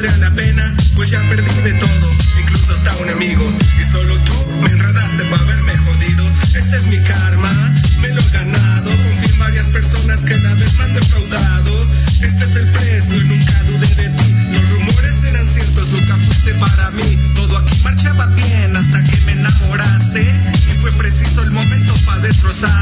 valdrá 0.00 0.16
la 0.28 0.34
pena, 0.34 0.74
pues 0.94 1.10
ya 1.10 1.20
perdí 1.28 1.60
de 1.62 1.72
todo, 1.74 2.10
incluso 2.40 2.72
hasta 2.72 2.96
un 2.96 3.10
amigo. 3.10 3.44
Y 3.78 3.92
solo 3.92 4.18
tú 4.20 4.34
me 4.62 4.70
enredaste 4.70 5.24
para 5.24 5.42
haberme 5.42 5.76
jodido. 5.76 6.24
Este 6.54 6.76
es 6.76 6.86
mi 6.86 6.98
karma, 7.02 7.52
me 8.00 8.08
lo 8.08 8.20
he 8.20 8.30
ganado. 8.30 8.90
Confío 8.90 9.34
en 9.34 9.38
varias 9.38 9.66
personas 9.66 10.20
que 10.20 10.38
la 10.38 10.54
vez 10.54 10.72
me 10.78 10.84
han 10.84 10.94
defraudado. 10.94 11.72
Este 12.22 12.44
es 12.44 12.56
el 12.56 12.66
precio 12.72 13.16
y 13.16 13.24
nunca 13.24 13.62
dudé 13.64 13.94
de 13.94 14.08
ti. 14.08 14.34
Los 14.52 14.70
rumores 14.70 15.22
eran 15.24 15.46
ciertos, 15.46 15.88
nunca 15.90 16.16
fuiste 16.16 16.54
para 16.54 16.90
mí. 16.92 17.18
Todo 17.34 17.58
aquí 17.58 17.78
marchaba 17.84 18.26
bien 18.26 18.76
hasta 18.76 19.04
que 19.04 19.20
me 19.26 19.32
enamoraste. 19.32 20.22
Y 20.22 20.78
fue 20.78 20.92
preciso 20.92 21.42
el 21.42 21.50
momento 21.50 21.94
para 22.06 22.20
destrozar. 22.22 22.79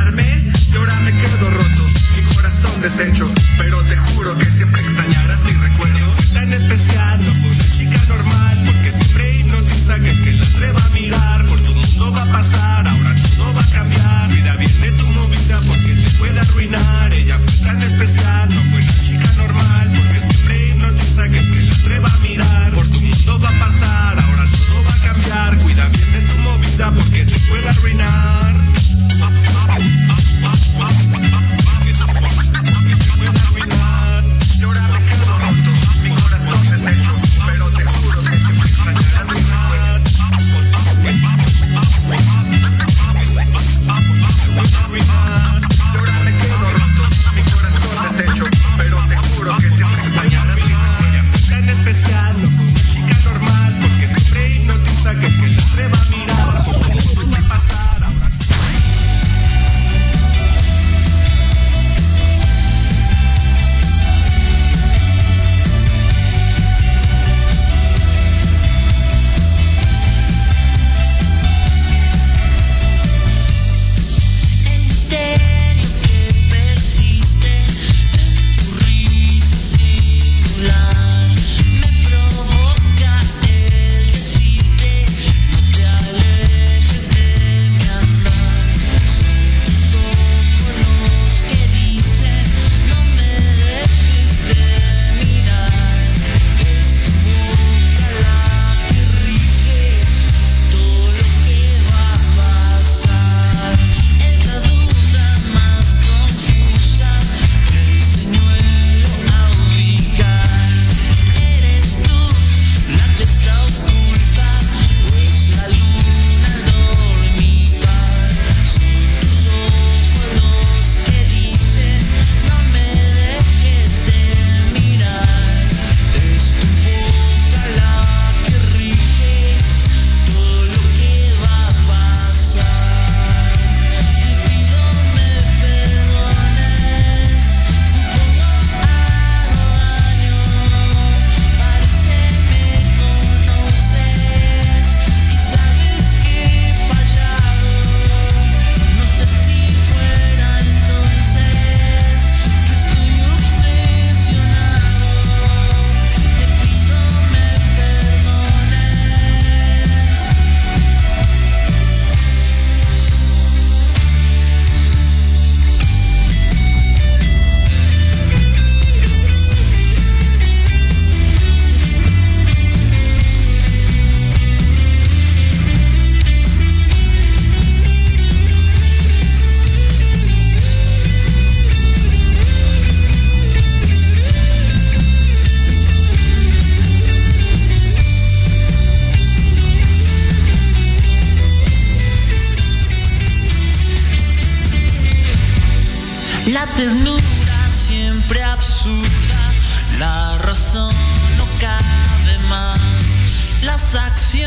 sucks 203.88 204.37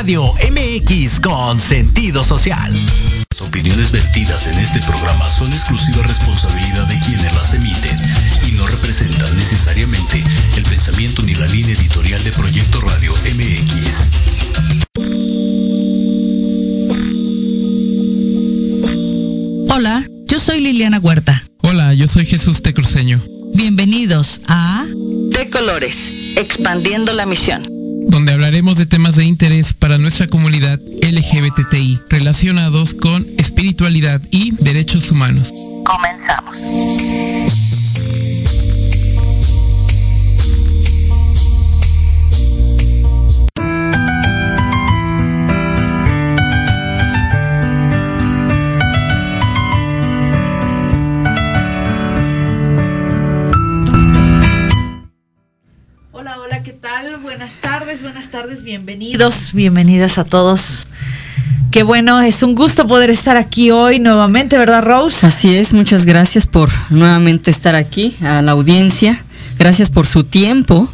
Radio 0.00 0.32
MX 0.32 1.20
con 1.20 1.58
sentido 1.58 2.24
social. 2.24 2.72
Las 3.30 3.42
opiniones 3.42 3.92
vertidas 3.92 4.46
en 4.46 4.58
este 4.58 4.80
programa 4.80 5.28
son 5.28 5.52
exclusiva 5.52 6.02
responsabilidad 6.04 6.86
de 6.88 6.98
quienes 7.00 7.34
las 7.34 7.52
emiten 7.52 8.00
y 8.48 8.52
no 8.52 8.66
representan 8.66 9.36
necesariamente 9.36 10.24
el 10.56 10.62
pensamiento 10.62 11.20
ni 11.20 11.34
la 11.34 11.44
línea 11.48 11.74
editorial 11.74 12.24
de 12.24 12.32
Proyecto 12.32 12.80
Radio 12.80 13.12
MX. 13.12 14.10
Hola, 19.68 20.02
yo 20.24 20.40
soy 20.40 20.60
Liliana 20.60 20.98
Huerta. 20.98 21.42
Hola, 21.60 21.92
yo 21.92 22.08
soy 22.08 22.24
Jesús 22.24 22.62
Tecruceño. 22.62 23.20
Bienvenidos 23.52 24.40
a 24.48 24.86
De 24.86 25.50
Colores, 25.50 25.94
expandiendo 26.38 27.12
la 27.12 27.26
misión. 27.26 27.79
Donde 28.08 28.32
hablaremos 28.32 28.76
de 28.76 28.86
temas 28.86 29.16
de 29.16 29.24
interés 29.24 29.72
para 29.72 29.98
nuestra 29.98 30.26
comunidad 30.26 30.78
LGBTI 31.02 32.00
relacionados 32.08 32.94
con 32.94 33.26
espiritualidad 33.38 34.20
y 34.30 34.52
derechos 34.62 35.10
humanos. 35.10 35.52
Comenzamos. 35.84 37.09
Buenas 57.40 57.60
tardes, 57.60 58.02
buenas 58.02 58.28
tardes, 58.28 58.62
bienvenidos, 58.62 59.54
bienvenidas 59.54 60.18
a 60.18 60.24
todos. 60.24 60.86
Qué 61.70 61.84
bueno, 61.84 62.20
es 62.20 62.42
un 62.42 62.54
gusto 62.54 62.86
poder 62.86 63.08
estar 63.08 63.38
aquí 63.38 63.70
hoy 63.70 63.98
nuevamente, 63.98 64.58
¿verdad, 64.58 64.82
Rose? 64.82 65.26
Así 65.26 65.56
es, 65.56 65.72
muchas 65.72 66.04
gracias 66.04 66.46
por 66.46 66.68
nuevamente 66.90 67.50
estar 67.50 67.74
aquí, 67.76 68.14
a 68.20 68.42
la 68.42 68.52
audiencia. 68.52 69.24
Gracias 69.58 69.88
por 69.88 70.06
su 70.06 70.24
tiempo 70.24 70.92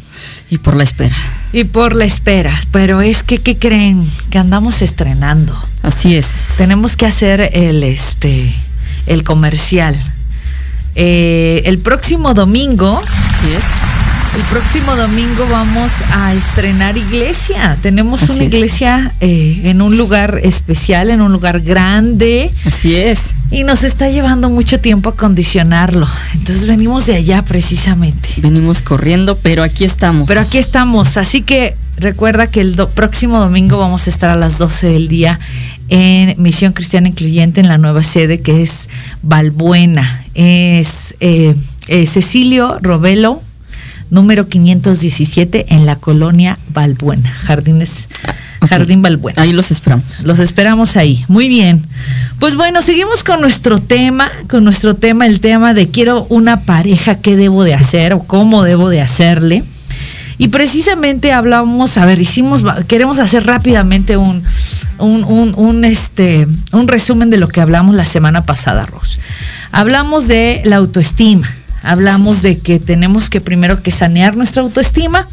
y 0.49 0.59
por 0.59 0.77
la 0.77 0.85
espera. 0.85 1.17
Y 1.51 1.65
por 1.65 1.97
la 1.97 2.05
espera, 2.05 2.57
pero 2.71 3.01
es 3.01 3.23
que, 3.23 3.39
¿qué 3.39 3.57
creen? 3.57 4.09
Que 4.29 4.37
andamos 4.37 4.81
estrenando. 4.81 5.53
Así 5.81 6.15
es. 6.15 6.53
Tenemos 6.57 6.95
que 6.95 7.07
hacer 7.07 7.49
el, 7.51 7.83
este, 7.83 8.55
el 9.05 9.25
comercial. 9.25 9.97
Eh, 10.95 11.63
el 11.65 11.79
próximo 11.79 12.33
domingo, 12.33 13.03
Así 13.05 13.49
es. 13.53 13.65
El 14.35 14.43
próximo 14.43 14.95
domingo 14.95 15.45
vamos 15.51 15.91
a 16.13 16.33
estrenar 16.33 16.95
iglesia. 16.97 17.75
Tenemos 17.81 18.21
Así 18.23 18.33
una 18.33 18.43
es. 18.43 18.53
iglesia 18.53 19.11
eh, 19.19 19.61
en 19.63 19.81
un 19.81 19.97
lugar 19.97 20.39
especial, 20.43 21.09
en 21.09 21.21
un 21.21 21.31
lugar 21.31 21.61
grande. 21.61 22.51
Así 22.65 22.95
es. 22.95 23.33
Y 23.49 23.63
nos 23.63 23.83
está 23.83 24.09
llevando 24.09 24.49
mucho 24.49 24.79
tiempo 24.79 25.09
acondicionarlo. 25.09 26.07
Entonces 26.35 26.67
venimos 26.67 27.05
de 27.07 27.15
allá 27.15 27.41
precisamente. 27.43 28.29
Venimos 28.37 28.81
corriendo, 28.81 29.37
pero 29.39 29.63
aquí 29.63 29.85
estamos. 29.85 30.27
Pero 30.27 30.41
aquí 30.41 30.57
estamos. 30.59 31.17
Así 31.17 31.41
que 31.41 31.75
recuerda 31.97 32.47
que 32.47 32.61
el 32.61 32.75
do- 32.75 32.89
próximo 32.89 33.39
domingo 33.39 33.77
vamos 33.79 34.05
a 34.07 34.09
estar 34.09 34.29
a 34.29 34.35
las 34.35 34.57
12 34.59 34.87
del 34.87 35.07
día 35.07 35.39
en 35.89 36.35
Misión 36.41 36.73
Cristiana 36.73 37.07
Incluyente 37.07 37.61
en 37.61 37.69
la 37.69 37.77
nueva 37.77 38.03
sede 38.03 38.41
que 38.41 38.61
es 38.61 38.89
Balbuena. 39.23 40.23
Es 40.35 41.15
eh, 41.21 41.55
eh, 41.87 42.05
Cecilio 42.05 42.77
Robelo, 42.81 43.41
número 44.09 44.47
517 44.47 45.67
en 45.69 45.85
la 45.85 45.95
colonia 45.95 46.57
Balbuena. 46.73 47.29
Jardines, 47.31 48.09
Ok. 48.59 48.69
Jardín 48.69 49.01
Balbuena. 49.01 49.41
Ahí 49.41 49.53
los 49.53 49.71
esperamos. 49.71 50.23
Los 50.23 50.39
esperamos 50.39 50.97
ahí. 50.97 51.23
Muy 51.27 51.47
bien. 51.47 51.85
Pues 52.39 52.55
bueno, 52.55 52.81
seguimos 52.81 53.23
con 53.23 53.41
nuestro 53.41 53.79
tema, 53.79 54.31
con 54.49 54.63
nuestro 54.63 54.95
tema, 54.95 55.25
el 55.27 55.39
tema 55.39 55.73
de 55.73 55.89
quiero 55.89 56.25
una 56.29 56.61
pareja, 56.61 57.15
qué 57.15 57.35
debo 57.35 57.63
de 57.63 57.73
hacer 57.73 58.13
o 58.13 58.23
cómo 58.23 58.63
debo 58.63 58.89
de 58.89 59.01
hacerle. 59.01 59.63
Y 60.39 60.49
precisamente 60.49 61.33
hablamos, 61.33 61.97
a 61.97 62.05
ver, 62.05 62.19
hicimos, 62.21 62.63
queremos 62.87 63.17
hacer 63.19 63.45
rápidamente 63.45 64.17
un, 64.17 64.43
un, 64.99 65.23
un, 65.23 65.53
un, 65.55 65.83
este, 65.85 66.47
un 66.71 66.87
resumen 66.87 67.31
de 67.31 67.37
lo 67.37 67.47
que 67.47 67.59
hablamos 67.61 67.95
la 67.95 68.05
semana 68.05 68.45
pasada, 68.45 68.85
Ros. 68.85 69.19
Hablamos 69.71 70.27
de 70.27 70.61
la 70.63 70.75
autoestima. 70.75 71.49
Hablamos 71.83 72.41
de 72.41 72.59
que 72.59 72.79
tenemos 72.79 73.29
que 73.29 73.41
primero 73.41 73.81
que 73.81 73.91
sanear 73.91 74.35
nuestra 74.35 74.61
autoestima 74.61 75.27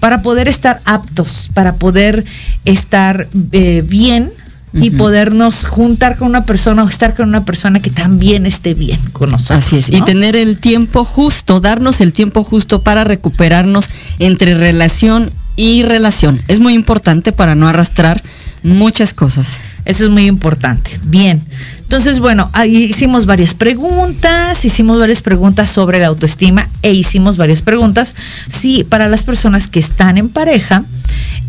para 0.00 0.22
poder 0.22 0.48
estar 0.48 0.78
aptos, 0.84 1.50
para 1.54 1.76
poder 1.76 2.24
estar 2.64 3.28
eh, 3.52 3.84
bien 3.86 4.30
y 4.72 4.90
podernos 4.90 5.64
juntar 5.64 6.16
con 6.16 6.28
una 6.28 6.44
persona 6.44 6.84
o 6.84 6.88
estar 6.88 7.14
con 7.14 7.28
una 7.28 7.44
persona 7.44 7.80
que 7.80 7.90
también 7.90 8.46
esté 8.46 8.74
bien 8.74 9.00
con 9.12 9.30
nosotros. 9.30 9.64
Así 9.64 9.78
es. 9.78 9.88
Y 9.88 10.02
tener 10.02 10.36
el 10.36 10.58
tiempo 10.58 11.04
justo, 11.04 11.60
darnos 11.60 12.00
el 12.00 12.12
tiempo 12.12 12.44
justo 12.44 12.82
para 12.82 13.04
recuperarnos 13.04 13.88
entre 14.18 14.54
relación 14.54 15.30
y 15.56 15.82
relación. 15.82 16.40
Es 16.48 16.60
muy 16.60 16.74
importante 16.74 17.32
para 17.32 17.54
no 17.54 17.66
arrastrar 17.66 18.22
muchas 18.62 19.12
cosas. 19.12 19.56
Eso 19.84 20.04
es 20.04 20.10
muy 20.10 20.26
importante. 20.26 21.00
Bien. 21.04 21.42
Entonces, 21.88 22.20
bueno, 22.20 22.50
ahí 22.52 22.84
hicimos 22.84 23.24
varias 23.24 23.54
preguntas, 23.54 24.62
hicimos 24.62 24.98
varias 24.98 25.22
preguntas 25.22 25.70
sobre 25.70 25.98
la 25.98 26.08
autoestima 26.08 26.68
e 26.82 26.92
hicimos 26.92 27.38
varias 27.38 27.62
preguntas, 27.62 28.14
sí, 28.50 28.84
para 28.84 29.08
las 29.08 29.22
personas 29.22 29.68
que 29.68 29.80
están 29.80 30.18
en 30.18 30.28
pareja 30.28 30.84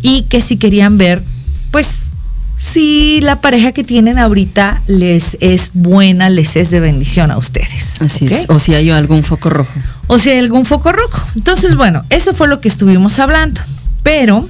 y 0.00 0.22
que 0.22 0.40
si 0.40 0.56
querían 0.56 0.96
ver, 0.96 1.22
pues, 1.70 2.00
si 2.56 3.20
la 3.20 3.42
pareja 3.42 3.72
que 3.72 3.84
tienen 3.84 4.18
ahorita 4.18 4.80
les 4.86 5.36
es 5.40 5.72
buena, 5.74 6.30
les 6.30 6.56
es 6.56 6.70
de 6.70 6.80
bendición 6.80 7.30
a 7.30 7.36
ustedes. 7.36 8.00
Así 8.00 8.26
es. 8.26 8.46
O 8.48 8.58
si 8.58 8.74
hay 8.74 8.88
algún 8.88 9.22
foco 9.22 9.50
rojo. 9.50 9.78
o 10.06 10.18
si 10.18 10.30
hay 10.30 10.38
algún 10.38 10.64
foco 10.64 10.90
rojo. 10.90 11.22
Entonces, 11.36 11.74
bueno, 11.74 12.00
eso 12.08 12.32
fue 12.32 12.48
lo 12.48 12.62
que 12.62 12.68
estuvimos 12.68 13.18
hablando. 13.18 13.60
Pero 14.02 14.42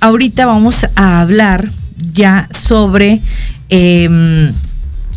ahorita 0.00 0.46
vamos 0.46 0.86
a 0.96 1.20
hablar 1.20 1.68
ya 2.14 2.48
sobre 2.52 3.20
em, 3.68 4.50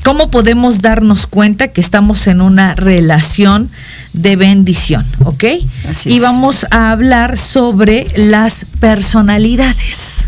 cómo 0.03 0.29
podemos 0.29 0.81
darnos 0.81 1.25
cuenta 1.27 1.69
que 1.69 1.81
estamos 1.81 2.27
en 2.27 2.41
una 2.41 2.75
relación 2.75 3.69
de 4.13 4.35
bendición, 4.35 5.05
¿ok? 5.23 5.43
Así 5.89 6.09
y 6.11 6.17
es. 6.17 6.21
vamos 6.21 6.65
a 6.71 6.91
hablar 6.91 7.37
sobre 7.37 8.07
las 8.15 8.65
personalidades. 8.79 10.27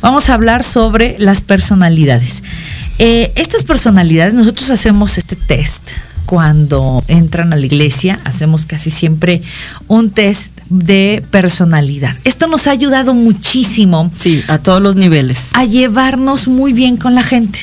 Vamos 0.00 0.28
a 0.28 0.34
hablar 0.34 0.62
sobre 0.64 1.16
las 1.18 1.40
personalidades. 1.40 2.42
Eh, 2.98 3.32
estas 3.36 3.62
personalidades, 3.64 4.34
nosotros 4.34 4.70
hacemos 4.70 5.18
este 5.18 5.36
test 5.36 5.90
cuando 6.24 7.04
entran 7.08 7.52
a 7.52 7.56
la 7.56 7.64
iglesia, 7.64 8.18
hacemos 8.24 8.66
casi 8.66 8.90
siempre 8.90 9.42
un 9.86 10.10
test 10.10 10.58
de 10.68 11.22
personalidad. 11.30 12.16
Esto 12.24 12.48
nos 12.48 12.66
ha 12.66 12.72
ayudado 12.72 13.14
muchísimo 13.14 14.10
Sí, 14.16 14.42
a 14.48 14.58
todos 14.58 14.82
los 14.82 14.96
niveles. 14.96 15.50
a 15.54 15.64
llevarnos 15.64 16.48
muy 16.48 16.72
bien 16.72 16.96
con 16.96 17.14
la 17.14 17.22
gente. 17.22 17.60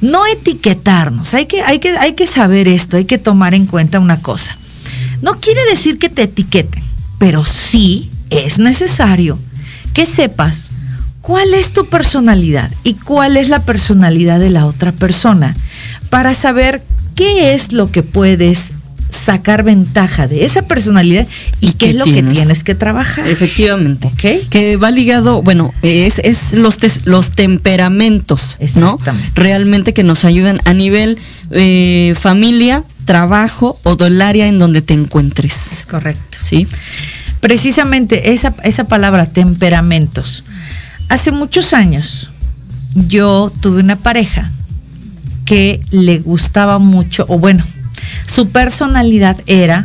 No 0.00 0.26
etiquetarnos, 0.26 1.34
hay 1.34 1.46
que, 1.46 1.62
hay, 1.62 1.78
que, 1.78 1.90
hay 1.90 2.12
que 2.14 2.26
saber 2.26 2.68
esto, 2.68 2.96
hay 2.96 3.04
que 3.04 3.18
tomar 3.18 3.54
en 3.54 3.66
cuenta 3.66 4.00
una 4.00 4.20
cosa. 4.20 4.56
No 5.20 5.40
quiere 5.40 5.64
decir 5.66 5.98
que 5.98 6.08
te 6.08 6.22
etiqueten, 6.22 6.82
pero 7.18 7.44
sí 7.44 8.10
es 8.30 8.58
necesario 8.58 9.38
que 9.94 10.06
sepas 10.06 10.70
cuál 11.20 11.54
es 11.54 11.72
tu 11.72 11.86
personalidad 11.86 12.70
y 12.82 12.94
cuál 12.94 13.36
es 13.36 13.48
la 13.48 13.60
personalidad 13.60 14.40
de 14.40 14.50
la 14.50 14.66
otra 14.66 14.92
persona 14.92 15.54
para 16.10 16.34
saber 16.34 16.82
qué 17.14 17.54
es 17.54 17.72
lo 17.72 17.90
que 17.90 18.02
puedes 18.02 18.72
sacar 19.12 19.62
ventaja 19.62 20.26
de 20.26 20.44
esa 20.44 20.62
personalidad 20.62 21.26
y, 21.60 21.68
¿Y 21.68 21.72
qué 21.74 21.90
es 21.90 21.94
lo 21.96 22.04
tienes? 22.04 22.32
que 22.32 22.40
tienes 22.40 22.64
que 22.64 22.74
trabajar. 22.74 23.28
Efectivamente. 23.28 24.10
Que 24.50 24.76
va 24.76 24.90
ligado, 24.90 25.42
bueno, 25.42 25.72
es, 25.82 26.18
es 26.18 26.54
los, 26.54 26.78
tes- 26.78 27.04
los 27.04 27.30
temperamentos, 27.30 28.58
¿no? 28.76 28.98
Realmente 29.34 29.92
que 29.92 30.02
nos 30.02 30.24
ayudan 30.24 30.60
a 30.64 30.72
nivel 30.74 31.18
eh, 31.50 32.14
familia, 32.18 32.84
trabajo 33.04 33.78
o 33.84 33.96
del 33.96 34.20
área 34.22 34.46
en 34.46 34.58
donde 34.58 34.80
te 34.82 34.94
encuentres. 34.94 35.72
Es 35.80 35.86
correcto. 35.86 36.38
¿Sí? 36.42 36.66
Precisamente 37.40 38.32
esa, 38.32 38.54
esa 38.64 38.84
palabra, 38.84 39.26
temperamentos. 39.26 40.44
Hace 41.08 41.32
muchos 41.32 41.72
años 41.74 42.30
yo 43.08 43.52
tuve 43.60 43.80
una 43.80 43.96
pareja 43.96 44.50
que 45.44 45.80
le 45.90 46.18
gustaba 46.20 46.78
mucho, 46.78 47.26
o 47.28 47.38
bueno, 47.38 47.64
su 48.26 48.48
personalidad 48.48 49.36
era 49.46 49.84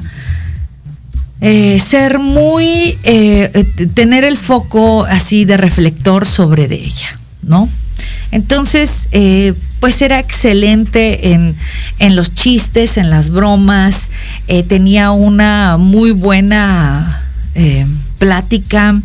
eh, 1.40 1.80
ser 1.80 2.18
muy, 2.18 2.98
eh, 3.04 3.52
eh, 3.54 3.64
tener 3.94 4.24
el 4.24 4.38
foco 4.38 5.06
así 5.06 5.46
de 5.46 5.56
reflector 5.56 6.26
sobre 6.26 6.68
de 6.68 6.76
ella, 6.76 7.20
¿no? 7.44 7.70
Entonces, 8.32 9.08
pues 9.80 10.02
era 10.02 10.20
excelente 10.20 11.34
en, 11.34 11.56
en 12.00 12.16
los 12.16 12.36
chistes, 12.36 12.98
en 12.98 13.10
las 13.10 13.30
bromas, 13.30 14.12
tenía 14.68 15.12
una 15.12 15.78
muy 15.78 16.12
buena 16.12 17.24
plática 18.20 19.00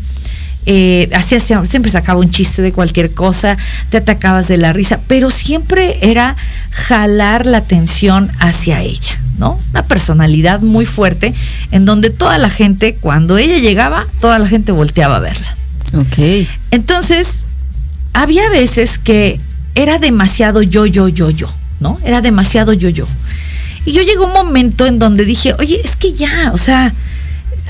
eh, 0.66 1.08
hacías, 1.14 1.42
siempre 1.42 1.90
sacaba 1.90 2.20
un 2.20 2.30
chiste 2.30 2.62
de 2.62 2.72
cualquier 2.72 3.12
cosa, 3.12 3.56
te 3.90 3.96
atacabas 3.98 4.48
de 4.48 4.56
la 4.56 4.72
risa, 4.72 5.00
pero 5.08 5.30
siempre 5.30 5.98
era 6.02 6.36
jalar 6.70 7.46
la 7.46 7.58
atención 7.58 8.30
hacia 8.38 8.82
ella, 8.82 9.20
¿no? 9.38 9.58
Una 9.70 9.82
personalidad 9.82 10.60
muy 10.60 10.84
fuerte 10.84 11.34
en 11.70 11.84
donde 11.84 12.10
toda 12.10 12.38
la 12.38 12.48
gente, 12.48 12.96
cuando 13.00 13.38
ella 13.38 13.58
llegaba, 13.58 14.06
toda 14.20 14.38
la 14.38 14.46
gente 14.46 14.72
volteaba 14.72 15.16
a 15.16 15.20
verla. 15.20 15.56
Ok. 15.94 16.48
Entonces, 16.70 17.42
había 18.12 18.48
veces 18.48 18.98
que 18.98 19.40
era 19.74 19.98
demasiado 19.98 20.62
yo, 20.62 20.86
yo, 20.86 21.08
yo, 21.08 21.30
yo, 21.30 21.48
¿no? 21.80 21.98
Era 22.04 22.20
demasiado 22.20 22.72
yo, 22.72 22.88
yo. 22.88 23.06
Y 23.84 23.92
yo 23.92 24.02
llegó 24.02 24.26
un 24.26 24.32
momento 24.32 24.86
en 24.86 24.98
donde 24.98 25.24
dije, 25.24 25.54
oye, 25.58 25.80
es 25.82 25.96
que 25.96 26.12
ya, 26.12 26.52
o 26.54 26.58
sea, 26.58 26.94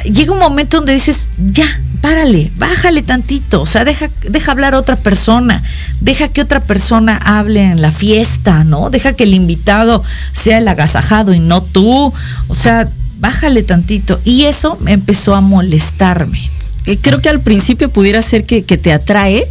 llega 0.05 0.33
un 0.33 0.39
momento 0.39 0.77
donde 0.79 0.95
dices, 0.95 1.21
ya, 1.53 1.81
párale, 2.03 2.51
bájale 2.57 3.01
tantito, 3.01 3.63
o 3.63 3.67
sea, 3.67 3.85
deja, 3.85 4.11
deja 4.29 4.53
hablar 4.53 4.75
a 4.75 4.79
otra 4.79 4.97
persona, 4.97 5.63
deja 6.01 6.29
que 6.29 6.43
otra 6.43 6.61
persona 6.61 7.17
hable 7.17 7.63
en 7.63 7.81
la 7.81 7.93
fiesta, 7.93 8.65
¿no? 8.65 8.91
Deja 8.91 9.15
que 9.15 9.23
el 9.23 9.33
invitado 9.33 10.03
sea 10.33 10.59
el 10.59 10.67
agasajado 10.69 11.33
y 11.33 11.39
no 11.39 11.63
tú, 11.63 12.13
o 12.49 12.55
sea, 12.55 12.89
bájale 13.21 13.63
tantito. 13.63 14.21
Y 14.25 14.45
eso 14.45 14.77
me 14.81 14.93
empezó 14.93 15.37
a 15.37 15.41
molestarme. 15.41 16.41
Eh, 16.87 16.99
creo 17.01 17.23
que 17.23 17.29
al 17.29 17.41
principio 17.41 17.89
pudiera 17.89 18.21
ser 18.21 18.45
que, 18.47 18.65
que 18.65 18.77
te 18.77 18.93
atrae, 18.93 19.47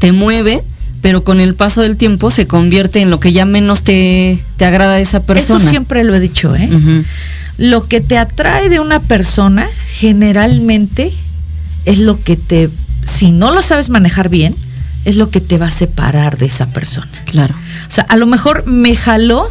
te 0.00 0.10
mueve, 0.10 0.60
pero 1.02 1.22
con 1.22 1.40
el 1.40 1.54
paso 1.54 1.82
del 1.82 1.96
tiempo 1.96 2.32
se 2.32 2.48
convierte 2.48 3.00
en 3.00 3.10
lo 3.10 3.20
que 3.20 3.32
ya 3.32 3.44
menos 3.44 3.82
te, 3.82 4.40
te 4.56 4.64
agrada 4.64 4.94
de 4.94 5.02
esa 5.02 5.22
persona. 5.22 5.60
Eso 5.60 5.70
siempre 5.70 6.02
lo 6.02 6.16
he 6.16 6.20
dicho, 6.20 6.56
¿eh? 6.56 6.68
Lo 7.58 7.86
que 7.86 8.00
te 8.00 8.18
atrae 8.18 8.68
de 8.68 8.80
una 8.80 8.98
persona 8.98 9.68
generalmente 9.98 11.12
es 11.84 11.98
lo 11.98 12.22
que 12.22 12.36
te, 12.36 12.70
si 13.06 13.30
no 13.30 13.52
lo 13.52 13.62
sabes 13.62 13.90
manejar 13.90 14.28
bien, 14.28 14.54
es 15.04 15.16
lo 15.16 15.30
que 15.30 15.40
te 15.40 15.58
va 15.58 15.66
a 15.66 15.70
separar 15.70 16.38
de 16.38 16.46
esa 16.46 16.66
persona. 16.66 17.10
Claro. 17.26 17.54
O 17.88 17.90
sea, 17.90 18.04
a 18.04 18.16
lo 18.16 18.26
mejor 18.26 18.66
me 18.66 18.94
jaló 18.94 19.48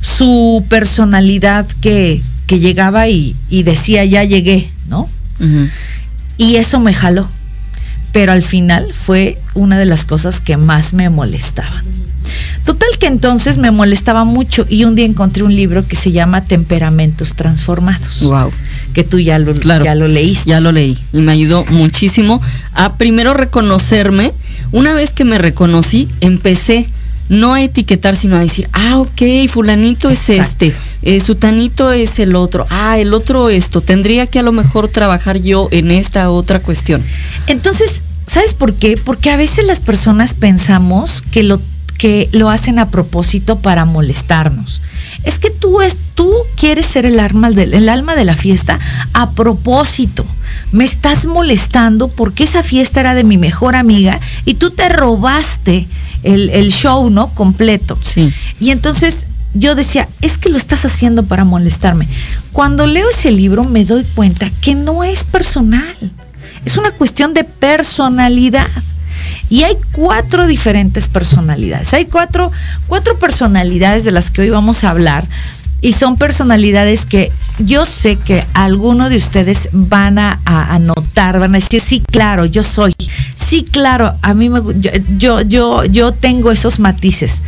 su 0.00 0.64
personalidad 0.68 1.66
que, 1.80 2.22
que 2.46 2.58
llegaba 2.58 3.08
y, 3.08 3.36
y, 3.48 3.62
decía, 3.62 4.04
ya 4.04 4.24
llegué, 4.24 4.70
¿no? 4.88 5.08
Y 6.36 6.56
eso 6.56 6.80
me 6.80 6.94
jaló. 6.94 7.28
Pero 8.12 8.32
al 8.32 8.42
final 8.42 8.92
fue 8.92 9.38
una 9.54 9.78
de 9.78 9.84
las 9.84 10.04
cosas 10.04 10.40
que 10.40 10.56
más 10.56 10.94
me 10.94 11.10
molestaban. 11.10 11.84
Total 12.64 12.88
que 12.98 13.06
entonces 13.06 13.58
me 13.58 13.70
molestaba 13.70 14.24
mucho 14.24 14.66
y 14.68 14.84
un 14.84 14.94
día 14.94 15.06
encontré 15.06 15.42
un 15.42 15.54
libro 15.54 15.86
que 15.86 15.96
se 15.96 16.12
llama 16.12 16.42
Temperamentos 16.42 17.34
Transformados. 17.34 18.22
Wow. 18.22 18.50
Que 19.02 19.08
tú 19.08 19.18
ya 19.18 19.38
lo, 19.38 19.54
ya 19.54 19.94
lo 19.94 20.08
leíste. 20.08 20.50
Ya 20.50 20.60
lo 20.60 20.72
leí 20.72 20.96
y 21.12 21.20
me 21.20 21.32
ayudó 21.32 21.64
muchísimo 21.66 22.40
a 22.72 22.94
primero 22.94 23.34
reconocerme. 23.34 24.32
Una 24.72 24.94
vez 24.94 25.12
que 25.12 25.24
me 25.24 25.38
reconocí, 25.38 26.08
empecé 26.20 26.86
no 27.30 27.54
a 27.54 27.62
etiquetar, 27.62 28.16
sino 28.16 28.36
a 28.36 28.40
decir, 28.40 28.68
ah, 28.72 28.98
ok, 28.98 29.48
fulanito 29.48 30.10
es 30.10 30.28
este, 30.28 30.74
eh, 31.02 31.20
sutanito 31.20 31.92
es 31.92 32.18
el 32.18 32.34
otro, 32.34 32.66
ah, 32.70 32.98
el 32.98 33.14
otro 33.14 33.50
esto, 33.50 33.80
tendría 33.80 34.26
que 34.26 34.40
a 34.40 34.42
lo 34.42 34.50
mejor 34.50 34.88
trabajar 34.88 35.40
yo 35.40 35.68
en 35.70 35.92
esta 35.92 36.28
otra 36.30 36.58
cuestión. 36.58 37.02
Entonces, 37.46 38.02
¿sabes 38.26 38.52
por 38.52 38.74
qué? 38.74 38.96
Porque 38.96 39.30
a 39.30 39.36
veces 39.36 39.64
las 39.64 39.78
personas 39.78 40.34
pensamos 40.34 41.22
que 41.30 41.44
lo 41.44 41.60
que 41.98 42.28
lo 42.32 42.48
hacen 42.48 42.78
a 42.78 42.88
propósito 42.88 43.58
para 43.58 43.84
molestarnos. 43.84 44.80
Es 45.24 45.38
que 45.38 45.50
tú, 45.50 45.80
es, 45.80 45.96
tú 46.14 46.32
quieres 46.56 46.86
ser 46.86 47.06
el 47.06 47.20
alma, 47.20 47.50
del, 47.50 47.74
el 47.74 47.88
alma 47.88 48.16
de 48.16 48.24
la 48.24 48.36
fiesta 48.36 48.78
a 49.12 49.30
propósito. 49.30 50.24
Me 50.72 50.84
estás 50.84 51.26
molestando 51.26 52.08
porque 52.08 52.44
esa 52.44 52.62
fiesta 52.62 53.00
era 53.00 53.14
de 53.14 53.24
mi 53.24 53.36
mejor 53.36 53.76
amiga 53.76 54.18
y 54.44 54.54
tú 54.54 54.70
te 54.70 54.88
robaste 54.88 55.86
el, 56.22 56.50
el 56.50 56.72
show, 56.72 57.10
¿no? 57.10 57.28
Completo. 57.34 57.98
Sí. 58.02 58.32
Y 58.60 58.70
entonces 58.70 59.26
yo 59.54 59.74
decía, 59.74 60.08
es 60.20 60.38
que 60.38 60.48
lo 60.48 60.56
estás 60.56 60.84
haciendo 60.84 61.24
para 61.24 61.44
molestarme. 61.44 62.06
Cuando 62.52 62.86
leo 62.86 63.08
ese 63.10 63.32
libro 63.32 63.64
me 63.64 63.84
doy 63.84 64.04
cuenta 64.14 64.48
que 64.60 64.74
no 64.74 65.04
es 65.04 65.24
personal. 65.24 65.96
Es 66.64 66.76
una 66.76 66.92
cuestión 66.92 67.34
de 67.34 67.44
personalidad. 67.44 68.68
Y 69.50 69.64
hay 69.64 69.76
cuatro 69.92 70.46
diferentes 70.46 71.08
personalidades. 71.08 71.92
Hay 71.92 72.06
cuatro, 72.06 72.52
cuatro 72.86 73.18
personalidades 73.18 74.04
de 74.04 74.12
las 74.12 74.30
que 74.30 74.42
hoy 74.42 74.50
vamos 74.50 74.84
a 74.84 74.90
hablar. 74.90 75.26
Y 75.82 75.94
son 75.94 76.16
personalidades 76.16 77.04
que 77.04 77.32
yo 77.58 77.84
sé 77.84 78.16
que 78.16 78.46
algunos 78.54 79.10
de 79.10 79.16
ustedes 79.16 79.68
van 79.72 80.18
a, 80.18 80.38
notar, 80.80 81.40
van 81.40 81.54
a 81.54 81.58
decir, 81.58 81.80
sí, 81.80 82.00
claro, 82.00 82.44
yo 82.44 82.62
soy. 82.62 82.94
Sí, 83.34 83.64
claro, 83.64 84.14
a 84.22 84.34
mí 84.34 84.48
me, 84.50 84.60
yo, 85.16 85.40
yo, 85.40 85.84
yo 85.84 86.12
tengo 86.12 86.52
esos 86.52 86.78
matices. 86.78 87.42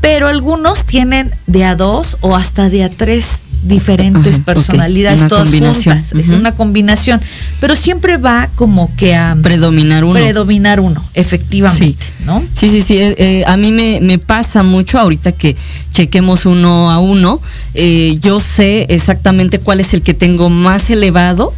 Pero 0.00 0.28
algunos 0.28 0.84
tienen 0.84 1.30
de 1.46 1.64
a 1.64 1.76
dos 1.76 2.16
o 2.20 2.34
hasta 2.36 2.68
de 2.68 2.84
a 2.84 2.90
tres 2.90 3.47
diferentes 3.62 4.40
personalidades, 4.40 5.26
todas 5.28 5.50
juntas. 5.50 6.12
Es 6.12 6.28
una 6.30 6.52
combinación. 6.52 7.20
Pero 7.60 7.74
siempre 7.76 8.16
va 8.16 8.48
como 8.54 8.94
que 8.96 9.14
a 9.14 9.36
predominar 9.42 10.04
uno. 10.04 10.14
Predominar 10.14 10.80
uno, 10.80 11.02
efectivamente. 11.14 12.04
Sí, 12.04 12.24
¿no? 12.24 12.42
Sí, 12.54 12.68
sí, 12.68 12.82
sí. 12.82 12.98
Eh, 12.98 13.14
eh, 13.18 13.44
a 13.46 13.56
mí 13.56 13.72
me, 13.72 14.00
me, 14.00 14.18
pasa 14.18 14.62
mucho 14.62 14.98
ahorita 14.98 15.32
que 15.32 15.56
chequemos 15.92 16.46
uno 16.46 16.90
a 16.90 16.98
uno. 16.98 17.40
Eh, 17.74 18.18
yo 18.20 18.40
sé 18.40 18.86
exactamente 18.88 19.58
cuál 19.58 19.80
es 19.80 19.94
el 19.94 20.02
que 20.02 20.14
tengo 20.14 20.50
más 20.50 20.90
elevado 20.90 21.52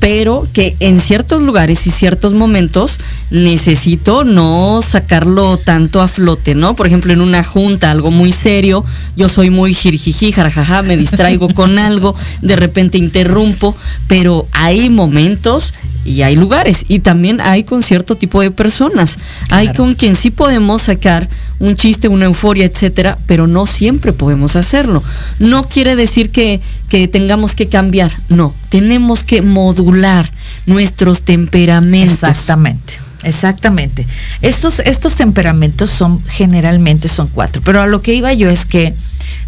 pero 0.00 0.48
que 0.54 0.74
en 0.80 0.98
ciertos 0.98 1.42
lugares 1.42 1.86
y 1.86 1.90
ciertos 1.90 2.32
momentos 2.32 2.98
necesito 3.30 4.24
no 4.24 4.80
sacarlo 4.82 5.58
tanto 5.58 6.00
a 6.00 6.08
flote, 6.08 6.54
¿no? 6.54 6.74
Por 6.74 6.86
ejemplo, 6.86 7.12
en 7.12 7.20
una 7.20 7.44
junta, 7.44 7.90
algo 7.90 8.10
muy 8.10 8.32
serio, 8.32 8.84
yo 9.14 9.28
soy 9.28 9.50
muy 9.50 9.74
jirjiji, 9.74 10.32
jarajaja, 10.32 10.82
me 10.82 10.96
distraigo 10.96 11.52
con 11.52 11.78
algo, 11.78 12.16
de 12.40 12.56
repente 12.56 12.98
interrumpo, 12.98 13.76
pero 14.08 14.48
hay 14.52 14.88
momentos 14.88 15.74
y 16.04 16.22
hay 16.22 16.36
lugares 16.36 16.84
y 16.88 17.00
también 17.00 17.40
hay 17.40 17.64
con 17.64 17.82
cierto 17.82 18.16
tipo 18.16 18.40
de 18.40 18.50
personas. 18.50 19.18
Hay 19.50 19.72
con 19.74 19.94
quien 19.94 20.16
sí 20.16 20.30
podemos 20.30 20.82
sacar 20.82 21.28
un 21.58 21.76
chiste, 21.76 22.08
una 22.08 22.26
euforia, 22.26 22.64
etcétera, 22.64 23.18
pero 23.26 23.46
no 23.46 23.66
siempre 23.66 24.12
podemos 24.12 24.56
hacerlo. 24.56 25.02
No 25.38 25.62
quiere 25.62 25.96
decir 25.96 26.30
que, 26.30 26.60
que 26.88 27.06
tengamos 27.08 27.54
que 27.54 27.68
cambiar, 27.68 28.10
no, 28.28 28.54
tenemos 28.70 29.22
que 29.22 29.42
modular 29.42 30.30
nuestros 30.66 31.22
temperamentos. 31.22 32.22
Exactamente. 32.28 32.94
Exactamente. 33.22 34.06
Estos, 34.40 34.80
estos 34.80 35.14
temperamentos 35.14 35.90
son 35.90 36.24
generalmente 36.24 37.08
son 37.08 37.28
cuatro, 37.28 37.60
pero 37.62 37.82
a 37.82 37.86
lo 37.86 38.00
que 38.00 38.14
iba 38.14 38.32
yo 38.32 38.48
es 38.48 38.64
que 38.64 38.94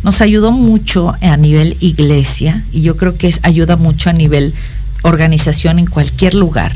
nos 0.03 0.21
ayudó 0.21 0.51
mucho 0.53 1.15
a 1.23 1.37
nivel 1.37 1.77
iglesia 1.81 2.63
y 2.73 2.83
yo 2.83 2.97
creo 2.97 3.17
que 3.17 3.35
ayuda 3.43 3.77
mucho 3.77 4.11
a 4.11 4.13
nivel 4.13 4.53
organización 5.03 5.79
en 5.79 5.87
cualquier 5.87 6.35
lugar. 6.35 6.75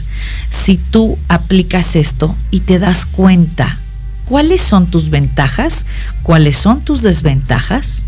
Si 0.50 0.76
tú 0.76 1.18
aplicas 1.28 1.96
esto 1.96 2.34
y 2.50 2.60
te 2.60 2.78
das 2.78 3.06
cuenta 3.06 3.78
cuáles 4.26 4.60
son 4.60 4.86
tus 4.86 5.10
ventajas, 5.10 5.86
cuáles 6.22 6.56
son 6.56 6.82
tus 6.82 7.02
desventajas, 7.02 8.04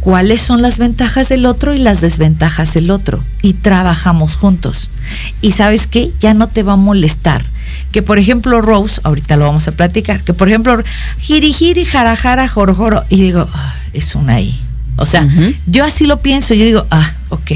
cuáles 0.00 0.42
son 0.42 0.62
las 0.62 0.78
ventajas 0.78 1.28
del 1.28 1.46
otro 1.46 1.74
y 1.74 1.78
las 1.78 2.00
desventajas 2.00 2.74
del 2.74 2.90
otro. 2.90 3.20
Y 3.42 3.54
trabajamos 3.54 4.36
juntos. 4.36 4.90
Y 5.40 5.52
sabes 5.52 5.86
qué, 5.86 6.12
ya 6.20 6.34
no 6.34 6.46
te 6.48 6.62
va 6.62 6.74
a 6.74 6.76
molestar. 6.76 7.44
Que 7.92 8.02
por 8.02 8.18
ejemplo 8.18 8.60
Rose, 8.60 9.00
ahorita 9.04 9.36
lo 9.36 9.46
vamos 9.46 9.68
a 9.68 9.72
platicar, 9.72 10.20
que 10.22 10.34
por 10.34 10.48
ejemplo 10.48 10.82
jiri 11.20 11.52
jiri 11.52 11.84
jara 11.84 12.16
jara 12.16 12.48
joro 12.48 12.74
joro, 12.74 13.04
y 13.08 13.20
digo, 13.20 13.48
ah, 13.52 13.74
es 13.92 14.14
una 14.14 14.40
I. 14.40 14.58
O 14.96 15.06
sea, 15.06 15.28
yo 15.66 15.84
así 15.84 16.06
lo 16.06 16.18
pienso, 16.20 16.54
yo 16.54 16.64
digo, 16.64 16.86
ah, 16.90 17.14
ok 17.30 17.52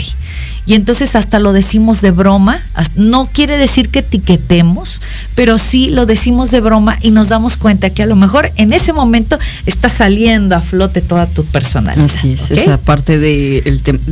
y 0.68 0.74
entonces 0.74 1.16
hasta 1.16 1.38
lo 1.38 1.54
decimos 1.54 2.02
de 2.02 2.10
broma. 2.10 2.60
No 2.94 3.26
quiere 3.32 3.56
decir 3.56 3.88
que 3.88 4.00
etiquetemos, 4.00 5.00
pero 5.34 5.56
sí 5.56 5.88
lo 5.88 6.04
decimos 6.04 6.50
de 6.50 6.60
broma 6.60 6.98
y 7.00 7.10
nos 7.10 7.30
damos 7.30 7.56
cuenta 7.56 7.88
que 7.88 8.02
a 8.02 8.06
lo 8.06 8.16
mejor 8.16 8.50
en 8.56 8.74
ese 8.74 8.92
momento 8.92 9.38
está 9.64 9.88
saliendo 9.88 10.54
a 10.54 10.60
flote 10.60 11.00
toda 11.00 11.24
tu 11.24 11.42
personalidad. 11.46 12.04
Así 12.04 12.32
es, 12.32 12.50
esa 12.50 12.76
parte 12.76 13.18
de, 13.18 13.62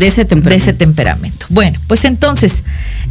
ese 0.00 0.24
temperamento. 0.24 0.48
De 0.48 0.56
ese 0.56 0.72
temperamento. 0.72 1.44
Bueno, 1.50 1.78
pues 1.88 2.06
entonces, 2.06 2.64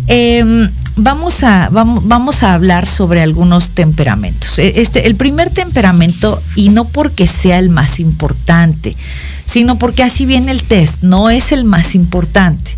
em, 0.07 0.67
vamos, 0.95 1.43
a, 1.43 1.69
vamos, 1.71 2.07
vamos 2.07 2.41
a 2.41 2.55
hablar 2.55 2.87
sobre 2.87 3.21
algunos 3.21 3.69
temperamentos. 3.69 4.57
E, 4.57 4.81
este, 4.81 5.05
el 5.05 5.13
primer 5.13 5.51
temperamento, 5.51 6.41
y 6.55 6.69
no 6.69 6.85
porque 6.85 7.27
sea 7.27 7.59
el 7.59 7.69
más 7.69 7.99
importante, 7.99 8.95
sino 9.43 9.77
porque 9.77 10.01
así 10.01 10.25
viene 10.25 10.49
el 10.49 10.63
test, 10.63 11.03
no 11.03 11.29
es 11.29 11.51
el 11.51 11.63
más 11.63 11.93
importante 11.93 12.75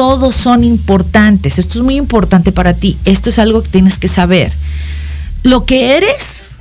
todos 0.00 0.34
son 0.34 0.64
importantes. 0.64 1.58
Esto 1.58 1.78
es 1.78 1.84
muy 1.84 1.96
importante 1.96 2.52
para 2.52 2.72
ti. 2.72 2.96
Esto 3.04 3.28
es 3.28 3.38
algo 3.38 3.62
que 3.62 3.68
tienes 3.68 3.98
que 3.98 4.08
saber. 4.08 4.50
Lo 5.42 5.66
que 5.66 5.94
eres, 5.98 6.52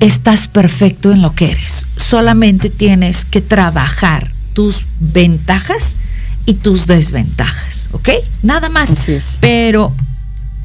estás 0.00 0.48
perfecto 0.48 1.12
en 1.12 1.20
lo 1.20 1.34
que 1.34 1.50
eres. 1.52 1.84
Solamente 1.98 2.70
tienes 2.70 3.26
que 3.26 3.42
trabajar 3.42 4.32
tus 4.54 4.84
ventajas 4.98 5.96
y 6.46 6.54
tus 6.54 6.86
desventajas, 6.86 7.90
¿ok? 7.92 8.08
Nada 8.42 8.70
más. 8.70 8.88
Así 8.88 9.12
es. 9.12 9.36
Pero 9.42 9.92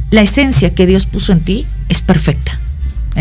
la 0.09 0.21
esencia 0.21 0.73
que 0.73 0.85
Dios 0.85 1.07
puso 1.07 1.33
en 1.33 1.41
ti 1.41 1.65
es 1.89 2.01
perfecta. 2.01 2.57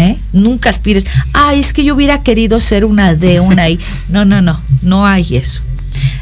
¿Eh? 0.00 0.18
Nunca 0.32 0.70
aspires, 0.70 1.04
ay, 1.32 1.60
es 1.60 1.72
que 1.72 1.84
yo 1.84 1.94
hubiera 1.94 2.22
querido 2.22 2.60
ser 2.60 2.84
una 2.84 3.14
D, 3.14 3.40
una 3.40 3.68
I. 3.68 3.78
No, 4.08 4.24
no, 4.24 4.42
no, 4.42 4.60
no 4.82 5.06
hay 5.06 5.36
eso. 5.36 5.62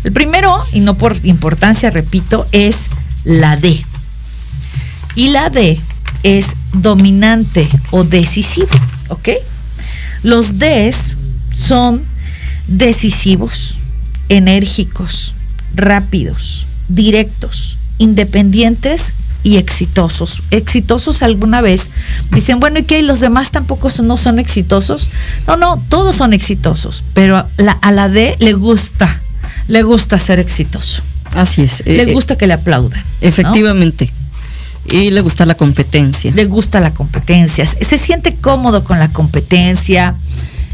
El 0.04 0.12
primero, 0.12 0.56
y 0.72 0.80
no 0.80 0.96
por 0.96 1.16
importancia, 1.24 1.90
repito, 1.90 2.46
es 2.52 2.88
la 3.24 3.56
D. 3.56 3.82
Y 5.14 5.28
la 5.30 5.50
D 5.50 5.80
es 6.22 6.54
dominante 6.72 7.68
o 7.90 8.04
decisivo, 8.04 8.68
¿ok? 9.08 9.28
Los 10.22 10.58
Ds 10.58 11.16
son 11.54 12.02
decisivos, 12.66 13.78
enérgicos, 14.28 15.34
rápidos, 15.74 16.66
directos, 16.88 17.78
independientes 17.98 19.14
y 19.42 19.56
exitosos. 19.56 20.42
Exitosos 20.50 21.22
alguna 21.22 21.60
vez. 21.60 21.90
Dicen, 22.32 22.60
bueno, 22.60 22.78
¿y 22.78 22.84
qué? 22.84 23.02
¿Los 23.02 23.20
demás 23.20 23.50
tampoco 23.50 23.90
son, 23.90 24.06
no 24.06 24.16
son 24.16 24.38
exitosos? 24.38 25.08
No, 25.46 25.56
no, 25.56 25.82
todos 25.88 26.16
son 26.16 26.32
exitosos, 26.32 27.04
pero 27.14 27.36
a 27.36 27.92
la 27.92 28.08
D 28.08 28.36
le 28.40 28.52
gusta, 28.54 29.20
le 29.68 29.82
gusta 29.82 30.18
ser 30.18 30.38
exitoso. 30.38 31.02
Así 31.34 31.62
es. 31.62 31.82
Le 31.86 32.02
eh, 32.02 32.12
gusta 32.12 32.36
que 32.36 32.46
le 32.46 32.54
aplaudan. 32.54 33.02
Efectivamente. 33.20 34.10
Y 34.90 35.10
le 35.10 35.20
gusta 35.20 35.44
la 35.44 35.54
competencia. 35.54 36.32
Le 36.34 36.46
gusta 36.46 36.80
la 36.80 36.92
competencia. 36.92 37.66
Se 37.66 37.98
siente 37.98 38.34
cómodo 38.34 38.84
con 38.84 38.98
la 38.98 39.08
competencia. 39.08 40.14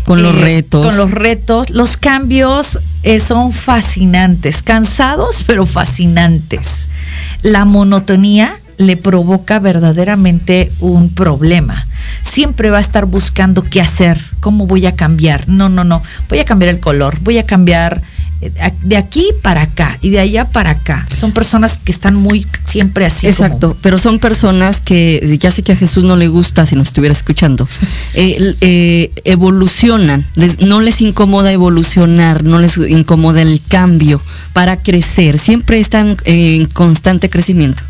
Con 0.05 0.23
los 0.23 0.37
retos. 0.37 0.85
Con 0.85 0.97
los 0.97 1.11
retos. 1.11 1.71
Los 1.71 1.97
cambios 1.97 2.79
eh, 3.03 3.21
son 3.21 3.53
fascinantes. 3.53 4.63
Cansados, 4.63 5.43
pero 5.47 5.67
fascinantes. 5.67 6.89
La 7.43 7.65
monotonía 7.65 8.59
le 8.77 8.97
provoca 8.97 9.59
verdaderamente 9.59 10.71
un 10.81 11.11
problema. 11.11 11.87
Siempre 12.23 12.71
va 12.71 12.79
a 12.79 12.83
estar 12.83 13.07
buscando 13.07 13.63
qué 13.63 13.81
hacer, 13.81 14.21
cómo 14.41 14.67
voy 14.67 14.87
a 14.87 14.97
cambiar. 14.97 15.49
No, 15.49 15.69
no, 15.69 15.85
no. 15.85 16.03
Voy 16.29 16.39
a 16.39 16.45
cambiar 16.45 16.71
el 16.71 16.81
color, 16.81 17.19
voy 17.21 17.39
a 17.39 17.45
cambiar 17.45 18.03
de 18.83 18.97
aquí 18.97 19.25
para 19.43 19.63
acá 19.63 19.99
y 20.03 20.11
de 20.11 20.21
allá 20.21 20.47
para 20.47 20.71
acá. 20.71 21.07
Son 21.15 21.33
personas 21.33 21.79
que 21.79 21.93
están 21.93 22.15
muy 22.15 22.47
siempre 22.65 23.07
así. 23.07 23.27
Exacto, 23.27 23.77
pero 23.81 23.99
son 23.99 24.19
personas 24.19 24.81
que 24.81 25.39
ya 25.41 25.51
sé 25.51 25.63
que 25.63 25.73
a 25.73 25.77
Jesús 25.77 26.05
no 26.05 26.17
le 26.17 26.29
gusta 26.29 26.67
si 26.67 26.77
nos 26.77 26.89
estuviera 26.89 27.13
escuchando. 27.13 27.67
Eh, 28.17 28.55
eh, 28.61 29.11
evolucionan, 29.25 30.25
no 30.61 30.81
les 30.81 31.01
incomoda 31.01 31.51
evolucionar, 31.51 32.45
no 32.45 32.61
les 32.61 32.77
incomoda 32.77 33.43
el 33.43 33.61
cambio 33.67 34.23
para 34.53 34.77
crecer, 34.77 35.39
siempre 35.39 35.81
están 35.81 36.17
en 36.25 36.67
constante 36.67 37.29
crecimiento. 37.29 37.83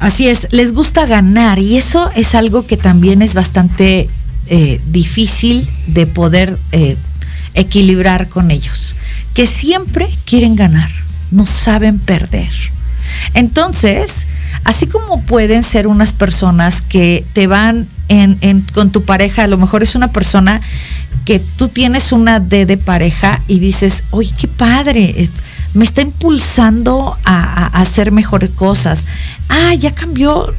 Así 0.00 0.28
es, 0.28 0.48
les 0.50 0.72
gusta 0.72 1.06
ganar 1.06 1.58
y 1.58 1.76
eso 1.76 2.10
es 2.14 2.34
algo 2.34 2.66
que 2.66 2.76
también 2.76 3.22
es 3.22 3.32
bastante 3.32 4.10
eh, 4.48 4.80
difícil 4.86 5.66
de 5.86 6.06
poder 6.06 6.58
equilibrar 7.54 8.28
con 8.28 8.50
ellos 8.50 8.96
que 9.38 9.46
siempre 9.46 10.10
quieren 10.24 10.56
ganar, 10.56 10.90
no 11.30 11.46
saben 11.46 12.00
perder. 12.00 12.50
Entonces, 13.34 14.26
así 14.64 14.88
como 14.88 15.22
pueden 15.22 15.62
ser 15.62 15.86
unas 15.86 16.12
personas 16.12 16.82
que 16.82 17.24
te 17.34 17.46
van 17.46 17.86
en, 18.08 18.62
con 18.74 18.90
tu 18.90 19.04
pareja, 19.04 19.44
a 19.44 19.46
lo 19.46 19.56
mejor 19.56 19.84
es 19.84 19.94
una 19.94 20.08
persona 20.08 20.60
que 21.24 21.38
tú 21.56 21.68
tienes 21.68 22.10
una 22.10 22.40
D 22.40 22.66
de 22.66 22.78
pareja 22.78 23.40
y 23.46 23.60
dices, 23.60 24.02
oye, 24.10 24.34
qué 24.36 24.48
padre, 24.48 25.28
me 25.72 25.84
está 25.84 26.00
impulsando 26.00 27.16
a, 27.24 27.66
hacer 27.80 28.10
mejores 28.10 28.50
cosas. 28.50 29.06
Ah, 29.48 29.72
ya 29.74 29.92
cambió 29.92 30.52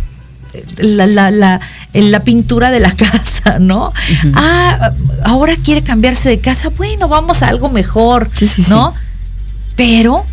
la, 0.78 1.08
la, 1.08 1.32
la, 1.32 1.60
la, 1.94 2.20
pintura 2.24 2.72
de 2.72 2.80
la 2.80 2.92
casa, 2.96 3.60
¿no? 3.60 3.94
Ah, 4.34 4.92
ahora 5.24 5.56
quiere 5.64 5.82
cambiarse 5.82 6.30
de 6.30 6.40
casa, 6.40 6.70
bueno, 6.70 7.08
vamos 7.08 7.44
a 7.44 7.48
algo 7.48 7.70
mejor, 7.70 8.30
¿no? 8.68 8.94
Pero 9.76 10.26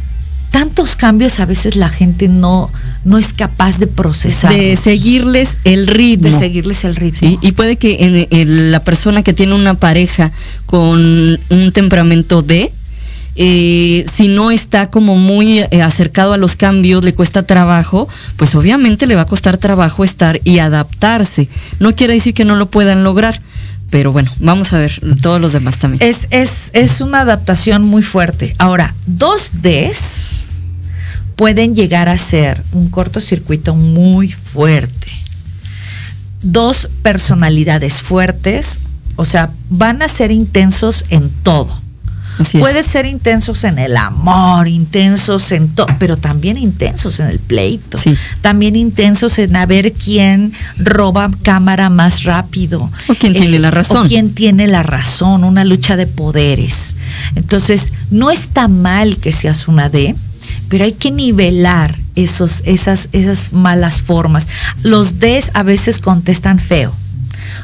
tantos 0.51 0.97
cambios 0.97 1.39
a 1.39 1.45
veces 1.45 1.77
la 1.77 1.91
gente 1.91 2.29
no, 2.29 2.71
no 3.05 3.19
es 3.19 3.33
capaz 3.35 3.79
de 3.79 3.87
procesar. 3.87 4.51
De 4.53 4.77
seguirles 4.77 5.59
el 5.65 5.87
ritmo. 5.87 6.29
De 6.29 6.33
seguirles 6.33 6.83
el 6.85 6.97
ritmo. 6.97 7.39
Y 7.43 7.53
puede 7.53 7.77
que 7.77 8.27
la 8.47 8.81
persona 8.81 9.23
que 9.23 9.35
tiene 9.35 9.55
una 9.55 9.75
pareja 9.75 10.33
con 10.65 11.39
un 11.51 11.73
temperamento 11.73 12.41
D, 12.41 12.73
eh, 13.37 14.05
si 14.11 14.29
no 14.29 14.51
está 14.51 14.90
como 14.90 15.16
muy 15.16 15.61
eh, 15.61 15.83
acercado 15.83 16.33
a 16.33 16.38
los 16.38 16.57
cambios, 16.57 17.05
le 17.05 17.14
cuesta 17.14 17.44
trabajo, 17.44 18.09
pues 18.37 18.55
obviamente 18.55 19.07
le 19.07 19.14
va 19.14 19.22
a 19.22 19.27
costar 19.27 19.59
trabajo 19.59 20.05
estar 20.05 20.40
y 20.44 20.59
adaptarse. 20.59 21.49
No 21.79 21.94
quiere 21.94 22.14
decir 22.14 22.35
que 22.35 22.44
no 22.44 22.57
lo 22.57 22.70
puedan 22.70 23.05
lograr. 23.05 23.40
Pero 23.88 24.11
bueno, 24.11 24.33
vamos 24.40 24.72
a 24.72 24.79
ver 24.79 25.01
todos 25.22 25.40
los 25.40 25.53
demás 25.53 25.79
también. 25.79 26.03
Es, 26.03 26.27
es, 26.31 26.70
es 26.72 27.01
una 27.01 27.20
adaptación 27.20 27.83
muy 27.83 28.03
fuerte. 28.03 28.53
Ahora, 28.59 28.94
dos 29.07 29.51
Ds 29.62 30.40
pueden 31.37 31.77
llegar 31.77 32.09
a 32.09 32.18
ser 32.18 32.61
un 32.72 32.88
cortocircuito 32.90 33.77
muy 33.77 34.33
fuerte. 34.33 35.07
Dos 36.42 36.88
personalidades 37.03 38.01
fuertes, 38.01 38.81
o 39.14 39.25
sea, 39.25 39.51
van 39.70 40.03
a 40.03 40.09
ser 40.09 40.33
intensos 40.33 41.05
en 41.11 41.31
todo 41.44 41.86
Puede 42.59 42.83
ser 42.83 43.07
intensos 43.07 43.64
en 43.64 43.79
el 43.79 43.96
amor, 43.96 44.68
intensos 44.68 45.53
en 45.53 45.68
todo, 45.68 45.87
pero 45.99 46.16
también 46.16 46.59
intensos 46.59 47.20
en 47.20 47.29
el 47.29 47.38
pleito. 47.38 47.99
También 48.42 48.77
intensos 48.77 49.38
en 49.38 49.57
a 49.57 49.64
ver 49.64 49.92
quién 49.92 50.53
roba 50.77 51.31
cámara 51.42 51.88
más 51.88 52.25
rápido. 52.25 52.90
O 53.09 53.14
quién 53.14 53.33
tiene 53.33 53.59
la 53.59 53.70
razón. 53.70 54.05
O 54.05 54.09
quién 54.09 54.35
tiene 54.35 54.66
la 54.66 54.83
razón, 54.83 55.44
una 55.44 55.64
lucha 55.64 55.96
de 55.96 56.07
poderes. 56.07 56.96
Entonces, 57.37 57.92
no 58.11 58.31
está 58.31 58.68
mal 58.68 59.16
que 59.16 59.33
seas 59.33 59.66
una 59.66 59.88
D, 59.88 60.14
pero 60.68 60.85
hay 60.85 60.92
que 60.92 61.11
nivelar 61.11 61.96
esos, 62.16 62.62
esas, 62.66 63.09
esas 63.12 63.53
malas 63.53 64.03
formas. 64.03 64.49
Los 64.83 65.20
Ds 65.20 65.53
a 65.55 65.62
veces 65.62 66.01
contestan 66.01 66.59
feo. 66.61 66.94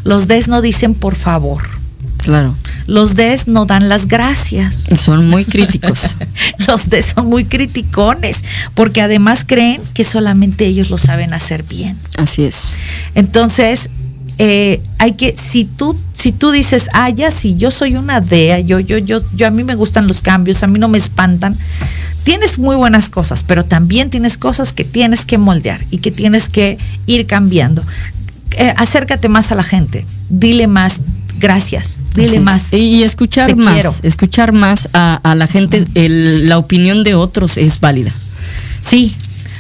Los 0.04 0.28
Ds 0.28 0.48
no 0.48 0.62
dicen 0.62 0.94
por 0.94 1.14
favor 1.14 1.82
Claro. 2.22 2.56
Los 2.87 3.14
Ds 3.16 3.48
no 3.48 3.66
dan 3.66 3.88
las 3.88 4.06
gracias. 4.06 4.85
Son 4.96 5.28
muy 5.28 5.44
críticos. 5.44 6.16
Los 6.68 6.88
Ds 6.88 7.14
son 7.14 7.26
muy 7.26 7.44
criticones, 7.44 8.44
porque 8.74 9.00
además 9.00 9.44
creen 9.46 9.80
que 9.94 10.04
solamente 10.04 10.66
ellos 10.66 10.90
lo 10.90 10.98
saben 10.98 11.35
hacer 11.35 11.64
bien. 11.64 11.98
Así 12.16 12.44
es. 12.44 12.74
Entonces, 13.14 13.90
eh, 14.38 14.80
hay 14.98 15.12
que, 15.12 15.37
si 15.37 15.64
tú, 15.64 15.98
si 16.12 16.32
tú 16.32 16.50
dices, 16.50 16.88
ah, 16.92 17.11
ya 17.11 17.30
sí, 17.30 17.54
yo 17.56 17.70
soy 17.70 17.96
una 17.96 18.20
D, 18.20 18.64
yo, 18.66 18.80
yo, 18.80 18.98
yo, 18.98 19.20
yo, 19.35 19.46
a 19.46 19.50
mí 19.50 19.62
me 19.62 19.74
gustan 19.74 20.06
los 20.06 20.22
cambios, 20.22 20.62
a 20.62 20.66
mí 20.66 20.78
no 20.78 20.88
me 20.88 20.98
espantan. 20.98 21.56
Tienes 22.24 22.58
muy 22.58 22.76
buenas 22.76 23.08
cosas, 23.08 23.42
pero 23.42 23.64
también 23.64 24.11
tienes 24.11 24.38
cosas 24.38 24.72
que 24.72 24.85
tienes 24.85 25.26
que 25.26 25.38
moldear 25.38 25.80
y 25.90 25.98
que 25.98 26.11
tienes 26.11 26.48
que 26.48 26.78
ir 27.06 27.26
cambiando. 27.26 27.82
Eh, 28.52 28.72
acércate 28.76 29.28
más 29.28 29.50
a 29.50 29.54
la 29.54 29.64
gente, 29.64 30.06
dile 30.28 30.66
más, 30.66 31.00
gracias, 31.38 31.99
dile 32.14 32.40
más. 32.40 32.73
Y 32.73 33.03
escuchar 33.03 33.57
más, 33.57 34.01
escuchar 34.03 34.53
más 34.53 34.88
a, 34.92 35.35
la 35.37 35.47
gente, 35.47 35.85
la 35.95 36.59
opinión 36.59 37.05
de 37.05 37.14
otros 37.14 37.57
es 37.57 37.81
válida. 37.81 38.12
Sí, 38.81 39.14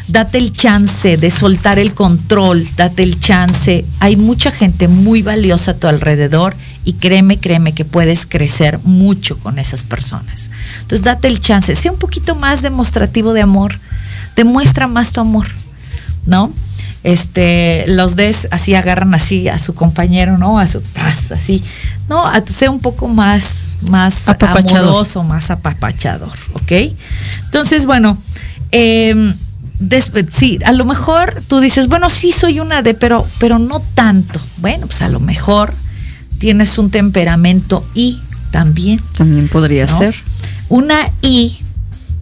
date 0.08 0.38
el 0.38 0.52
chance 0.52 1.16
de 1.16 1.30
soltar 1.30 1.78
el 1.78 1.94
control, 1.94 2.66
date 2.76 3.02
el 3.02 3.18
chance. 3.18 3.84
Hay 4.00 4.16
mucha 4.16 4.50
gente 4.50 4.88
muy 4.88 5.22
valiosa 5.22 5.72
a 5.72 5.74
tu 5.74 5.86
alrededor 5.86 6.54
y 6.84 6.94
créeme, 6.94 7.38
créeme 7.38 7.72
que 7.72 7.84
puedes 7.84 8.26
crecer 8.26 8.78
mucho 8.84 9.38
con 9.38 9.58
esas 9.58 9.84
personas. 9.84 10.50
Entonces 10.82 11.04
date 11.04 11.28
el 11.28 11.40
chance, 11.40 11.74
sea 11.74 11.92
un 11.92 11.98
poquito 11.98 12.34
más 12.34 12.62
demostrativo 12.62 13.32
de 13.32 13.42
amor, 13.42 13.78
demuestra 14.36 14.86
más 14.86 15.12
tu 15.12 15.20
amor, 15.20 15.46
¿no? 16.26 16.52
Este, 17.04 17.84
los 17.88 18.16
des 18.16 18.48
así 18.50 18.74
agarran 18.74 19.14
así 19.14 19.48
a 19.48 19.58
su 19.58 19.74
compañero, 19.74 20.38
¿no? 20.38 20.58
A 20.58 20.66
su 20.66 20.80
taza, 20.80 21.34
así, 21.34 21.62
¿no? 22.08 22.26
A 22.26 22.44
ser 22.46 22.70
un 22.70 22.80
poco 22.80 23.08
más, 23.08 23.74
más 23.88 24.28
amoroso, 24.28 25.22
más 25.24 25.50
apapachador, 25.50 26.36
¿ok? 26.54 26.72
Entonces, 27.44 27.86
bueno, 27.86 28.18
eh, 28.70 29.34
sí, 30.30 30.58
a 30.64 30.72
lo 30.72 30.84
mejor 30.84 31.42
tú 31.48 31.60
dices, 31.60 31.88
bueno, 31.88 32.10
sí 32.10 32.32
soy 32.32 32.60
una 32.60 32.82
de, 32.82 32.94
pero, 32.94 33.26
pero 33.38 33.58
no 33.58 33.80
tanto. 33.94 34.40
Bueno, 34.58 34.86
pues 34.86 35.02
a 35.02 35.08
lo 35.08 35.20
mejor 35.20 35.72
tienes 36.38 36.78
un 36.78 36.90
temperamento 36.90 37.84
I 37.94 38.20
también. 38.50 39.00
También 39.16 39.48
podría 39.48 39.86
ser. 39.86 40.14
Una 40.68 41.10
I, 41.22 41.58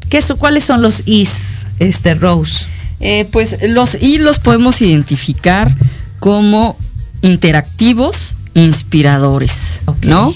¿qué 0.08 0.22
¿cuáles 0.38 0.64
son 0.64 0.82
los 0.82 1.02
Is, 1.06 1.66
este 1.78 2.14
Rose? 2.14 2.66
Eh, 3.00 3.26
pues 3.32 3.56
los 3.68 3.96
y 4.00 4.18
los 4.18 4.38
podemos 4.38 4.82
identificar 4.82 5.74
como 6.18 6.76
interactivos, 7.22 8.36
inspiradores, 8.54 9.80
¿no? 10.02 10.34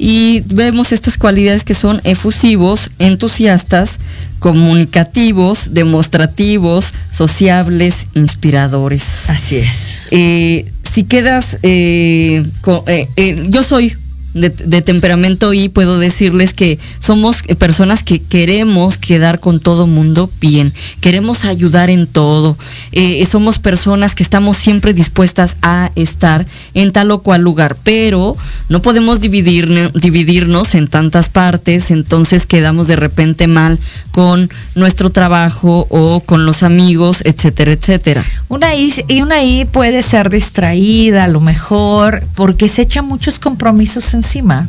y 0.00 0.40
vemos 0.46 0.92
estas 0.92 1.18
cualidades 1.18 1.62
que 1.62 1.74
son 1.74 2.00
efusivos, 2.04 2.90
entusiastas, 2.98 3.98
comunicativos, 4.38 5.74
demostrativos, 5.74 6.94
sociables, 7.12 8.06
inspiradores. 8.14 9.28
Así 9.28 9.56
es. 9.56 9.98
Eh, 10.10 10.72
si 10.90 11.04
quedas, 11.04 11.58
eh, 11.62 12.42
eh, 12.86 13.46
yo 13.50 13.62
soy 13.62 13.94
de, 14.34 14.82
temperamento 14.82 15.52
y 15.52 15.68
puedo 15.68 15.98
decirles 15.98 16.52
que 16.52 16.78
somos 16.98 17.42
personas 17.58 18.02
que 18.02 18.20
queremos 18.20 18.96
quedar 18.98 19.40
con 19.40 19.60
todo 19.60 19.86
mundo 19.86 20.30
bien, 20.40 20.72
queremos 21.00 21.44
ayudar 21.44 21.90
en 21.90 22.06
todo, 22.06 22.56
eh, 22.92 23.24
somos 23.26 23.58
personas 23.58 24.14
que 24.14 24.22
estamos 24.22 24.56
siempre 24.56 24.94
dispuestas 24.94 25.56
a 25.62 25.90
estar 25.96 26.46
en 26.74 26.92
tal 26.92 27.10
o 27.10 27.22
cual 27.22 27.42
lugar, 27.42 27.76
pero 27.82 28.36
no 28.68 28.82
podemos 28.82 29.20
dividir, 29.20 29.92
dividirnos 29.94 30.74
en 30.74 30.88
tantas 30.88 31.28
partes, 31.28 31.90
entonces 31.90 32.46
quedamos 32.46 32.86
de 32.86 32.96
repente 32.96 33.46
mal 33.46 33.78
con 34.10 34.50
nuestro 34.74 35.10
trabajo 35.10 35.86
o 35.90 36.20
con 36.20 36.46
los 36.46 36.62
amigos, 36.62 37.22
etcétera, 37.24 37.72
etcétera. 37.72 38.24
Una 38.48 38.74
y 38.74 39.22
una 39.22 39.42
I 39.42 39.64
puede 39.64 40.02
ser 40.02 40.30
distraída 40.30 41.24
a 41.24 41.28
lo 41.28 41.40
mejor 41.40 42.24
porque 42.34 42.68
se 42.68 42.82
echa 42.82 43.02
muchos 43.02 43.38
compromisos 43.38 44.14
en 44.14 44.19
encima. 44.20 44.68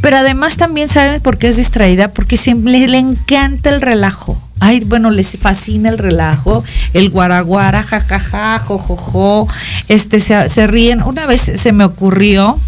Pero 0.00 0.16
además 0.16 0.56
también 0.56 0.88
saben 0.88 1.20
por 1.20 1.38
qué 1.38 1.48
es 1.48 1.56
distraída, 1.56 2.12
porque 2.12 2.36
siempre 2.36 2.86
le, 2.86 2.98
encanta 2.98 3.70
el 3.70 3.80
relajo. 3.80 4.40
Ay, 4.60 4.80
bueno, 4.80 5.10
les 5.10 5.36
fascina 5.36 5.88
el 5.88 5.98
relajo, 5.98 6.64
el 6.94 7.10
guaraguara, 7.10 7.82
jajaja, 7.82 8.58
jojojo, 8.58 9.48
este, 9.88 10.20
se, 10.20 10.66
ríen. 10.66 11.02
Una 11.02 11.26
vez 11.26 11.52
se 11.54 11.72
me 11.72 11.84
ocurrió, 11.84 12.58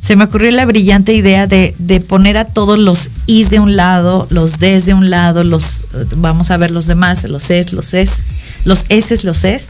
se 0.00 0.16
me 0.16 0.24
ocurrió 0.24 0.50
la 0.50 0.64
brillante 0.64 1.12
idea 1.12 1.46
de, 1.46 1.74
de, 1.78 2.00
poner 2.00 2.36
a 2.36 2.46
todos 2.46 2.78
los 2.78 3.10
is 3.26 3.50
de 3.50 3.60
un 3.60 3.76
lado, 3.76 4.26
los 4.30 4.58
des 4.58 4.86
de 4.86 4.94
un 4.94 5.10
lado, 5.10 5.44
los, 5.44 5.86
vamos 6.16 6.50
a 6.50 6.56
ver 6.56 6.70
los 6.70 6.86
demás, 6.86 7.24
los 7.24 7.50
es, 7.50 7.72
los 7.72 7.94
es, 7.94 8.24
los 8.64 8.86
eses, 8.88 9.24
los 9.24 9.44
es 9.44 9.68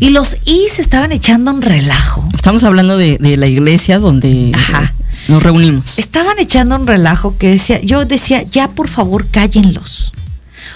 y 0.00 0.10
los 0.10 0.38
I 0.46 0.66
se 0.74 0.80
estaban 0.82 1.12
echando 1.12 1.52
un 1.52 1.62
relajo. 1.62 2.26
Estamos 2.34 2.64
hablando 2.64 2.96
de, 2.96 3.18
la 3.20 3.46
iglesia 3.46 3.98
donde 3.98 4.52
nos 5.28 5.42
reunimos. 5.42 5.98
Estaban 5.98 6.38
echando 6.38 6.76
un 6.76 6.86
relajo 6.86 7.36
que 7.38 7.50
decía, 7.50 7.80
yo 7.82 8.04
decía, 8.06 8.42
ya 8.42 8.68
por 8.68 8.88
favor 8.88 9.28
cállenlos. 9.30 10.12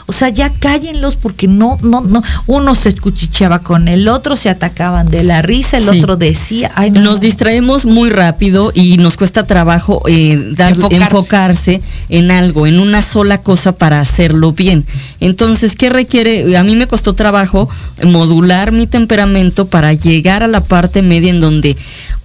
O 0.07 0.12
sea, 0.12 0.29
ya 0.29 0.51
cállenlos 0.51 1.17
porque 1.17 1.49
no, 1.49 1.79
no, 1.83 2.03
no, 2.03 2.23
uno 2.47 2.75
se 2.75 2.90
escuchicheaba 2.90 3.61
con 3.61 3.88
el 3.88 4.09
otro, 4.09 4.37
se 4.37 4.51
atacaban 4.51 5.09
de 5.09 5.25
la 5.25 5.40
risa, 5.40 5.79
el 5.79 5.88
otro 5.88 6.17
decía, 6.17 6.71
Ay, 6.75 6.90
nos 6.90 7.21
distraemos 7.21 7.87
muy 7.87 8.11
rápido 8.11 8.71
y 8.75 8.99
nos 8.99 9.17
cuesta 9.17 9.45
trabajo 9.45 10.03
eh, 10.07 10.53
dar, 10.57 10.77
enfocarse. 10.90 11.81
en 12.11 12.31
algo, 12.31 12.67
en 12.67 12.81
una 12.81 13.01
sola 13.01 13.38
cosa 13.38 13.73
para 13.73 14.01
hacerlo 14.01 14.53
bien. 14.53 14.85
Entonces, 15.21 15.75
¿qué 15.75 15.88
requiere? 15.88 16.57
A 16.59 16.64
mí 16.64 16.77
me 16.77 16.87
costó 16.87 17.14
trabajo 17.14 17.71
modular 18.03 18.73
mi 18.73 18.87
temperamento 18.87 19.67
para 19.67 19.95
llegar 19.95 20.43
a 20.43 20.49
la 20.49 20.61
parte 20.61 21.01
media 21.01 21.31
en 21.31 21.40
donde 21.40 21.77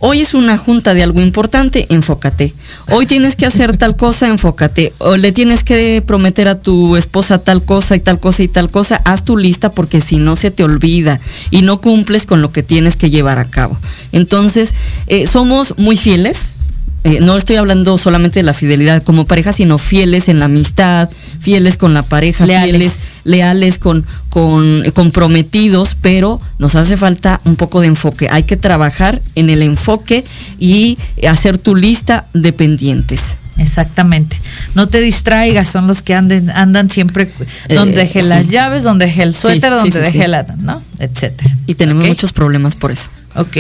Hoy 0.02 0.22
es 0.22 0.34
una 0.34 0.58
junta 0.58 0.94
de 0.94 1.04
algo 1.04 1.20
importante, 1.20 1.86
enfócate. 1.90 2.54
Hoy 2.90 3.06
tienes 3.06 3.36
que 3.36 3.46
hacer 3.46 3.76
tal 3.76 3.98
cosa, 3.98 4.28
enfócate. 4.30 4.94
O 5.00 5.18
le 5.18 5.34
tienes 5.34 5.66
que 5.66 6.02
prometer 6.06 6.48
a 6.48 6.62
tu 6.62 6.96
esposa 6.96 7.40
tal 7.40 7.64
cosa 7.64 7.69
y 7.96 8.00
tal 8.00 8.20
cosa 8.20 8.42
y 8.44 8.48
tal 8.48 8.72
cosa, 8.72 9.00
haz 9.06 9.24
tu 9.24 9.38
lista 9.38 9.70
porque 9.70 10.02
si 10.02 10.18
no 10.18 10.36
se 10.36 10.50
te 10.50 10.64
olvida 10.64 11.20
y 11.52 11.62
no 11.62 11.80
cumples 11.80 12.26
con 12.26 12.42
lo 12.42 12.52
que 12.52 12.64
tienes 12.64 12.96
que 12.96 13.12
llevar 13.12 13.38
a 13.38 13.46
cabo. 13.46 13.78
Entonces, 14.12 14.74
eh, 15.06 15.28
somos 15.28 15.76
muy 15.78 15.96
fieles, 15.96 16.56
eh, 17.04 17.20
no 17.22 17.38
estoy 17.38 17.58
hablando 17.58 18.00
solamente 18.00 18.40
de 18.40 18.44
la 18.44 18.56
fidelidad 18.56 19.04
como 19.04 19.26
pareja, 19.26 19.54
sino 19.54 19.78
fieles 19.78 20.30
en 20.30 20.40
la 20.40 20.46
amistad, 20.46 21.10
fieles 21.40 21.78
con 21.78 21.94
la 21.94 22.02
pareja, 22.02 22.46
fieles, 22.46 23.12
leales 23.24 23.78
con, 23.78 24.04
con 24.30 24.84
comprometidos, 24.92 25.96
pero 26.02 26.42
nos 26.58 26.76
hace 26.76 26.98
falta 26.98 27.40
un 27.46 27.56
poco 27.56 27.82
de 27.82 27.88
enfoque. 27.88 28.30
Hay 28.32 28.44
que 28.44 28.58
trabajar 28.58 29.22
en 29.36 29.52
el 29.52 29.62
enfoque 29.62 30.26
y 30.58 30.98
hacer 31.28 31.60
tu 31.60 31.76
lista 31.76 32.26
de 32.34 32.52
pendientes. 32.52 33.38
Exactamente. 33.60 34.40
No 34.74 34.88
te 34.88 35.02
distraigas, 35.02 35.70
son 35.70 35.88
los 35.88 36.02
que 36.02 36.16
anden, 36.16 36.50
andan 36.50 36.90
siempre 36.90 37.32
eh, 37.68 37.76
donde 37.76 37.98
dejé 37.98 38.24
las 38.24 38.50
llaves, 38.50 38.84
donde 38.84 39.06
dejé 39.06 39.24
el 39.24 39.36
suéter, 39.36 39.72
donde 39.72 40.00
dejé 40.00 40.28
la, 40.28 40.46
¿no? 40.58 40.82
Etcétera. 40.98 41.56
Y 41.68 41.76
tenemos 41.76 42.08
muchos 42.08 42.32
problemas 42.32 42.76
por 42.76 42.92
eso. 42.92 43.10
Ok. 43.36 43.58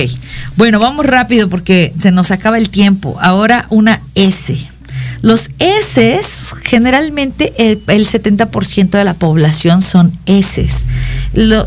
Bueno, 0.56 0.80
vamos 0.80 1.06
rápido 1.06 1.50
porque 1.50 1.94
se 2.00 2.12
nos 2.12 2.32
acaba 2.32 2.58
el 2.58 2.70
tiempo. 2.70 3.18
Ahora 3.22 3.66
una 3.70 4.02
S. 4.16 4.58
Los 5.22 5.50
S, 5.60 6.20
generalmente 6.64 7.54
el, 7.58 7.86
70% 7.86 8.90
de 8.92 9.04
la 9.04 9.14
población 9.14 9.82
son 9.82 10.18
S. 10.26 10.66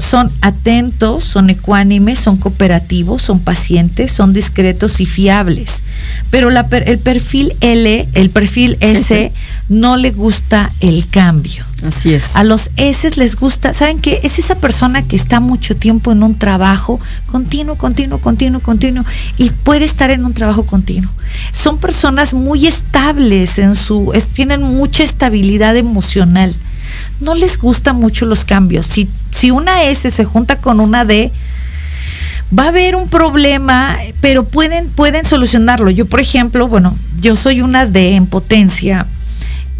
son 0.00 0.30
atentos, 0.40 1.24
son 1.24 1.50
ecuánimes, 1.50 2.18
son 2.18 2.38
cooperativos, 2.38 3.22
son 3.22 3.40
pacientes, 3.40 4.10
son 4.12 4.32
discretos 4.32 5.00
y 5.00 5.06
fiables. 5.06 5.84
Pero 6.30 6.48
el 6.50 6.98
perfil 6.98 7.52
L, 7.60 8.08
el 8.14 8.30
perfil 8.30 8.76
S, 8.80 9.32
no 9.68 9.96
le 9.96 10.10
gusta 10.10 10.70
el 10.80 11.08
cambio. 11.08 11.64
Así 11.86 12.12
es. 12.14 12.36
A 12.36 12.44
los 12.44 12.70
S 12.76 13.10
les 13.16 13.36
gusta, 13.36 13.72
¿saben 13.72 14.00
qué? 14.00 14.20
Es 14.22 14.38
esa 14.38 14.54
persona 14.54 15.02
que 15.02 15.16
está 15.16 15.40
mucho 15.40 15.76
tiempo 15.76 16.12
en 16.12 16.22
un 16.22 16.38
trabajo 16.38 17.00
continuo, 17.30 17.76
continuo, 17.76 18.18
continuo, 18.18 18.60
continuo 18.60 19.04
y 19.38 19.50
puede 19.50 19.84
estar 19.84 20.10
en 20.10 20.24
un 20.24 20.34
trabajo 20.34 20.64
continuo. 20.64 21.10
Son 21.52 21.78
personas 21.78 22.34
muy 22.34 22.66
estables 22.66 23.58
en 23.58 23.74
su, 23.74 24.12
tienen 24.34 24.62
mucha 24.62 25.02
estabilidad 25.02 25.76
emocional. 25.76 26.54
No 27.20 27.34
les 27.34 27.58
gustan 27.58 27.96
mucho 27.96 28.26
los 28.26 28.44
cambios. 28.44 28.86
Si, 28.86 29.08
si 29.30 29.50
una 29.50 29.84
S 29.84 30.10
se 30.10 30.24
junta 30.24 30.56
con 30.56 30.80
una 30.80 31.04
D, 31.04 31.32
va 32.56 32.64
a 32.64 32.68
haber 32.68 32.96
un 32.96 33.08
problema, 33.08 33.96
pero 34.20 34.44
pueden, 34.44 34.88
pueden 34.88 35.24
solucionarlo. 35.24 35.90
Yo, 35.90 36.06
por 36.06 36.20
ejemplo, 36.20 36.68
bueno, 36.68 36.94
yo 37.20 37.36
soy 37.36 37.62
una 37.62 37.86
D 37.86 38.14
en 38.16 38.26
potencia 38.26 39.06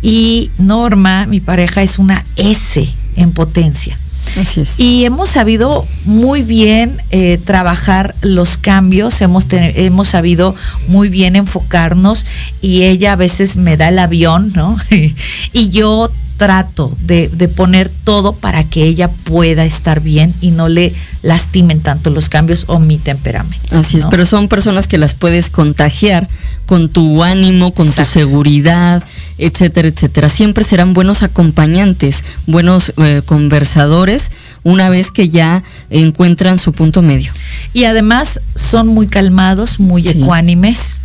y 0.03 0.51
Norma, 0.59 1.27
mi 1.27 1.41
pareja, 1.41 1.83
es 1.83 1.99
una 1.99 2.25
S 2.37 2.88
en 3.17 3.33
potencia. 3.33 3.97
Así 4.37 4.61
es. 4.61 4.81
Y 4.81 5.05
hemos 5.05 5.29
sabido 5.31 5.87
muy 6.05 6.43
bien 6.43 6.97
eh, 7.11 7.38
trabajar 7.45 8.15
los 8.23 8.57
cambios, 8.57 9.21
hemos, 9.21 9.47
hemos 9.51 10.09
sabido 10.09 10.55
muy 10.88 11.09
bien 11.09 11.37
enfocarnos 11.37 12.27
y 12.61 12.83
ella 12.83 13.12
a 13.12 13.17
veces 13.17 13.57
me 13.57 13.77
da 13.77 13.88
el 13.88 13.99
avión, 13.99 14.53
¿no? 14.55 14.77
y 15.53 15.69
yo 15.69 16.11
trato 16.38 16.97
de, 17.03 17.29
de, 17.29 17.47
poner 17.49 17.88
todo 18.05 18.33
para 18.35 18.65
que 18.65 18.85
ella 18.85 19.09
pueda 19.09 19.65
estar 19.65 20.01
bien 20.01 20.35
y 20.41 20.51
no 20.51 20.69
le 20.69 20.93
lastimen 21.23 21.81
tanto 21.81 22.11
los 22.11 22.29
cambios 22.29 22.65
o 22.67 22.81
mi 22.81 22.99
temperamento. 22.99 23.79
Así 23.79 23.99
es, 23.99 24.07
pero 24.07 24.27
son 24.27 24.49
personas 24.49 24.88
que 24.88 24.99
las 24.99 25.15
puedes 25.15 25.51
contagiar 25.51 26.27
con 26.67 26.88
tu 26.88 27.23
ánimo, 27.23 27.73
con 27.75 27.93
tu 27.93 28.05
seguridad, 28.05 29.05
etcétera, 29.38 29.88
etcétera. 29.88 30.29
Siempre 30.29 30.64
serán 30.64 30.95
buenos 30.95 31.23
acompañantes, 31.23 32.23
buenos 32.47 32.92
eh, 32.97 33.23
conversadores 33.25 34.31
una 34.62 34.90
vez 34.90 35.11
que 35.11 35.29
ya 35.29 35.62
encuentran 35.90 36.59
su 36.59 36.73
punto 36.73 37.03
medio. 37.03 37.33
Y 37.73 37.85
además 37.85 38.40
son 38.55 38.88
muy 38.88 39.07
calmados, 39.07 39.81
muy 39.81 40.09
ecuánimes 40.09 41.01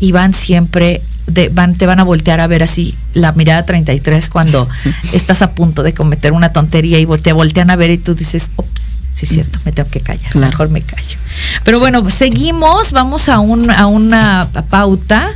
y 0.00 0.12
van 0.12 0.34
siempre 0.34 1.00
de, 1.26 1.48
van, 1.50 1.74
te 1.74 1.86
van 1.86 2.00
a 2.00 2.04
voltear 2.04 2.40
a 2.40 2.46
ver 2.46 2.62
así 2.62 2.94
la 3.14 3.32
mirada 3.32 3.64
33 3.64 4.28
cuando 4.28 4.68
estás 5.12 5.42
a 5.42 5.54
punto 5.54 5.82
de 5.82 5.94
cometer 5.94 6.32
una 6.32 6.52
tontería 6.52 6.98
y 6.98 7.06
te 7.22 7.32
voltean 7.32 7.70
a 7.70 7.76
ver 7.76 7.90
y 7.90 7.98
tú 7.98 8.14
dices, 8.14 8.50
ops, 8.56 8.94
sí 9.12 9.26
es 9.26 9.28
cierto, 9.28 9.58
me 9.64 9.72
tengo 9.72 9.88
que 9.90 10.00
callar, 10.00 10.34
mejor 10.36 10.70
me 10.70 10.82
callo. 10.82 11.16
Pero 11.64 11.78
bueno, 11.78 12.08
seguimos, 12.10 12.92
vamos 12.92 13.28
a, 13.28 13.38
un, 13.38 13.70
a 13.70 13.86
una 13.86 14.46
pauta 14.68 15.30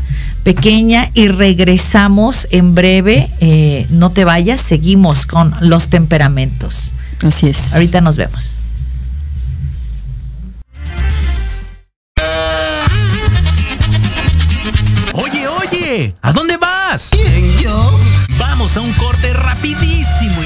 pequeña 0.44 1.10
y 1.14 1.28
regresamos 1.28 2.46
en 2.50 2.74
breve. 2.74 3.30
Eh, 3.40 3.86
no 3.90 4.10
te 4.10 4.24
vayas, 4.24 4.60
seguimos 4.60 5.26
con 5.26 5.54
los 5.60 5.88
temperamentos. 5.88 6.92
Así 7.22 7.48
es. 7.48 7.74
Ahorita 7.74 8.00
nos 8.00 8.16
vemos. 8.16 8.60
Oye, 15.14 15.48
oye, 15.48 16.14
¿a 16.22 16.32
dónde 16.32 16.56
vas? 16.58 17.08
¿Quién, 17.10 17.56
yo? 17.58 17.98
Vamos 18.38 18.76
a 18.76 18.80
un 18.80 18.92
corte 18.92 19.32
rapidísimo 19.32 19.93
y 19.93 19.93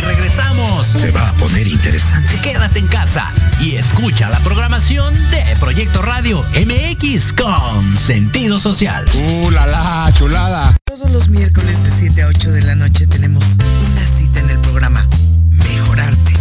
regresamos. 0.08 0.86
Se 0.86 1.10
va 1.10 1.28
a 1.28 1.32
poner 1.34 1.68
interesante. 1.68 2.40
Quédate 2.40 2.78
en 2.78 2.86
casa 2.86 3.30
y 3.60 3.76
escucha 3.76 4.28
la 4.30 4.38
programación 4.40 5.14
de 5.30 5.44
Proyecto 5.60 6.00
Radio 6.02 6.42
MX 6.54 7.32
con 7.34 7.96
sentido 7.96 8.58
social. 8.58 9.04
¡Uh, 9.14 9.50
la, 9.50 10.10
chulada! 10.14 10.74
Todos 10.86 11.10
los 11.10 11.28
miércoles 11.28 11.84
de 11.84 11.90
7 11.90 12.22
a 12.22 12.26
8 12.28 12.50
de 12.52 12.62
la 12.62 12.74
noche 12.74 13.06
tenemos 13.06 13.44
una 13.90 14.06
cita 14.06 14.40
en 14.40 14.50
el 14.50 14.58
programa 14.60 15.06
Mejorarte. 15.50 16.32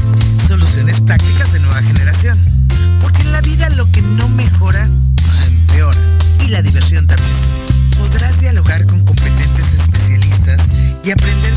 Soluciones 0.48 1.02
prácticas 1.02 1.52
de 1.52 1.60
nueva 1.60 1.82
generación. 1.82 2.40
Porque 3.02 3.22
en 3.22 3.34
la 3.34 3.42
vida 3.42 3.70
lo 3.72 3.92
que 3.92 4.02
no 4.02 4.30
mejora, 4.30 4.88
empeora. 5.46 6.00
Y 6.46 6.50
la 6.50 6.62
diversión 6.62 7.06
también. 7.06 7.36
Podrás 7.98 8.40
dialogar 8.40 8.86
con 8.86 9.04
competentes 9.04 9.74
especialistas 9.74 10.62
y 11.04 11.12
aprender 11.12 11.57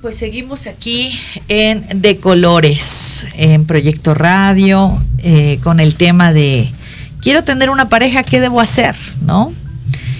Pues 0.00 0.16
seguimos 0.16 0.66
aquí 0.66 1.12
en 1.48 2.00
De 2.00 2.16
Colores, 2.16 3.26
en 3.34 3.66
Proyecto 3.66 4.14
Radio, 4.14 4.98
eh, 5.18 5.58
con 5.62 5.78
el 5.78 5.94
tema 5.94 6.32
de 6.32 6.70
quiero 7.20 7.44
tener 7.44 7.68
una 7.68 7.88
pareja, 7.88 8.22
¿qué 8.22 8.40
debo 8.40 8.60
hacer? 8.60 8.96
¿No? 9.22 9.52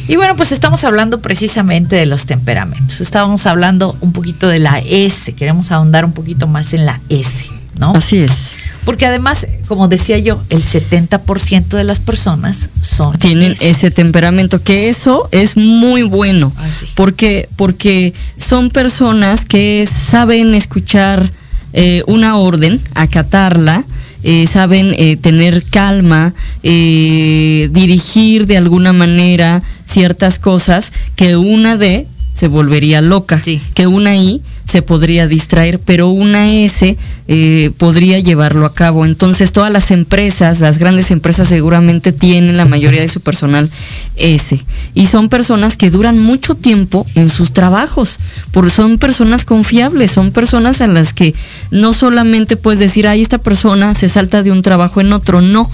Y 0.06 0.16
bueno, 0.16 0.36
pues 0.36 0.52
estamos 0.52 0.84
hablando 0.84 1.20
precisamente 1.22 1.96
de 1.96 2.04
los 2.04 2.26
temperamentos. 2.26 3.00
Estábamos 3.00 3.46
hablando 3.46 3.96
un 4.00 4.12
poquito 4.12 4.48
de 4.48 4.58
la 4.58 4.80
S, 4.80 5.32
queremos 5.32 5.70
ahondar 5.72 6.04
un 6.04 6.12
poquito 6.12 6.46
más 6.46 6.74
en 6.74 6.84
la 6.84 7.00
S, 7.08 7.46
¿no? 7.78 7.92
Así 7.94 8.18
es. 8.18 8.58
Porque 8.84 9.06
además, 9.06 9.46
como 9.68 9.88
decía 9.88 10.18
yo, 10.18 10.40
el 10.50 10.62
70% 10.62 11.76
de 11.76 11.84
las 11.84 12.00
personas 12.00 12.70
son 12.82 13.18
tienen 13.18 13.54
ese 13.60 13.90
temperamento, 13.90 14.62
que 14.62 14.88
eso 14.88 15.28
es 15.32 15.56
muy 15.56 16.02
bueno, 16.02 16.52
Ah, 16.56 16.68
sí. 16.72 16.86
porque 16.94 17.48
porque 17.56 18.14
son 18.36 18.70
personas 18.70 19.44
que 19.44 19.86
saben 19.86 20.54
escuchar 20.54 21.30
eh, 21.72 22.02
una 22.06 22.36
orden, 22.36 22.80
acatarla, 22.94 23.84
eh, 24.22 24.46
saben 24.46 24.92
eh, 24.96 25.16
tener 25.16 25.62
calma, 25.64 26.34
eh, 26.62 27.68
dirigir 27.72 28.46
de 28.46 28.56
alguna 28.56 28.92
manera 28.92 29.62
ciertas 29.84 30.38
cosas 30.38 30.92
que 31.16 31.36
una 31.36 31.76
D 31.76 32.06
se 32.34 32.48
volvería 32.48 33.00
loca, 33.02 33.38
Sí. 33.42 33.60
que 33.74 33.86
una 33.86 34.16
I 34.16 34.40
se 34.70 34.82
podría 34.82 35.26
distraer, 35.26 35.80
pero 35.80 36.08
una 36.08 36.48
S 36.48 36.96
eh, 37.26 37.70
podría 37.76 38.20
llevarlo 38.20 38.64
a 38.66 38.72
cabo. 38.72 39.04
Entonces 39.04 39.52
todas 39.52 39.72
las 39.72 39.90
empresas, 39.90 40.60
las 40.60 40.78
grandes 40.78 41.10
empresas 41.10 41.48
seguramente 41.48 42.12
tienen 42.12 42.56
la 42.56 42.64
mayoría 42.64 43.00
de 43.00 43.08
su 43.08 43.20
personal 43.20 43.68
S. 44.16 44.64
Y 44.94 45.06
son 45.06 45.28
personas 45.28 45.76
que 45.76 45.90
duran 45.90 46.18
mucho 46.18 46.54
tiempo 46.54 47.04
en 47.16 47.30
sus 47.30 47.52
trabajos, 47.52 48.18
porque 48.52 48.70
son 48.70 48.98
personas 48.98 49.44
confiables, 49.44 50.12
son 50.12 50.30
personas 50.30 50.80
a 50.80 50.86
las 50.86 51.12
que 51.12 51.34
no 51.72 51.92
solamente 51.92 52.56
puedes 52.56 52.78
decir, 52.78 53.08
ay, 53.08 53.22
esta 53.22 53.38
persona 53.38 53.94
se 53.94 54.08
salta 54.08 54.42
de 54.42 54.52
un 54.52 54.62
trabajo 54.62 55.00
en 55.00 55.12
otro, 55.12 55.40
no, 55.40 55.68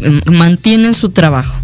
mm, 0.00 0.32
mantienen 0.32 0.94
su 0.94 1.10
trabajo. 1.10 1.54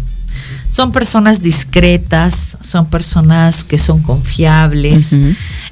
Son 0.69 0.91
personas 0.91 1.41
discretas, 1.41 2.57
son 2.61 2.89
personas 2.89 3.63
que 3.63 3.79
son 3.79 4.01
confiables. 4.01 5.15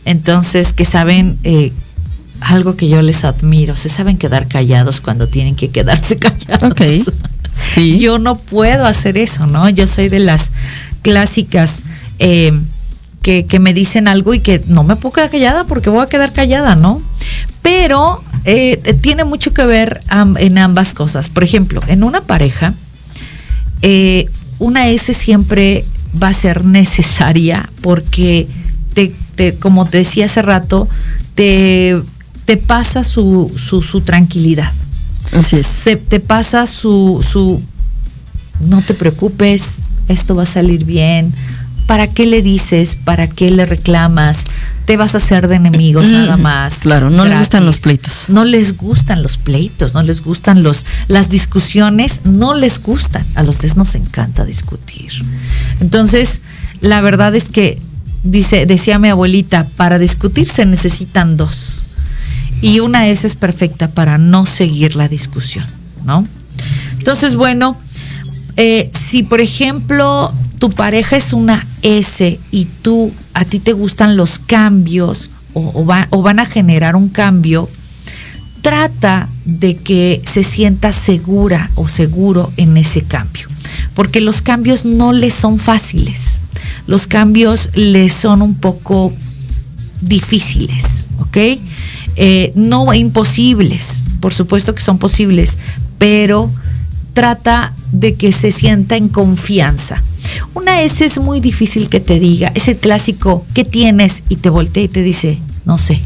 Entonces 0.05 0.73
que 0.73 0.85
saben 0.85 1.37
eh, 1.43 1.71
algo 2.41 2.75
que 2.75 2.87
yo 2.87 3.01
les 3.01 3.23
admiro, 3.23 3.75
se 3.75 3.89
saben 3.89 4.17
quedar 4.17 4.47
callados 4.47 5.01
cuando 5.01 5.27
tienen 5.27 5.55
que 5.55 5.69
quedarse 5.69 6.17
callados. 6.19 6.71
Ok. 6.71 6.81
Sí. 7.51 7.99
Yo 7.99 8.19
no 8.19 8.35
puedo 8.35 8.85
hacer 8.85 9.17
eso, 9.17 9.47
¿no? 9.47 9.69
Yo 9.69 9.87
soy 9.87 10.09
de 10.09 10.19
las 10.19 10.51
clásicas 11.01 11.83
eh, 12.19 12.51
que, 13.21 13.45
que 13.45 13.59
me 13.59 13.73
dicen 13.73 14.07
algo 14.07 14.33
y 14.33 14.39
que 14.39 14.61
no 14.67 14.83
me 14.83 14.95
puedo 14.95 15.13
quedar 15.13 15.29
callada 15.29 15.63
porque 15.63 15.89
voy 15.89 16.03
a 16.03 16.07
quedar 16.07 16.33
callada, 16.33 16.75
¿no? 16.75 17.01
Pero 17.61 18.23
eh, 18.45 18.95
tiene 19.01 19.23
mucho 19.23 19.53
que 19.53 19.65
ver 19.65 20.01
en 20.37 20.57
ambas 20.59 20.93
cosas. 20.93 21.29
Por 21.29 21.43
ejemplo, 21.43 21.81
en 21.87 22.03
una 22.03 22.21
pareja, 22.21 22.71
eh, 23.81 24.27
una 24.59 24.87
S 24.87 25.13
siempre 25.15 25.83
va 26.21 26.27
a 26.27 26.33
ser 26.33 26.63
necesaria 26.63 27.69
porque, 27.81 28.47
te, 28.95 29.13
te- 29.35 29.55
como 29.59 29.85
te 29.85 29.99
decía 29.99 30.25
hace 30.25 30.41
rato, 30.41 30.87
te, 31.35 32.01
te 32.45 32.57
pasa 32.57 33.03
su, 33.03 33.53
su, 33.55 33.81
su 33.83 34.01
tranquilidad 34.01 34.71
Así 35.33 35.57
es. 35.57 35.67
se 35.67 35.95
te 35.97 36.19
pasa 36.19 36.65
su, 36.65 37.23
su 37.27 37.61
no 38.67 38.81
te 38.81 38.93
preocupes, 38.95 39.79
esto 40.07 40.33
va 40.35 40.43
a 40.43 40.47
salir 40.47 40.85
bien. 40.85 41.33
¿Para 41.87 42.07
qué 42.07 42.25
le 42.25 42.41
dices? 42.41 42.95
¿Para 42.95 43.27
qué 43.27 43.51
le 43.51 43.63
reclamas? 43.65 44.45
Te 44.85 44.97
vas 44.97 45.13
a 45.13 45.17
hacer 45.17 45.47
de 45.47 45.55
enemigos 45.55 46.07
Mm, 46.07 46.11
nada 46.13 46.37
más. 46.37 46.79
claro, 46.79 47.11
no 47.11 47.25
les 47.25 47.37
gustan 47.37 47.63
los 47.65 47.77
pleitos. 47.77 48.29
No 48.29 48.43
les 48.43 48.75
gustan 48.77 49.21
los 49.21 49.37
pleitos, 49.37 49.93
no 49.93 50.01
les 50.01 50.23
gustan 50.23 50.63
los 50.63 50.83
las 51.09 51.29
discusiones, 51.29 52.21
no 52.23 52.55
les 52.55 52.81
gustan. 52.81 53.23
A 53.35 53.43
los 53.43 53.57
tres 53.59 53.75
nos 53.75 53.93
encanta 53.93 54.45
discutir. 54.45 55.11
Entonces, 55.79 56.41
la 56.81 57.01
verdad 57.01 57.35
es 57.35 57.49
que 57.49 57.79
dice 58.25 58.65
decía 58.65 58.99
mi 58.99 59.09
abuelita, 59.09 59.65
para 59.77 59.97
discutir 59.99 60.49
se 60.49 60.65
necesitan 60.65 61.37
dos. 61.37 61.81
Y 62.61 62.79
una 62.79 63.07
S 63.07 63.25
es 63.27 63.35
perfecta 63.35 63.89
para 63.89 64.17
no 64.17 64.45
seguir 64.45 64.95
la 64.95 65.07
discusión, 65.07 65.65
¿no? 66.03 66.25
Entonces, 66.97 67.35
bueno, 67.35 67.77
eh, 68.57 68.89
si 68.93 69.23
por 69.23 69.41
ejemplo 69.41 70.33
tu 70.59 70.69
pareja 70.71 71.17
es 71.17 71.33
una 71.33 71.67
S 71.81 72.39
y 72.51 72.65
tú, 72.81 73.11
a 73.33 73.45
ti 73.45 73.59
te 73.59 73.73
gustan 73.73 74.17
los 74.17 74.39
cambios 74.39 75.29
o, 75.53 75.85
o 76.09 76.21
van 76.21 76.39
a 76.39 76.45
generar 76.45 76.95
un 76.95 77.09
cambio, 77.09 77.69
trata 78.65 79.29
de 79.45 79.77
que 79.77 80.23
se 80.25 80.41
sienta 80.41 80.91
segura 80.91 81.69
o 81.75 81.87
seguro 81.87 82.51
en 82.57 82.77
ese 82.77 83.03
cambio, 83.03 83.47
porque 83.95 84.21
los 84.21 84.41
cambios 84.43 84.85
no 84.85 85.11
les 85.13 85.33
son 85.33 85.57
fáciles, 85.57 86.39
los 86.85 87.07
cambios 87.07 87.69
les 87.73 88.13
son 88.13 88.41
un 88.43 88.53
poco 88.55 89.11
difíciles, 90.01 91.05
¿ok? 91.19 91.37
Eh, 92.17 92.51
no 92.55 92.93
imposibles, 92.93 94.03
por 94.19 94.33
supuesto 94.33 94.75
que 94.75 94.81
son 94.83 94.97
posibles, 94.99 95.57
pero 95.97 96.51
trata 97.13 97.73
de 97.91 98.15
que 98.15 98.31
se 98.31 98.51
sienta 98.51 98.95
en 98.97 99.07
confianza. 99.09 100.01
Una 100.53 100.81
S 100.81 101.03
es 101.05 101.17
muy 101.19 101.39
difícil 101.39 101.87
que 101.89 101.99
te 101.99 102.19
diga, 102.19 102.51
es 102.55 102.67
el 102.67 102.77
clásico, 102.77 103.45
¿qué 103.53 103.63
tienes? 103.63 104.23
Y 104.29 104.37
te 104.37 104.49
voltea 104.49 104.83
y 104.83 104.87
te 104.87 105.01
dice, 105.03 105.39
no 105.65 105.77
sé, 105.77 106.01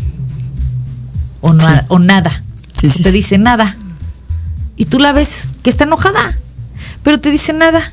o, 1.41 1.53
no- 1.53 1.65
Sí. 1.65 1.71
o 1.87 1.99
nada, 1.99 2.43
Sí, 2.79 2.87
o 2.87 2.91
sí, 2.91 3.03
te 3.03 3.11
dice 3.11 3.37
nada. 3.37 3.75
Y 4.77 4.85
tú 4.85 4.99
la 4.99 5.11
ves 5.11 5.49
que 5.63 5.69
está 5.69 5.83
enojada, 5.85 6.37
pero 7.03 7.19
te 7.19 7.31
dice 7.31 7.53
nada. 7.53 7.91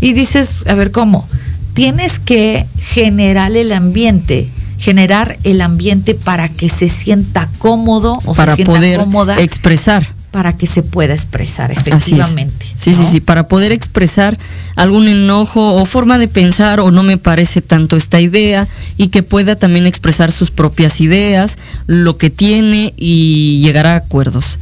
Y 0.00 0.12
dices, 0.12 0.58
a 0.66 0.74
ver, 0.74 0.92
¿cómo? 0.92 1.26
Tienes 1.74 2.18
que 2.18 2.66
generar 2.76 3.56
el 3.56 3.72
ambiente, 3.72 4.48
generar 4.78 5.38
el 5.44 5.60
ambiente 5.60 6.14
para 6.14 6.48
que 6.48 6.68
se 6.68 6.88
sienta 6.88 7.48
cómodo 7.58 8.18
o 8.24 8.34
para 8.34 8.52
se 8.52 8.56
sienta 8.56 8.74
poder 8.74 9.00
cómoda 9.00 9.40
expresar. 9.40 10.08
para 10.30 10.56
que 10.56 10.66
se 10.66 10.82
pueda 10.82 11.14
expresar 11.14 11.72
efectivamente. 11.72 12.66
Sí, 12.76 12.94
sí, 12.94 13.04
sí, 13.10 13.20
para 13.20 13.48
poder 13.48 13.72
expresar 13.72 14.38
algún 14.76 15.08
enojo 15.08 15.74
o 15.74 15.84
forma 15.84 16.18
de 16.18 16.28
pensar 16.28 16.80
o 16.80 16.90
no 16.90 17.02
me 17.02 17.18
parece 17.18 17.60
tanto 17.60 17.96
esta 17.96 18.20
idea 18.20 18.68
y 18.96 19.08
que 19.08 19.22
pueda 19.22 19.56
también 19.56 19.86
expresar 19.86 20.30
sus 20.30 20.50
propias 20.50 21.00
ideas, 21.00 21.58
lo 21.86 22.18
que 22.18 22.30
tiene 22.30 22.94
y 22.96 23.60
llegar 23.62 23.86
a 23.86 23.96
acuerdos. 23.96 24.58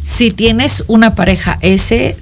Si 0.00 0.30
tienes 0.30 0.84
una 0.88 1.14
pareja 1.14 1.58
ese, 1.62 2.16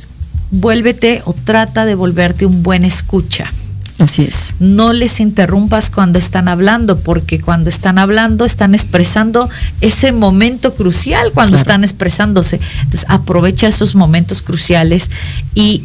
vuélvete 0.52 1.22
o 1.24 1.32
trata 1.32 1.84
de 1.84 1.96
volverte 1.96 2.46
un 2.46 2.62
buen 2.62 2.84
escucha. 2.84 3.50
Así 3.98 4.22
es. 4.22 4.54
No 4.58 4.92
les 4.92 5.20
interrumpas 5.20 5.88
cuando 5.88 6.18
están 6.18 6.48
hablando, 6.48 6.98
porque 6.98 7.40
cuando 7.40 7.70
están 7.70 7.98
hablando 7.98 8.44
están 8.44 8.74
expresando 8.74 9.48
ese 9.80 10.12
momento 10.12 10.74
crucial 10.74 11.32
cuando 11.32 11.56
están 11.56 11.84
expresándose. 11.84 12.60
Entonces 12.82 13.06
aprovecha 13.08 13.68
esos 13.68 13.94
momentos 13.94 14.42
cruciales 14.42 15.10
y 15.54 15.84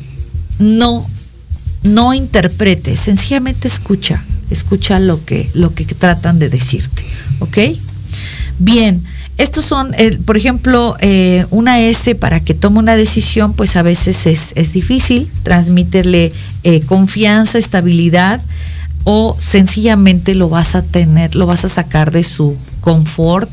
no, 0.60 1.08
no 1.84 2.14
interprete, 2.14 2.98
sencillamente 2.98 3.68
escucha, 3.68 4.24
escucha 4.50 5.00
lo 5.00 5.24
que, 5.24 5.50
lo 5.54 5.74
que 5.74 5.86
tratan 5.86 6.40
de 6.40 6.50
decirte. 6.50 7.04
¿Ok? 7.40 7.58
Bien. 8.60 9.04
Estos 9.38 9.66
son, 9.66 9.94
eh, 9.98 10.18
por 10.26 10.36
ejemplo, 10.36 10.98
eh, 11.00 11.46
una 11.52 11.80
S 11.80 12.16
para 12.16 12.40
que 12.40 12.56
tome 12.56 12.80
una 12.80 12.96
decisión, 12.96 13.54
pues 13.54 13.76
a 13.76 13.84
veces 13.84 14.26
es, 14.26 14.52
es 14.56 14.74
difícil 14.74 15.30
transmitirle 15.44 16.32
eh, 16.64 16.82
confianza, 16.82 17.60
estabilidad 17.60 18.42
o 19.04 19.36
sencillamente 19.40 20.34
lo 20.34 20.50
vas 20.50 20.74
a 20.74 20.82
tener, 20.82 21.36
lo 21.36 21.46
vas 21.46 21.66
a 21.66 21.70
sacar 21.70 22.12
de 22.12 22.24
su 22.24 22.58
confort 22.82 23.50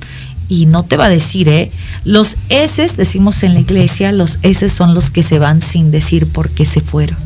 y 0.49 0.66
no 0.66 0.85
te 0.85 0.97
va 0.97 1.07
a 1.07 1.11
decir, 1.11 1.49
¿eh? 1.49 1.70
Los 2.05 2.37
S, 2.49 2.87
decimos 2.97 3.43
en 3.43 3.55
la 3.55 3.61
iglesia, 3.61 4.11
los 4.11 4.39
S 4.43 4.68
son 4.68 4.95
los 4.95 5.11
que 5.11 5.22
se 5.22 5.39
van 5.39 5.61
sin 5.61 5.91
decir 5.91 6.26
por 6.26 6.51
qué 6.51 6.64
se 6.64 6.80
fueron. 6.80 7.18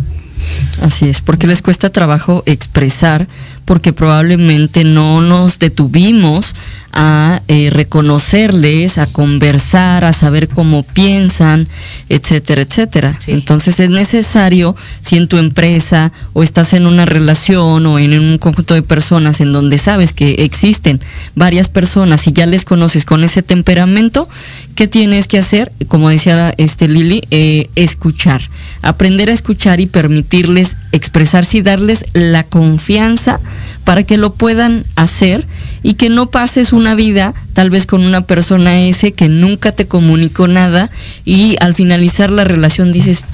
Así 0.80 1.08
es, 1.08 1.20
porque 1.20 1.46
les 1.46 1.62
cuesta 1.62 1.90
trabajo 1.90 2.42
expresar, 2.46 3.28
porque 3.64 3.92
probablemente 3.92 4.84
no 4.84 5.20
nos 5.20 5.58
detuvimos 5.58 6.54
a 6.92 7.42
eh, 7.48 7.70
reconocerles, 7.70 8.98
a 8.98 9.06
conversar, 9.06 10.04
a 10.04 10.12
saber 10.12 10.48
cómo 10.48 10.82
piensan, 10.82 11.66
etcétera, 12.08 12.62
etcétera. 12.62 13.18
Entonces 13.26 13.78
es 13.80 13.90
necesario, 13.90 14.74
si 15.00 15.16
en 15.16 15.28
tu 15.28 15.36
empresa 15.36 16.12
o 16.32 16.42
estás 16.42 16.72
en 16.72 16.86
una 16.86 17.04
relación 17.04 17.86
o 17.86 17.98
en 17.98 18.18
un 18.18 18.38
conjunto 18.38 18.74
de 18.74 18.82
personas 18.82 19.40
en 19.40 19.52
donde 19.52 19.78
sabes 19.78 20.12
que 20.12 20.36
existen 20.44 21.00
varias 21.34 21.68
personas 21.68 22.26
y 22.26 22.32
ya 22.32 22.46
les 22.46 22.64
conoces 22.64 23.04
con 23.04 23.24
ese 23.24 23.42
temperamento, 23.42 24.28
¿qué 24.74 24.88
tienes 24.88 25.26
que 25.26 25.38
hacer? 25.38 25.72
Como 25.88 26.08
decía 26.08 26.54
este 26.56 26.88
Lili, 26.88 27.22
eh, 27.30 27.68
escuchar, 27.74 28.40
aprender 28.82 29.30
a 29.30 29.32
escuchar 29.32 29.80
y 29.80 29.86
permitirles 29.86 30.76
expresarse 30.92 31.58
y 31.58 31.62
darles 31.62 32.04
la 32.12 32.44
confianza 32.44 33.40
para 33.88 34.02
que 34.02 34.18
lo 34.18 34.34
puedan 34.34 34.84
hacer 34.96 35.46
y 35.82 35.94
que 35.94 36.10
no 36.10 36.30
pases 36.30 36.74
una 36.74 36.94
vida 36.94 37.32
tal 37.54 37.70
vez 37.70 37.86
con 37.86 38.04
una 38.04 38.20
persona 38.20 38.82
ese 38.82 39.12
que 39.12 39.30
nunca 39.30 39.72
te 39.72 39.88
comunicó 39.88 40.46
nada 40.46 40.90
y 41.24 41.56
al 41.60 41.72
finalizar 41.72 42.30
la 42.30 42.44
relación 42.44 42.92
dices, 42.92 43.24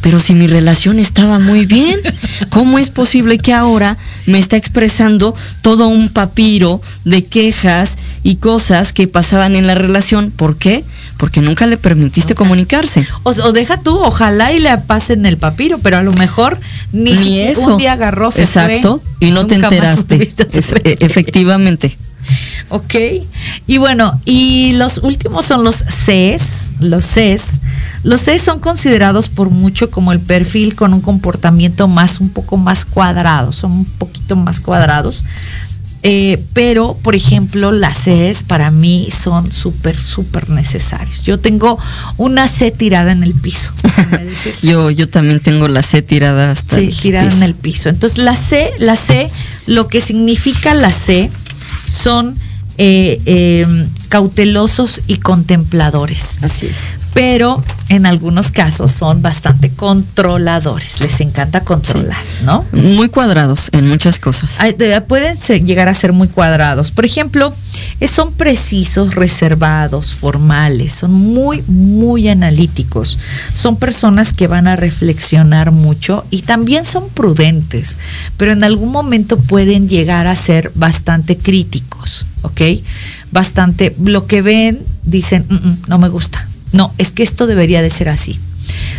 pero 0.00 0.20
si 0.20 0.32
mi 0.32 0.46
relación 0.46 1.00
estaba 1.00 1.40
muy 1.40 1.66
bien, 1.66 1.98
¿cómo 2.50 2.78
es 2.78 2.88
posible 2.88 3.38
que 3.38 3.52
ahora 3.52 3.98
me 4.26 4.38
está 4.38 4.56
expresando 4.56 5.34
todo 5.60 5.88
un 5.88 6.08
papiro 6.08 6.80
de 7.04 7.24
quejas 7.24 7.98
y 8.22 8.36
cosas 8.36 8.92
que 8.92 9.08
pasaban 9.08 9.56
en 9.56 9.66
la 9.66 9.74
relación? 9.74 10.30
¿Por 10.30 10.56
qué? 10.56 10.84
Porque 11.16 11.40
nunca 11.40 11.66
le 11.66 11.76
permitiste 11.76 12.34
comunicarse. 12.34 13.06
O, 13.22 13.32
deja 13.52 13.78
tú, 13.78 13.98
ojalá 13.98 14.52
y 14.52 14.60
le 14.60 14.76
pasen 14.78 15.26
el 15.26 15.36
papiro, 15.36 15.78
pero 15.78 15.98
a 15.98 16.02
lo 16.02 16.12
mejor 16.12 16.58
ni, 16.92 17.12
ni 17.14 17.40
eso. 17.40 17.74
un 17.74 17.78
día 17.78 17.92
agarró, 17.92 18.30
se 18.30 18.42
Exacto, 18.42 19.02
y 19.20 19.30
no 19.30 19.46
te 19.46 19.56
enteraste. 19.56 20.30
E, 20.84 20.96
efectivamente. 21.00 21.96
Ok. 22.68 22.94
Y 23.66 23.78
bueno, 23.78 24.18
y 24.24 24.72
los 24.72 24.98
últimos 24.98 25.44
son 25.44 25.64
los 25.64 25.82
Cs. 25.82 26.70
Los 26.80 27.04
Cs. 27.04 27.60
Los 28.04 28.22
Cs 28.22 28.42
son 28.42 28.60
considerados 28.60 29.28
por 29.28 29.50
mucho 29.50 29.90
como 29.90 30.12
el 30.12 30.20
perfil 30.20 30.76
con 30.76 30.94
un 30.94 31.00
comportamiento 31.00 31.88
más, 31.88 32.20
un 32.20 32.30
poco 32.30 32.56
más 32.56 32.84
cuadrado. 32.84 33.52
Son 33.52 33.72
un 33.72 33.84
poquito 33.84 34.36
más 34.36 34.60
cuadrados. 34.60 35.24
Eh, 36.02 36.42
pero, 36.54 36.96
por 37.02 37.14
ejemplo, 37.14 37.72
las 37.72 38.04
Cs 38.04 38.42
para 38.42 38.70
mí 38.70 39.08
son 39.10 39.52
súper, 39.52 40.00
súper 40.00 40.48
necesarios. 40.48 41.24
Yo 41.24 41.38
tengo 41.38 41.78
una 42.16 42.48
C 42.48 42.70
tirada 42.70 43.12
en 43.12 43.22
el 43.22 43.34
piso. 43.34 43.72
yo, 44.62 44.90
yo 44.90 45.08
también 45.08 45.40
tengo 45.40 45.68
la 45.68 45.82
C 45.82 46.00
tirada 46.00 46.52
hasta 46.52 46.76
sí, 46.76 46.88
tirada 46.88 47.30
en 47.30 47.42
el 47.42 47.54
piso. 47.54 47.90
Entonces, 47.90 48.18
la 48.18 48.34
C, 48.34 48.70
la 48.78 48.96
C, 48.96 49.30
lo 49.66 49.88
que 49.88 50.00
significa 50.00 50.72
la 50.72 50.90
C 50.90 51.30
son 51.90 52.34
eh, 52.78 53.20
eh, 53.26 53.66
cautelosos 54.10 55.00
y 55.06 55.16
contempladores. 55.18 56.40
Así 56.42 56.66
es. 56.66 56.90
Pero 57.14 57.62
en 57.88 58.06
algunos 58.06 58.50
casos 58.50 58.92
son 58.92 59.22
bastante 59.22 59.70
controladores. 59.70 61.00
Les 61.00 61.20
encanta 61.20 61.60
controlar, 61.60 62.22
¿no? 62.44 62.64
Muy 62.72 63.08
cuadrados 63.08 63.68
en 63.72 63.88
muchas 63.88 64.18
cosas. 64.18 64.58
pueden 65.06 65.36
llegar 65.64 65.88
a 65.88 65.94
ser 65.94 66.12
muy 66.12 66.28
cuadrados. 66.28 66.90
Por 66.90 67.04
ejemplo, 67.04 67.52
son 68.08 68.32
precisos, 68.32 69.14
reservados, 69.14 70.12
formales, 70.12 70.92
son 70.92 71.12
muy, 71.12 71.62
muy 71.66 72.28
analíticos. 72.28 73.18
Son 73.54 73.76
personas 73.76 74.32
que 74.32 74.48
van 74.48 74.66
a 74.66 74.76
reflexionar 74.76 75.70
mucho 75.70 76.24
y 76.30 76.42
también 76.42 76.84
son 76.84 77.08
prudentes, 77.10 77.96
pero 78.36 78.52
en 78.52 78.64
algún 78.64 78.90
momento 78.90 79.36
pueden 79.36 79.88
llegar 79.88 80.26
a 80.26 80.34
ser 80.34 80.72
bastante 80.74 81.36
críticos, 81.36 82.26
¿ok? 82.42 82.60
Bastante, 83.32 83.94
lo 84.02 84.26
que 84.26 84.42
ven, 84.42 84.80
dicen, 85.02 85.46
mm, 85.48 85.54
mm, 85.54 85.78
no 85.88 85.98
me 85.98 86.08
gusta. 86.08 86.46
No, 86.72 86.92
es 86.98 87.12
que 87.12 87.22
esto 87.22 87.46
debería 87.46 87.82
de 87.82 87.90
ser 87.90 88.08
así. 88.08 88.38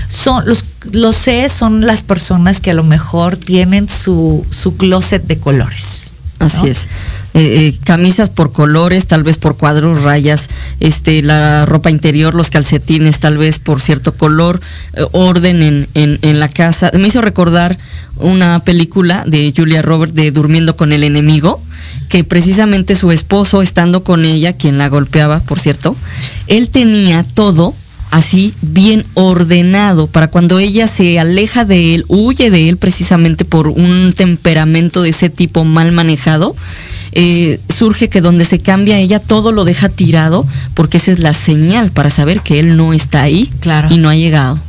Son, 0.07 0.45
los, 0.45 0.65
los 0.91 1.15
C 1.15 1.47
son 1.47 1.85
las 1.85 2.01
personas 2.01 2.59
que 2.59 2.71
a 2.71 2.73
lo 2.73 2.83
mejor 2.83 3.37
tienen 3.37 3.87
su, 3.87 4.45
su 4.49 4.75
closet 4.75 5.23
de 5.25 5.37
colores. 5.37 6.11
Así 6.39 6.67
es. 6.67 6.87
Eh, 7.33 7.67
eh, 7.67 7.77
camisas 7.85 8.29
por 8.29 8.51
colores, 8.51 9.05
tal 9.07 9.23
vez 9.23 9.37
por 9.37 9.55
cuadros, 9.55 10.03
rayas, 10.03 10.49
este, 10.79 11.21
la 11.21 11.65
ropa 11.65 11.89
interior, 11.89 12.35
los 12.35 12.49
calcetines, 12.49 13.19
tal 13.19 13.37
vez 13.37 13.59
por 13.59 13.79
cierto 13.79 14.11
color, 14.11 14.59
eh, 14.93 15.05
orden 15.11 15.61
en, 15.61 15.87
en, 15.93 16.19
en, 16.23 16.39
la 16.39 16.49
casa. 16.49 16.91
Me 16.93 17.07
hizo 17.07 17.21
recordar 17.21 17.77
una 18.17 18.59
película 18.59 19.23
de 19.25 19.53
Julia 19.55 19.81
Roberts 19.81 20.15
de 20.15 20.31
Durmiendo 20.31 20.75
con 20.75 20.91
el 20.91 21.03
enemigo, 21.03 21.61
que 22.11 22.25
precisamente 22.25 22.95
su 22.95 23.13
esposo, 23.13 23.61
estando 23.61 24.03
con 24.03 24.25
ella, 24.25 24.51
quien 24.51 24.77
la 24.77 24.89
golpeaba, 24.89 25.39
por 25.39 25.59
cierto, 25.59 25.95
él 26.47 26.67
tenía 26.67 27.23
todo 27.23 27.73
así 28.11 28.53
bien 28.61 29.05
ordenado 29.13 30.07
para 30.07 30.27
cuando 30.27 30.59
ella 30.59 30.87
se 30.87 31.17
aleja 31.19 31.63
de 31.63 31.95
él, 31.95 32.03
huye 32.09 32.51
de 32.51 32.67
él 32.67 32.75
precisamente 32.75 33.45
por 33.45 33.69
un 33.69 34.11
temperamento 34.13 35.01
de 35.01 35.11
ese 35.11 35.29
tipo 35.29 35.63
mal 35.63 35.93
manejado, 35.93 36.53
eh, 37.13 37.61
surge 37.69 38.09
que 38.09 38.19
donde 38.19 38.43
se 38.43 38.59
cambia 38.59 38.99
ella 38.99 39.19
todo 39.19 39.53
lo 39.53 39.63
deja 39.63 39.87
tirado 39.87 40.45
porque 40.73 40.97
esa 40.97 41.13
es 41.13 41.19
la 41.19 41.33
señal 41.33 41.91
para 41.91 42.09
saber 42.09 42.41
que 42.41 42.59
él 42.59 42.75
no 42.75 42.91
está 42.91 43.21
ahí 43.21 43.49
y 43.89 43.97
no 43.99 44.09
ha 44.09 44.15
llegado 44.15 44.59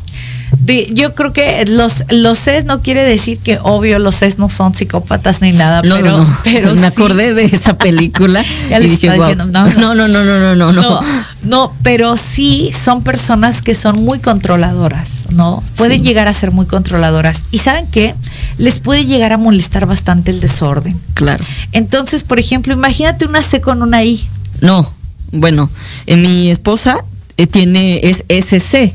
yo 0.92 1.14
creo 1.14 1.32
que 1.32 1.64
los, 1.66 2.04
los 2.10 2.38
CES 2.38 2.64
no 2.66 2.82
quiere 2.82 3.04
decir 3.04 3.38
que 3.38 3.58
obvio 3.62 3.98
los 3.98 4.16
CES 4.16 4.38
no 4.38 4.48
son 4.48 4.74
psicópatas 4.74 5.40
ni 5.40 5.52
nada, 5.52 5.82
no, 5.82 5.96
pero, 5.96 6.18
no, 6.18 6.38
pero 6.44 6.74
me 6.74 6.86
acordé 6.86 7.34
de 7.34 7.44
esa 7.44 7.76
película 7.78 8.44
ya 8.70 8.78
dije, 8.78 9.10
diciendo, 9.10 9.46
no, 9.46 9.64
no, 9.64 9.94
no, 9.94 10.08
no, 10.08 10.24
no, 10.24 10.54
no, 10.54 10.72
no, 10.72 11.00
no, 11.42 11.76
pero 11.82 12.16
sí 12.16 12.70
son 12.72 13.02
personas 13.02 13.62
que 13.62 13.74
son 13.74 14.04
muy 14.04 14.20
controladoras, 14.20 15.26
¿no? 15.30 15.62
Pueden 15.76 16.04
llegar 16.04 16.28
a 16.28 16.32
ser 16.32 16.52
muy 16.52 16.66
controladoras 16.66 17.44
y 17.50 17.58
saben 17.58 17.86
qué, 17.90 18.14
les 18.58 18.78
puede 18.78 19.06
llegar 19.06 19.32
a 19.32 19.38
molestar 19.38 19.86
bastante 19.86 20.30
el 20.30 20.40
desorden. 20.40 20.98
Claro. 21.14 21.42
Entonces, 21.72 22.22
por 22.22 22.38
ejemplo, 22.38 22.72
imagínate 22.72 23.26
una 23.26 23.42
C 23.42 23.60
con 23.60 23.82
una 23.82 24.04
I. 24.04 24.24
No, 24.60 24.88
bueno, 25.32 25.70
mi 26.06 26.50
esposa 26.50 27.04
eh, 27.36 27.46
tiene 27.46 28.00
es 28.02 28.24
SC 28.28 28.94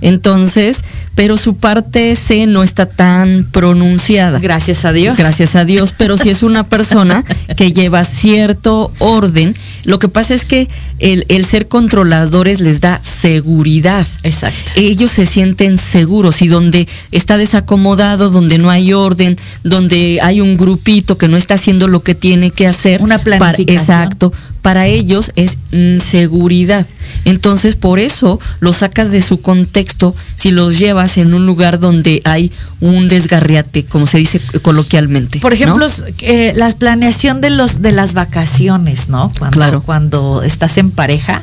entonces, 0.00 0.84
pero 1.20 1.36
su 1.36 1.54
parte 1.56 2.16
C 2.16 2.46
no 2.46 2.62
está 2.62 2.86
tan 2.86 3.46
pronunciada. 3.52 4.38
Gracias 4.38 4.86
a 4.86 4.92
Dios. 4.94 5.18
Gracias 5.18 5.54
a 5.54 5.66
Dios, 5.66 5.92
pero 5.94 6.16
si 6.16 6.30
es 6.30 6.42
una 6.42 6.64
persona 6.64 7.22
que 7.58 7.74
lleva 7.74 8.04
cierto 8.04 8.90
orden, 9.00 9.54
lo 9.84 9.98
que 9.98 10.08
pasa 10.08 10.32
es 10.32 10.46
que 10.46 10.70
el, 10.98 11.26
el 11.28 11.44
ser 11.44 11.68
controladores 11.68 12.60
les 12.60 12.80
da 12.80 13.02
seguridad. 13.04 14.06
Exacto. 14.22 14.72
Ellos 14.76 15.10
se 15.10 15.26
sienten 15.26 15.76
seguros 15.76 16.40
y 16.40 16.48
donde 16.48 16.88
está 17.12 17.36
desacomodado, 17.36 18.30
donde 18.30 18.56
no 18.56 18.70
hay 18.70 18.94
orden, 18.94 19.36
donde 19.62 20.20
hay 20.22 20.40
un 20.40 20.56
grupito 20.56 21.18
que 21.18 21.28
no 21.28 21.36
está 21.36 21.54
haciendo 21.54 21.86
lo 21.86 22.02
que 22.02 22.14
tiene 22.14 22.50
que 22.50 22.66
hacer. 22.66 23.02
Una 23.02 23.18
para- 23.18 23.36
planificación. 23.38 23.78
exacto. 23.78 24.32
Para 24.62 24.86
ellos 24.86 25.32
es 25.36 25.56
inseguridad. 25.72 26.86
Entonces, 27.24 27.76
por 27.76 27.98
eso 27.98 28.38
los 28.60 28.76
sacas 28.78 29.10
de 29.10 29.22
su 29.22 29.40
contexto 29.40 30.14
si 30.36 30.50
los 30.50 30.78
llevas 30.78 31.09
en 31.18 31.34
un 31.34 31.46
lugar 31.46 31.78
donde 31.78 32.22
hay 32.24 32.50
un 32.80 33.08
desgarriate, 33.08 33.84
como 33.84 34.06
se 34.06 34.18
dice 34.18 34.40
coloquialmente. 34.62 35.40
Por 35.40 35.52
ejemplo, 35.52 35.86
eh, 36.20 36.52
la 36.56 36.70
planeación 36.70 37.40
de 37.40 37.50
los 37.50 37.82
de 37.82 37.92
las 37.92 38.14
vacaciones, 38.14 39.08
¿no? 39.08 39.30
Cuando, 39.38 39.54
Claro. 39.56 39.82
cuando 39.82 40.42
estás 40.42 40.78
en 40.78 40.90
pareja, 40.90 41.42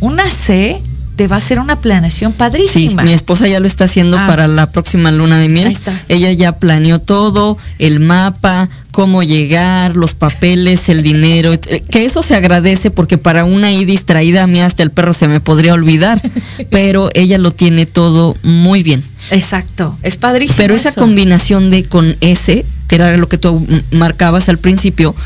una 0.00 0.28
C 0.30 0.80
te 1.18 1.26
va 1.26 1.34
a 1.34 1.38
hacer 1.40 1.58
una 1.58 1.74
planeación 1.80 2.30
Sí, 2.32 2.38
padrísima. 2.38 3.02
mi 3.02 3.12
esposa 3.12 3.48
ya 3.48 3.58
lo 3.58 3.66
está 3.66 3.84
haciendo 3.84 4.16
Ah. 4.16 4.26
para 4.28 4.46
la 4.46 4.70
próxima 4.70 5.10
luna 5.10 5.38
de 5.38 5.48
miel. 5.48 5.66
Ahí 5.66 5.72
está. 5.72 5.92
Ella 6.08 6.30
ya 6.32 6.52
planeó 6.52 7.00
todo, 7.00 7.58
el 7.80 7.98
mapa, 7.98 8.68
cómo 8.92 9.24
llegar, 9.24 9.96
los 9.96 10.14
papeles, 10.14 10.88
el 10.88 11.02
dinero, 11.02 11.52
eh, 11.52 11.82
que 11.90 12.04
eso 12.04 12.22
se 12.22 12.36
agradece 12.36 12.92
porque 12.92 13.18
para 13.18 13.44
una 13.44 13.66
ahí 13.66 13.84
distraída 13.84 14.44
a 14.44 14.46
mí 14.46 14.60
hasta 14.60 14.84
el 14.84 14.92
perro 14.92 15.12
se 15.12 15.26
me 15.26 15.40
podría 15.40 15.74
olvidar, 15.74 16.22
pero 16.70 17.10
ella 17.14 17.36
lo 17.38 17.50
tiene 17.50 17.84
todo 17.84 18.36
muy 18.44 18.84
bien. 18.84 19.02
Exacto, 19.32 19.98
es 20.04 20.16
padrísimo. 20.16 20.56
Pero 20.58 20.74
esa 20.76 20.90
eso. 20.90 21.00
combinación 21.00 21.68
de 21.70 21.82
con 21.84 22.16
ese, 22.20 22.64
que 22.86 22.94
era 22.94 23.16
lo 23.16 23.26
que 23.28 23.38
tú 23.38 23.66
marcabas 23.90 24.48
al 24.48 24.58
principio, 24.58 25.16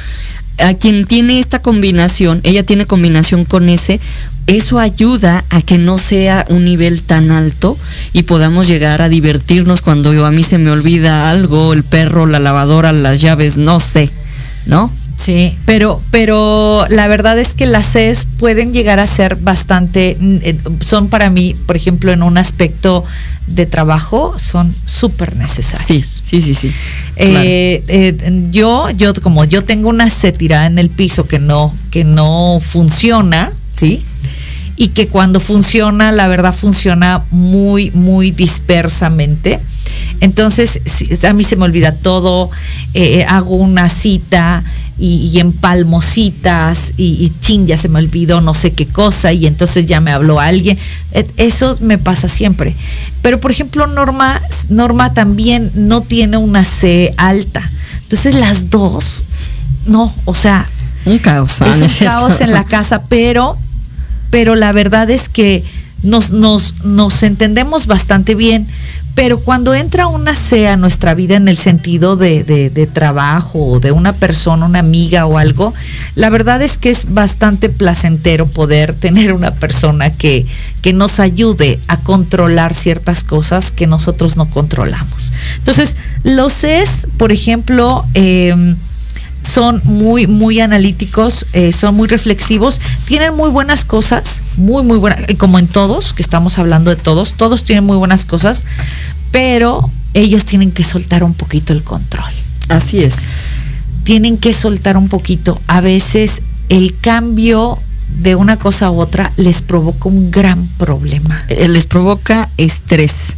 a 0.59 0.75
quien 0.75 1.07
tiene 1.07 1.39
esta 1.39 1.59
combinación, 1.61 2.41
ella 2.43 2.63
tiene 2.63 2.87
combinación 2.87 3.45
con 3.45 3.69
ese, 3.69 4.01
eso 4.47 4.79
ayuda 4.79 5.45
a 5.51 5.61
que 5.61 5.79
no 5.79 5.99
sea 5.99 6.45
un 6.49 6.65
nivel 6.65 7.01
tan 7.03 7.31
alto 7.31 7.77
y 8.13 8.25
podamos 8.25 8.67
llegar 8.69 9.01
a 9.01 9.09
divertirnos 9.09 9.81
cuando 9.83 10.13
yo, 10.13 10.27
a 10.27 10.31
mí 10.31 10.43
se 10.43 10.59
me 10.59 10.71
olvida 10.71 11.31
algo, 11.31 11.73
el 11.73 11.85
perro, 11.85 12.27
la 12.27 12.39
lavadora, 12.39 12.93
las 12.93 13.21
llaves, 13.21 13.57
no 13.57 13.79
sé, 13.81 14.11
¿no? 14.67 14.91
Sí, 15.19 15.57
pero, 15.67 16.01
pero 16.11 16.87
la 16.89 17.07
verdad 17.07 17.39
es 17.39 17.55
que 17.55 17.67
las 17.67 17.93
Cs 17.93 18.27
pueden 18.39 18.73
llegar 18.73 18.99
a 18.99 19.07
ser 19.07 19.37
bastante, 19.37 20.17
eh, 20.21 20.59
son 20.81 21.09
para 21.09 21.31
mí, 21.31 21.55
por 21.67 21.77
ejemplo, 21.77 22.13
en 22.13 22.23
un 22.23 22.39
aspecto 22.39 23.05
de 23.47 23.67
trabajo, 23.67 24.39
son 24.39 24.73
súper 24.73 25.37
necesarias. 25.37 25.87
Sí, 25.87 26.03
sí, 26.03 26.41
sí, 26.41 26.55
sí. 26.55 26.73
Eh, 27.17 27.83
eh, 27.89 28.49
yo, 28.51 28.91
yo, 28.91 29.15
como 29.15 29.45
yo 29.45 29.63
tengo 29.63 29.89
una 29.89 30.11
C 30.11 30.33
tirada 30.33 30.67
en 30.67 30.79
el 30.79 30.91
piso 30.91 31.25
que 31.25 31.39
no, 31.39 31.73
que 31.91 32.05
no 32.05 32.61
funciona, 32.61 33.53
¿sí? 33.73 34.05
Y 34.83 34.89
que 34.89 35.07
cuando 35.07 35.39
funciona, 35.39 36.11
la 36.11 36.27
verdad 36.27 36.53
funciona 36.53 37.23
muy, 37.31 37.93
muy 37.93 38.33
dispersamente. 38.33 39.61
Entonces, 40.21 40.81
a 41.25 41.33
mí 41.33 41.45
se 41.45 41.55
me 41.55 41.65
olvida 41.67 41.95
todo, 41.95 42.51
eh, 42.93 43.25
hago 43.29 43.55
una 43.55 43.89
cita 43.89 44.65
y, 44.99 45.31
y 45.33 45.39
empalmo 45.39 46.03
citas 46.03 46.95
y, 46.97 47.25
y 47.25 47.33
chin, 47.41 47.67
ya 47.67 47.77
se 47.77 47.89
me 47.89 47.99
olvidó 48.01 48.41
no 48.41 48.55
sé 48.55 48.73
qué 48.73 48.87
cosa 48.87 49.33
y 49.33 49.47
entonces 49.47 49.87
ya 49.87 50.01
me 50.01 50.13
habló 50.13 50.41
alguien. 50.41 50.77
Eso 51.37 51.77
me 51.81 51.99
pasa 51.99 52.27
siempre. 52.27 52.75
Pero, 53.23 53.39
por 53.39 53.53
ejemplo, 53.53 53.87
Norma, 53.87 54.41
Norma 54.69 55.15
también 55.15 55.71
no 55.75 56.01
tiene 56.01 56.39
una 56.39 56.65
C 56.65 57.15
alta. 57.17 57.63
Entonces, 58.03 58.35
las 58.35 58.69
dos, 58.69 59.23
no, 59.87 60.13
o 60.25 60.35
sea, 60.35 60.67
Un 61.05 61.19
caos. 61.19 61.63
ah, 61.63 61.71
es 61.71 61.79
¿no 61.79 61.87
un 61.87 62.11
caos 62.11 62.41
en 62.41 62.51
la 62.53 62.65
casa, 62.65 63.05
pero, 63.09 63.57
pero 64.33 64.57
la 64.57 64.73
verdad 64.73 65.11
es 65.11 65.29
que 65.29 65.63
nos, 66.03 66.33
nos, 66.33 66.87
nos 66.87 67.23
entendemos 67.23 67.87
bastante 67.87 68.35
bien. 68.35 68.67
Pero 69.15 69.39
cuando 69.41 69.75
entra 69.75 70.07
una 70.07 70.35
C 70.35 70.69
a 70.69 70.79
nuestra 70.79 71.13
vida 71.13 71.37
en 71.37 71.47
el 71.47 71.59
sentido 71.59 72.17
de, 72.17 72.45
de- 72.45 72.87
trabajo 72.87 73.63
o 73.63 73.79
de 73.79 73.93
una 73.93 74.15
persona, 74.15 74.65
una 74.65 74.79
amiga 74.79 75.27
o 75.27 75.37
algo, 75.37 75.75
la 76.15 76.31
verdad 76.31 76.63
es 76.63 76.79
que 76.79 76.89
es 76.89 77.13
bastante 77.13 77.69
placentero 77.69 78.47
poder 78.47 78.95
tener 78.99 79.35
una 79.35 79.51
persona 79.51 80.09
que, 80.09 80.47
que 80.81 80.95
nos 80.95 81.21
ayude 81.21 81.79
a 81.89 81.99
controlar 81.99 82.73
ciertas 82.73 83.23
cosas 83.23 83.71
que 83.71 83.87
nosotros 83.87 84.39
no 84.39 84.49
controlamos. 84.49 85.35
Entonces, 85.59 85.99
los 86.25 86.55
Cs, 86.55 87.07
por 87.19 87.33
ejemplo, 87.33 88.07
em, 88.15 88.77
son 89.43 89.81
muy, 89.85 90.27
muy 90.27 90.61
analíticos, 90.61 91.47
eh, 91.53 91.73
son 91.73 91.95
muy 91.95 92.09
reflexivos, 92.09 92.81
tienen 93.07 93.35
muy 93.35 93.51
buenas 93.51 93.85
cosas, 93.85 94.43
muy, 94.57 94.83
muy 94.83 94.99
buenas, 94.99 95.21
eh, 95.29 95.37
como 95.37 95.59
en 95.59 95.67
todos, 95.67 96.13
que 96.13 96.23
estamos 96.23 96.59
hablando 96.59 96.91
de 96.91 96.97
todos, 96.97 97.35
todos 97.35 97.65
tienen 97.65 97.85
muy 97.85 97.97
buenas 97.97 98.25
cosas, 98.25 98.65
pero 99.31 99.91
ellos 100.15 100.45
tienen 100.45 100.73
que 100.73 100.85
soltar 100.85 101.25
un 101.25 101.35
poquito 101.35 101.73
el 101.73 101.83
control. 101.83 102.31
Así 102.69 103.03
es. 103.03 103.17
Tienen 104.05 104.37
que 104.37 104.53
soltar 104.53 104.97
un 104.97 105.09
poquito. 105.09 105.61
A 105.67 105.81
veces 105.81 106.43
el 106.69 106.97
cambio 107.01 107.79
de 108.21 108.35
una 108.35 108.59
cosa 108.59 108.87
a 108.87 108.91
otra 108.91 109.33
les 109.37 109.63
provoca 109.63 110.09
un 110.09 110.31
gran 110.31 110.67
problema. 110.77 111.41
eh, 111.49 111.69
les 111.69 111.87
provoca 111.87 112.49
estrés. 112.57 113.35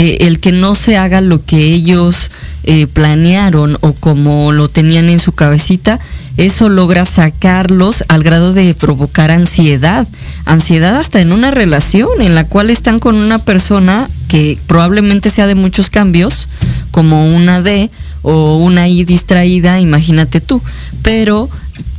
Eh, 0.00 0.26
el 0.26 0.40
que 0.40 0.50
no 0.50 0.74
se 0.74 0.96
haga 0.96 1.20
lo 1.20 1.44
que 1.44 1.58
ellos 1.58 2.30
eh, 2.64 2.86
planearon 2.86 3.76
o 3.82 3.92
como 3.92 4.50
lo 4.50 4.70
tenían 4.70 5.10
en 5.10 5.18
su 5.18 5.32
cabecita, 5.32 6.00
eso 6.38 6.70
logra 6.70 7.04
sacarlos 7.04 8.02
al 8.08 8.22
grado 8.22 8.54
de 8.54 8.72
provocar 8.72 9.30
ansiedad. 9.30 10.08
Ansiedad 10.46 10.96
hasta 10.96 11.20
en 11.20 11.32
una 11.32 11.50
relación 11.50 12.22
en 12.22 12.34
la 12.34 12.44
cual 12.44 12.70
están 12.70 12.98
con 12.98 13.14
una 13.14 13.40
persona 13.40 14.08
que 14.28 14.58
probablemente 14.66 15.28
sea 15.28 15.46
de 15.46 15.54
muchos 15.54 15.90
cambios, 15.90 16.48
como 16.92 17.36
una 17.36 17.60
D 17.60 17.90
o 18.22 18.56
una 18.56 18.88
I 18.88 19.04
distraída, 19.04 19.80
imagínate 19.80 20.40
tú. 20.40 20.62
Pero 21.02 21.50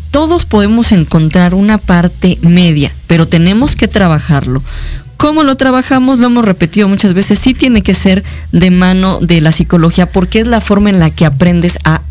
todos 0.10 0.46
podemos 0.46 0.92
encontrar 0.92 1.54
una 1.54 1.78
parte 1.78 2.40
media, 2.42 2.92
pero 3.06 3.28
tenemos 3.28 3.76
que 3.76 3.88
trabajarlo. 3.88 4.64
¿Cómo 5.22 5.44
lo 5.44 5.56
trabajamos? 5.56 6.18
Lo 6.18 6.26
hemos 6.26 6.44
repetido 6.44 6.88
muchas 6.88 7.14
veces. 7.14 7.38
Sí 7.38 7.54
tiene 7.54 7.84
que 7.84 7.94
ser 7.94 8.24
de 8.52 8.72
mano 8.72 9.20
de 9.20 9.40
la 9.40 9.52
psicología 9.52 10.12
porque 10.12 10.40
es 10.40 10.48
la 10.48 10.62
forma 10.62 10.90
en 10.90 10.98
la 11.00 11.12
que 11.12 11.28
aprendes 11.28 11.78
a 11.84 12.02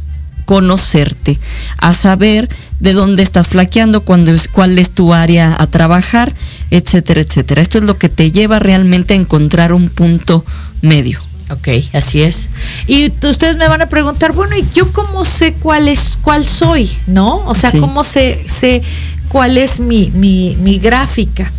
conocerte, 0.44 1.36
a 1.78 1.92
saber 1.92 2.48
de 2.78 2.92
dónde 2.92 3.24
estás 3.24 3.48
flaqueando, 3.48 4.02
cuándo 4.02 4.30
es, 4.32 4.46
cuál 4.46 4.78
es 4.78 4.90
tu 4.90 5.12
área 5.12 5.56
a 5.58 5.66
trabajar, 5.66 6.32
etcétera, 6.70 7.20
etcétera. 7.20 7.60
Esto 7.60 7.78
es 7.78 7.84
lo 7.84 7.96
que 7.96 8.08
te 8.08 8.30
lleva 8.30 8.60
realmente 8.60 9.14
a 9.14 9.16
encontrar 9.16 9.72
un 9.72 9.88
punto 9.88 10.44
medio. 10.80 11.18
Ok, 11.50 11.66
así 11.94 12.22
es. 12.22 12.50
Y 12.86 13.10
ustedes 13.28 13.56
me 13.56 13.66
van 13.66 13.82
a 13.82 13.86
preguntar, 13.86 14.32
bueno, 14.34 14.56
¿y 14.56 14.64
yo 14.72 14.92
cómo 14.92 15.24
sé 15.24 15.52
cuál 15.54 15.88
es, 15.88 16.16
cuál 16.22 16.46
soy? 16.46 16.88
¿No? 17.08 17.44
O 17.46 17.56
sea, 17.56 17.70
Sí. 17.72 17.80
¿cómo 17.80 18.04
sé, 18.04 18.44
sé 18.46 18.82
cuál 19.28 19.58
es 19.58 19.80
mi, 19.80 20.12
mi, 20.14 20.56
mi 20.62 20.78
gráfica? 20.78 21.50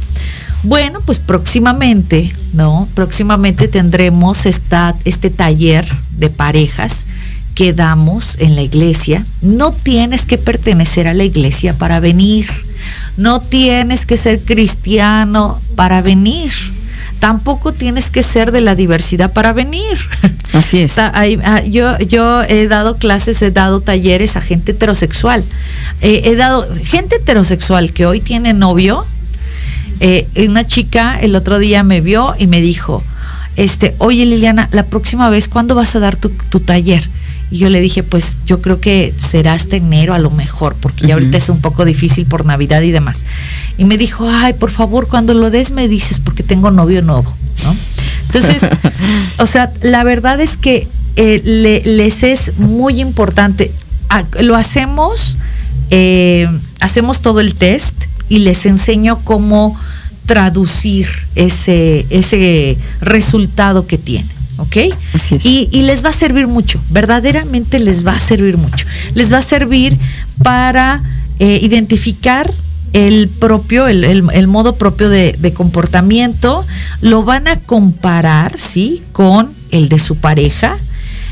Bueno, 0.63 0.99
pues 1.05 1.19
próximamente, 1.19 2.33
¿no? 2.53 2.87
Próximamente 2.93 3.67
tendremos 3.67 4.45
esta, 4.45 4.95
este 5.05 5.29
taller 5.29 5.87
de 6.11 6.29
parejas 6.29 7.07
que 7.55 7.73
damos 7.73 8.37
en 8.39 8.55
la 8.55 8.61
iglesia. 8.61 9.25
No 9.41 9.71
tienes 9.71 10.25
que 10.25 10.37
pertenecer 10.37 11.07
a 11.07 11.13
la 11.13 11.23
iglesia 11.23 11.73
para 11.73 11.99
venir. 11.99 12.47
No 13.17 13.41
tienes 13.41 14.05
que 14.05 14.17
ser 14.17 14.39
cristiano 14.39 15.59
para 15.75 16.01
venir. 16.01 16.51
Tampoco 17.19 17.71
tienes 17.71 18.09
que 18.09 18.23
ser 18.23 18.51
de 18.51 18.61
la 18.61 18.73
diversidad 18.73 19.31
para 19.31 19.53
venir. 19.53 19.97
Así 20.53 20.79
es. 20.79 20.97
Ah, 20.97 21.63
yo, 21.63 21.97
yo 21.99 22.41
he 22.43 22.67
dado 22.67 22.95
clases, 22.95 23.41
he 23.41 23.51
dado 23.51 23.81
talleres 23.81 24.37
a 24.37 24.41
gente 24.41 24.71
heterosexual. 24.71 25.43
Eh, 26.01 26.21
he 26.25 26.35
dado 26.35 26.67
gente 26.83 27.17
heterosexual 27.17 27.93
que 27.93 28.05
hoy 28.05 28.21
tiene 28.21 28.53
novio. 28.53 29.05
Eh, 30.03 30.27
una 30.49 30.65
chica 30.65 31.15
el 31.21 31.35
otro 31.35 31.59
día 31.59 31.83
me 31.83 32.01
vio 32.01 32.33
y 32.37 32.47
me 32.47 32.59
dijo, 32.59 33.03
este, 33.55 33.93
oye 33.99 34.25
Liliana, 34.25 34.67
la 34.71 34.83
próxima 34.87 35.29
vez, 35.29 35.47
¿cuándo 35.47 35.75
vas 35.75 35.95
a 35.95 35.99
dar 35.99 36.15
tu, 36.15 36.29
tu 36.49 36.59
taller? 36.59 37.03
Y 37.51 37.57
yo 37.59 37.69
le 37.69 37.81
dije, 37.81 38.01
pues 38.01 38.35
yo 38.45 38.61
creo 38.61 38.79
que 38.79 39.13
será 39.19 39.53
hasta 39.53 39.75
enero 39.75 40.13
a 40.13 40.19
lo 40.19 40.31
mejor, 40.31 40.75
porque 40.79 41.05
ya 41.05 41.13
ahorita 41.15 41.37
es 41.37 41.49
un 41.49 41.59
poco 41.61 41.83
difícil 41.85 42.25
por 42.25 42.45
Navidad 42.45 42.81
y 42.81 42.91
demás. 42.91 43.25
Y 43.77 43.83
me 43.85 43.97
dijo, 43.97 44.27
ay, 44.29 44.53
por 44.53 44.71
favor, 44.71 45.07
cuando 45.07 45.33
lo 45.33 45.49
des 45.51 45.71
me 45.71 45.87
dices, 45.89 46.19
porque 46.19 46.43
tengo 46.43 46.71
novio 46.71 47.01
nuevo, 47.01 47.31
¿no? 47.65 47.75
Entonces, 48.27 48.63
o 49.37 49.45
sea, 49.45 49.69
la 49.81 50.03
verdad 50.05 50.39
es 50.39 50.55
que 50.57 50.87
eh, 51.17 51.41
le- 51.43 51.81
les 51.83 52.23
es 52.23 52.57
muy 52.57 53.01
importante. 53.01 53.69
Ah, 54.09 54.23
Lo 54.39 54.55
hacemos, 54.55 55.37
eh, 55.89 56.47
hacemos 56.79 57.21
todo 57.21 57.41
el 57.41 57.53
test 57.55 57.95
y 58.31 58.39
les 58.39 58.65
enseño 58.65 59.19
cómo 59.25 59.77
traducir 60.25 61.05
ese, 61.35 62.05
ese 62.09 62.77
resultado 63.01 63.85
que 63.87 63.97
tienen. 63.97 64.31
¿Ok? 64.55 64.77
Y, 65.43 65.67
y 65.71 65.81
les 65.81 66.05
va 66.05 66.09
a 66.09 66.13
servir 66.13 66.47
mucho, 66.47 66.79
verdaderamente 66.91 67.79
les 67.79 68.07
va 68.07 68.13
a 68.13 68.19
servir 68.19 68.57
mucho. 68.57 68.85
Les 69.15 69.33
va 69.33 69.39
a 69.39 69.41
servir 69.41 69.97
para 70.43 71.01
eh, 71.39 71.59
identificar 71.61 72.49
el 72.93 73.27
propio, 73.27 73.87
el, 73.87 74.03
el, 74.05 74.47
modo 74.47 74.75
propio 74.75 75.09
de, 75.09 75.35
de, 75.37 75.51
comportamiento, 75.51 76.65
lo 77.01 77.23
van 77.23 77.49
a 77.49 77.57
comparar, 77.57 78.57
¿sí? 78.57 79.01
Con 79.11 79.49
el 79.71 79.89
de 79.89 79.99
su 79.99 80.17
pareja, 80.17 80.77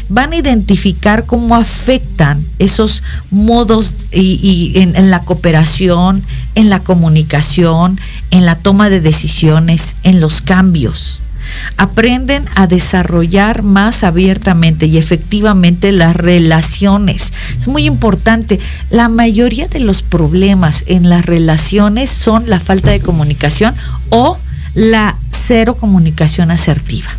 van 0.09 0.33
a 0.33 0.37
identificar 0.37 1.25
cómo 1.25 1.55
afectan 1.55 2.43
esos 2.57 3.03
modos 3.31 3.93
y, 4.11 4.73
en, 4.75 4.95
en, 4.95 5.11
la 5.11 5.21
cooperación, 5.21 6.23
en 6.55 6.69
la 6.69 6.79
comunicación, 6.79 7.99
en 8.31 8.45
la 8.45 8.55
toma 8.55 8.89
de 8.89 9.01
decisiones, 9.01 9.95
en 10.03 10.19
los 10.19 10.41
cambios. 10.41 11.21
Aprenden 11.77 12.43
a 12.55 12.67
desarrollar 12.67 13.63
más 13.63 14.03
abiertamente 14.03 14.85
y 14.85 14.97
efectivamente 14.97 15.91
las 15.91 16.15
relaciones. 16.15 17.33
Es 17.57 17.67
muy 17.67 17.85
importante. 17.85 18.59
La 18.89 19.09
mayoría 19.09 19.67
de 19.67 19.79
los 19.79 20.03
problemas 20.03 20.83
en 20.87 21.09
las 21.09 21.25
relaciones 21.25 22.09
son 22.09 22.49
la 22.49 22.59
falta 22.59 22.91
de 22.91 22.99
comunicación 22.99 23.73
o 24.09 24.37
la 24.75 25.15
cero 25.31 25.75
comunicación 25.75 26.51
asertiva. 26.51 27.09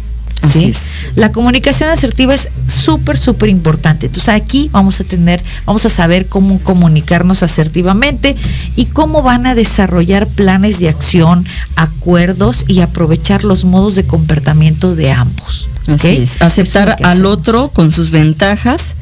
¿Sí? 0.49 0.73
La 1.17 1.33
comunicación 1.33 1.91
asertiva 1.91 2.35
es 2.35 2.49
súper, 2.67 3.19
súper 3.19 3.49
importante. 3.49 4.07
Entonces 4.07 4.29
aquí 4.31 4.69
vamos 4.73 5.01
a 5.01 5.05
tener, 5.05 5.43
vamos 5.67 5.85
a 5.87 5.89
saber 5.89 6.27
cómo 6.27 6.61
comunicarnos 6.61 7.43
asertivamente 7.43 8.37
y 8.77 8.87
cómo 8.87 9.23
van 9.23 9.47
a 9.47 9.55
desarrollar 9.55 10.27
planes 10.27 10.81
de 10.81 10.89
acción, 10.89 11.47
acuerdos 11.77 12.65
y 12.69 12.81
aprovechar 12.81 13.45
los 13.45 13.65
modos 13.65 13.95
de 13.95 14.05
comportamiento 14.05 14.95
de 14.95 15.13
ambos. 15.13 15.69
Así 15.87 16.17
es. 16.17 16.41
Aceptar 16.41 16.97
al 17.03 17.27
otro 17.27 17.69
con 17.69 17.93
sus 17.93 18.11
ventajas 18.11 18.95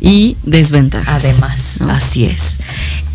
y 0.00 0.36
desventajas. 0.44 1.24
Además, 1.24 1.80
así 1.88 2.24
es. 2.24 2.60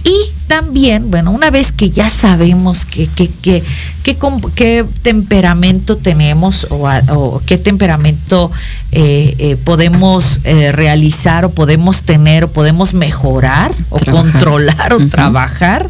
Y 0.03 0.31
también, 0.47 1.09
bueno, 1.09 1.31
una 1.31 1.49
vez 1.49 1.71
que 1.71 1.89
ya 1.89 2.09
sabemos 2.09 2.85
qué 2.85 3.07
que, 3.07 3.29
que, 3.29 3.63
qué 4.03 4.85
temperamento 5.01 5.95
tenemos 5.95 6.67
o, 6.69 7.41
qué 7.45 7.57
temperamento 7.57 8.51
eh, 8.91 9.33
eh, 9.37 9.55
podemos 9.63 10.41
eh, 10.43 10.73
realizar 10.73 11.45
o 11.45 11.51
podemos 11.51 12.01
tener 12.01 12.43
o 12.43 12.51
podemos 12.51 12.93
mejorar 12.93 13.71
o 13.89 13.97
controlar 13.97 14.91
o 14.91 15.07
trabajar, 15.07 15.89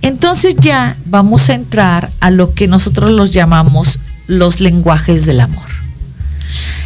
entonces 0.00 0.56
ya 0.58 0.96
vamos 1.04 1.50
a 1.50 1.54
entrar 1.54 2.08
a 2.20 2.30
lo 2.30 2.54
que 2.54 2.68
nosotros 2.68 3.10
los 3.10 3.34
llamamos 3.34 3.98
los 4.28 4.60
lenguajes 4.60 5.26
del 5.26 5.40
amor. 5.40 5.66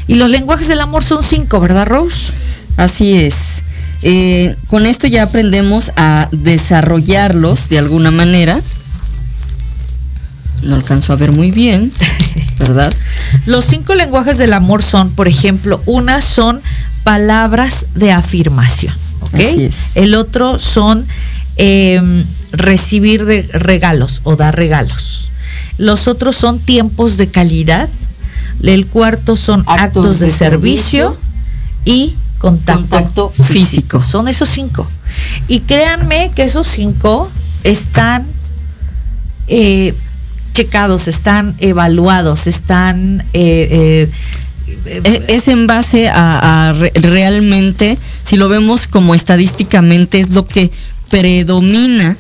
Y 0.09 0.15
los 0.15 0.31
lenguajes 0.31 0.67
del 0.67 0.81
amor 0.81 1.05
son 1.05 1.23
cinco, 1.23 1.61
¿verdad, 1.61 1.87
Rose? 1.87 2.33
Así 2.77 3.15
es. 3.15 3.63
Eh, 4.03 4.57
con 4.67 4.87
esto 4.87 5.07
ya 5.07 5.25
aprendemos 5.25 5.93
a 5.97 6.29
desarrollarlos 6.33 7.69
de 7.69 7.79
alguna 7.79 8.11
manera. 8.11 8.61
No 10.63 10.75
alcanzo 10.77 11.13
a 11.13 11.17
ver 11.17 11.33
muy 11.33 11.51
bien, 11.51 11.93
¿verdad? 12.59 12.93
Los 13.47 13.65
cinco 13.65 13.95
lenguajes 13.95 14.39
del 14.39 14.53
amor 14.53 14.83
son, 14.83 15.11
por 15.11 15.29
ejemplo, 15.29 15.83
una 15.87 16.21
son 16.21 16.61
palabras 17.05 17.87
de 17.95 18.13
afirmación. 18.13 18.95
Así 19.33 19.65
es. 19.65 19.93
El 19.95 20.15
otro 20.15 20.59
son 20.59 21.07
em, 21.57 22.25
recibir 22.53 23.25
regalos 23.53 24.21
o 24.25 24.37
dar 24.37 24.57
regalos. 24.57 25.31
Los 25.79 26.09
otros 26.09 26.37
son 26.37 26.59
tiempos 26.59 27.17
de 27.17 27.29
calidad. 27.29 27.89
El 28.63 28.87
cuarto 28.87 29.37
son 29.37 29.65
actos, 29.67 30.19
de, 30.19 30.29
servicio 30.29 31.17
y 31.87 32.15
contacto, 32.41 33.31
físico. 33.45 34.03
Son 34.03 34.27
esos 34.27 34.49
cinco. 34.49 34.87
Y 35.47 35.61
créanme 35.61 36.31
que 36.35 36.43
esos 36.43 36.67
cinco 36.67 37.31
están 37.65 38.25
eh, 39.47 39.95
checados, 40.55 41.07
están 41.07 41.55
evaluados, 41.59 42.47
están... 42.47 43.25
Eh, 43.35 44.09
eh, 44.87 45.25
es 45.29 45.49
en 45.49 45.67
base 45.67 46.09
a, 46.09 46.73
realmente, 46.95 47.99
si 48.25 48.37
lo 48.37 48.49
vemos 48.49 48.87
como 48.87 49.15
estadísticamente, 49.15 50.21
es 50.21 50.31
lo 50.31 50.47
que 50.47 50.71
predomina 51.11 52.17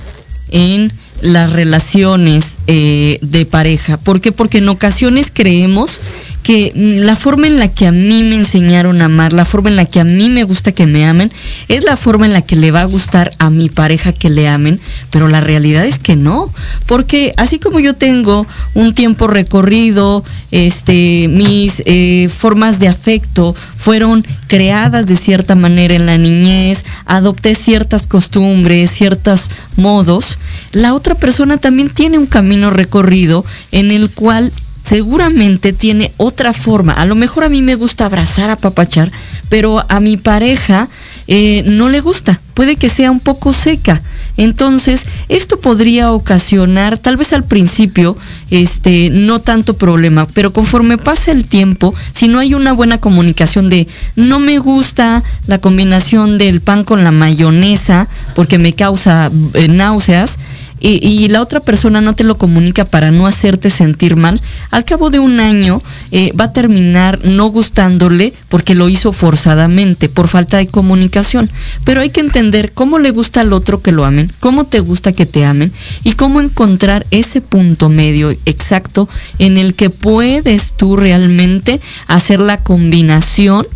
en 0.50 0.92
las 1.22 1.52
relaciones 1.52 2.56
de 2.66 3.48
pareja. 3.50 3.96
¿Por 3.96 4.20
qué? 4.20 4.32
Porque 4.32 4.58
en 4.58 4.68
ocasiones 4.68 5.30
creemos 5.32 6.02
que 6.42 6.72
la 6.74 7.16
forma 7.16 7.46
en 7.46 7.58
la 7.58 7.68
que 7.68 7.86
a 7.86 7.92
mí 7.92 8.22
me 8.22 8.34
enseñaron 8.34 9.02
a 9.02 9.06
amar, 9.06 9.32
la 9.32 9.44
forma 9.44 9.68
en 9.68 9.76
la 9.76 9.84
que 9.84 10.00
a 10.00 10.04
mí 10.04 10.28
me 10.28 10.44
gusta 10.44 10.72
que 10.72 10.86
me 10.86 11.06
amen, 11.06 11.30
es 11.68 11.84
la 11.84 11.96
forma 11.96 12.26
en 12.26 12.32
la 12.32 12.42
que 12.42 12.56
le 12.56 12.70
va 12.70 12.82
a 12.82 12.86
gustar 12.86 13.32
a 13.38 13.50
mi 13.50 13.68
pareja 13.68 14.12
que 14.12 14.30
le 14.30 14.48
amen, 14.48 14.80
pero 15.10 15.28
la 15.28 15.40
realidad 15.40 15.84
es 15.84 15.98
que 15.98 16.16
no, 16.16 16.52
porque 16.86 17.34
así 17.36 17.58
como 17.58 17.80
yo 17.80 17.94
tengo 17.94 18.46
un 18.74 18.94
tiempo 18.94 19.26
recorrido, 19.26 20.24
este, 20.50 21.28
mis 21.28 21.82
eh, 21.86 22.28
formas 22.28 22.78
de 22.78 22.88
afecto 22.88 23.54
fueron 23.54 24.26
creadas 24.46 25.06
de 25.06 25.16
cierta 25.16 25.54
manera 25.54 25.94
en 25.94 26.06
la 26.06 26.18
niñez, 26.18 26.84
adopté 27.06 27.54
ciertas 27.54 28.06
costumbres, 28.06 28.90
ciertos 28.90 29.50
modos, 29.76 30.38
la 30.72 30.94
otra 30.94 31.14
persona 31.14 31.58
también 31.58 31.90
tiene 31.90 32.18
un 32.18 32.26
camino 32.26 32.70
recorrido 32.70 33.44
en 33.72 33.90
el 33.90 34.10
cual 34.10 34.52
seguramente 34.90 35.72
tiene 35.72 36.10
otra 36.16 36.52
forma. 36.52 36.94
A 36.94 37.04
lo 37.04 37.14
mejor 37.14 37.44
a 37.44 37.48
mí 37.48 37.62
me 37.62 37.76
gusta 37.76 38.06
abrazar, 38.06 38.50
a 38.50 38.56
papachar, 38.56 39.12
pero 39.48 39.84
a 39.88 40.00
mi 40.00 40.16
pareja 40.16 40.88
eh, 41.28 41.62
no 41.64 41.88
le 41.88 42.00
gusta. 42.00 42.40
Puede 42.54 42.74
que 42.74 42.88
sea 42.88 43.12
un 43.12 43.20
poco 43.20 43.52
seca. 43.52 44.02
Entonces, 44.36 45.06
esto 45.28 45.60
podría 45.60 46.10
ocasionar, 46.10 46.98
tal 46.98 47.16
vez 47.16 47.32
al 47.32 47.44
principio, 47.44 48.16
este, 48.50 49.10
no 49.10 49.40
tanto 49.40 49.74
problema, 49.74 50.26
pero 50.34 50.52
conforme 50.52 50.98
pasa 50.98 51.30
el 51.30 51.44
tiempo, 51.44 51.94
si 52.12 52.26
no 52.26 52.40
hay 52.40 52.54
una 52.54 52.72
buena 52.72 52.98
comunicación 52.98 53.68
de 53.68 53.86
no 54.16 54.40
me 54.40 54.58
gusta 54.58 55.22
la 55.46 55.58
combinación 55.58 56.36
del 56.36 56.62
pan 56.62 56.82
con 56.82 57.04
la 57.04 57.12
mayonesa 57.12 58.08
porque 58.34 58.58
me 58.58 58.72
causa 58.72 59.30
eh, 59.54 59.68
náuseas, 59.68 60.40
y, 60.80 61.28
la 61.28 61.42
otra 61.42 61.60
persona 61.60 62.00
no 62.00 62.14
te 62.14 62.24
lo 62.24 62.38
comunica 62.38 62.84
para 62.84 63.10
no 63.10 63.26
hacerte 63.26 63.70
sentir 63.70 64.16
mal, 64.16 64.40
al 64.70 64.84
cabo 64.84 65.10
de 65.10 65.18
un 65.18 65.38
año 65.38 65.80
eh, 66.10 66.32
va 66.38 66.44
a 66.44 66.52
terminar 66.52 67.20
no 67.24 67.48
gustándole 67.48 68.32
porque 68.48 68.74
lo 68.74 68.88
hizo 68.88 69.12
forzadamente, 69.12 70.08
por 70.08 70.28
falta 70.28 70.56
de 70.56 70.66
comunicación. 70.66 71.50
Pero 71.84 72.00
hay 72.00 72.10
que 72.10 72.20
entender 72.20 72.72
cómo 72.72 72.98
le 72.98 73.10
gusta 73.10 73.42
al 73.42 73.52
otro 73.52 73.82
que 73.82 73.92
lo 73.92 74.04
amen, 74.04 74.30
cómo 74.40 74.64
te 74.64 74.80
gusta 74.80 75.12
que 75.12 75.26
te 75.26 75.44
amen 75.44 75.72
y 76.02 76.12
cómo 76.12 76.40
encontrar 76.40 77.06
ese 77.10 77.40
punto 77.40 77.88
medio 77.88 78.30
exacto 78.46 79.08
en 79.38 79.58
el 79.58 79.74
que 79.74 79.90
puedes 79.90 80.72
tú 80.72 80.96
realmente 80.96 81.80
hacer 82.06 82.40
la 82.40 82.56
combinación 82.56 83.66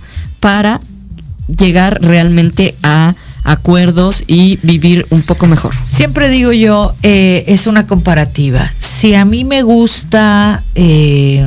para 0.41 0.81
llegar 1.47 1.99
realmente 2.01 2.75
a 2.83 3.15
acuerdos 3.45 4.25
y 4.27 4.59
vivir 4.63 5.07
un 5.11 5.23
poco 5.23 5.47
mejor. 5.47 5.75
Siempre 5.87 6.31
digo 6.31 6.53
yo, 6.53 6.95
eh, 7.03 7.45
es 7.47 7.67
una 7.67 7.87
comparativa. 7.87 8.71
Si 8.79 9.15
a 9.15 9.25
mí 9.25 9.45
me 9.45 9.63
gusta, 9.63 10.61
eh, 10.75 11.47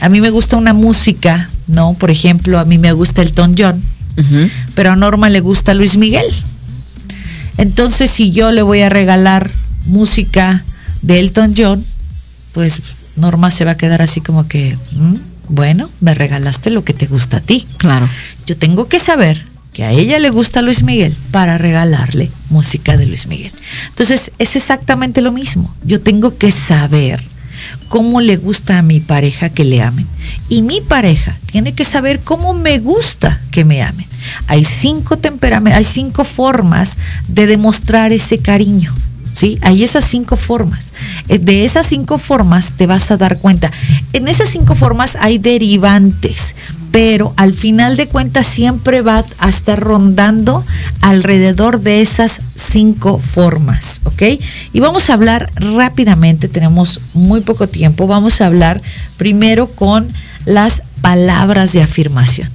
a 0.00 0.08
mí 0.08 0.20
me 0.20 0.30
gusta 0.30 0.56
una 0.56 0.74
música, 0.74 1.48
¿no? 1.68 1.94
Por 1.94 2.10
ejemplo, 2.10 2.58
a 2.58 2.64
mí 2.64 2.78
me 2.78 2.92
gusta 2.92 3.22
Elton 3.22 3.54
John, 3.56 3.80
pero 4.74 4.92
a 4.92 4.96
Norma 4.96 5.30
le 5.30 5.40
gusta 5.40 5.72
Luis 5.72 5.96
Miguel. 5.96 6.26
Entonces, 7.56 8.10
si 8.10 8.32
yo 8.32 8.50
le 8.50 8.62
voy 8.62 8.80
a 8.82 8.88
regalar 8.88 9.50
música 9.86 10.64
de 11.02 11.20
Elton 11.20 11.54
John, 11.56 11.82
pues 12.52 12.82
Norma 13.16 13.50
se 13.50 13.64
va 13.64 13.72
a 13.72 13.76
quedar 13.76 14.02
así 14.02 14.20
como 14.20 14.48
que, 14.48 14.76
mm, 14.92 15.14
bueno, 15.48 15.90
me 16.00 16.14
regalaste 16.14 16.70
lo 16.70 16.84
que 16.84 16.92
te 16.92 17.06
gusta 17.06 17.38
a 17.38 17.40
ti. 17.40 17.66
Claro. 17.76 18.08
Yo 18.46 18.56
tengo 18.56 18.88
que 18.88 18.98
saber 18.98 19.44
que 19.80 19.86
a 19.86 19.92
ella 19.92 20.18
le 20.18 20.28
gusta 20.28 20.60
Luis 20.60 20.82
Miguel 20.82 21.16
para 21.30 21.56
regalarle 21.56 22.30
música 22.50 22.98
de 22.98 23.06
Luis 23.06 23.26
Miguel. 23.26 23.50
Entonces 23.88 24.30
es 24.38 24.54
exactamente 24.54 25.22
lo 25.22 25.32
mismo. 25.32 25.74
Yo 25.82 26.02
tengo 26.02 26.36
que 26.36 26.50
saber 26.50 27.22
cómo 27.88 28.20
le 28.20 28.36
gusta 28.36 28.76
a 28.76 28.82
mi 28.82 29.00
pareja 29.00 29.48
que 29.48 29.64
le 29.64 29.80
amen. 29.80 30.06
Y 30.50 30.60
mi 30.60 30.82
pareja 30.82 31.34
tiene 31.46 31.72
que 31.72 31.86
saber 31.86 32.20
cómo 32.20 32.52
me 32.52 32.78
gusta 32.78 33.40
que 33.50 33.64
me 33.64 33.82
amen. 33.82 34.04
Hay 34.48 34.66
cinco 34.66 35.16
temperamentos, 35.16 35.78
hay 35.78 35.84
cinco 35.84 36.24
formas 36.24 36.98
de 37.28 37.46
demostrar 37.46 38.12
ese 38.12 38.36
cariño. 38.36 38.92
¿Sí? 39.32 39.58
Hay 39.62 39.82
esas 39.82 40.04
cinco 40.04 40.36
formas. 40.36 40.92
Eh, 41.28 41.38
de 41.38 41.64
esas 41.64 41.86
cinco 41.86 42.18
formas 42.18 42.72
te 42.72 42.86
vas 42.86 43.10
a 43.10 43.16
dar 43.16 43.38
cuenta. 43.38 43.72
En 44.12 44.28
esas 44.28 44.50
cinco 44.50 44.74
formas 44.74 45.16
hay 45.18 45.38
derivantes 45.38 46.54
pero 46.90 47.32
al 47.36 47.52
final 47.54 47.96
de 47.96 48.08
cuentas 48.08 48.46
siempre 48.46 49.02
va 49.02 49.24
a 49.38 49.48
estar 49.48 49.78
rondando 49.78 50.64
alrededor 51.00 51.80
de 51.80 52.00
esas 52.00 52.40
cinco 52.56 53.18
formas, 53.18 54.00
¿ok? 54.04 54.22
Y 54.72 54.80
vamos 54.80 55.08
a 55.08 55.14
hablar 55.14 55.50
rápidamente, 55.54 56.48
tenemos 56.48 57.00
muy 57.14 57.40
poco 57.40 57.68
tiempo, 57.68 58.06
vamos 58.06 58.40
a 58.40 58.46
hablar 58.46 58.80
primero 59.16 59.68
con 59.68 60.08
las 60.46 60.82
palabras 61.00 61.72
de 61.72 61.82
afirmación. 61.82 62.50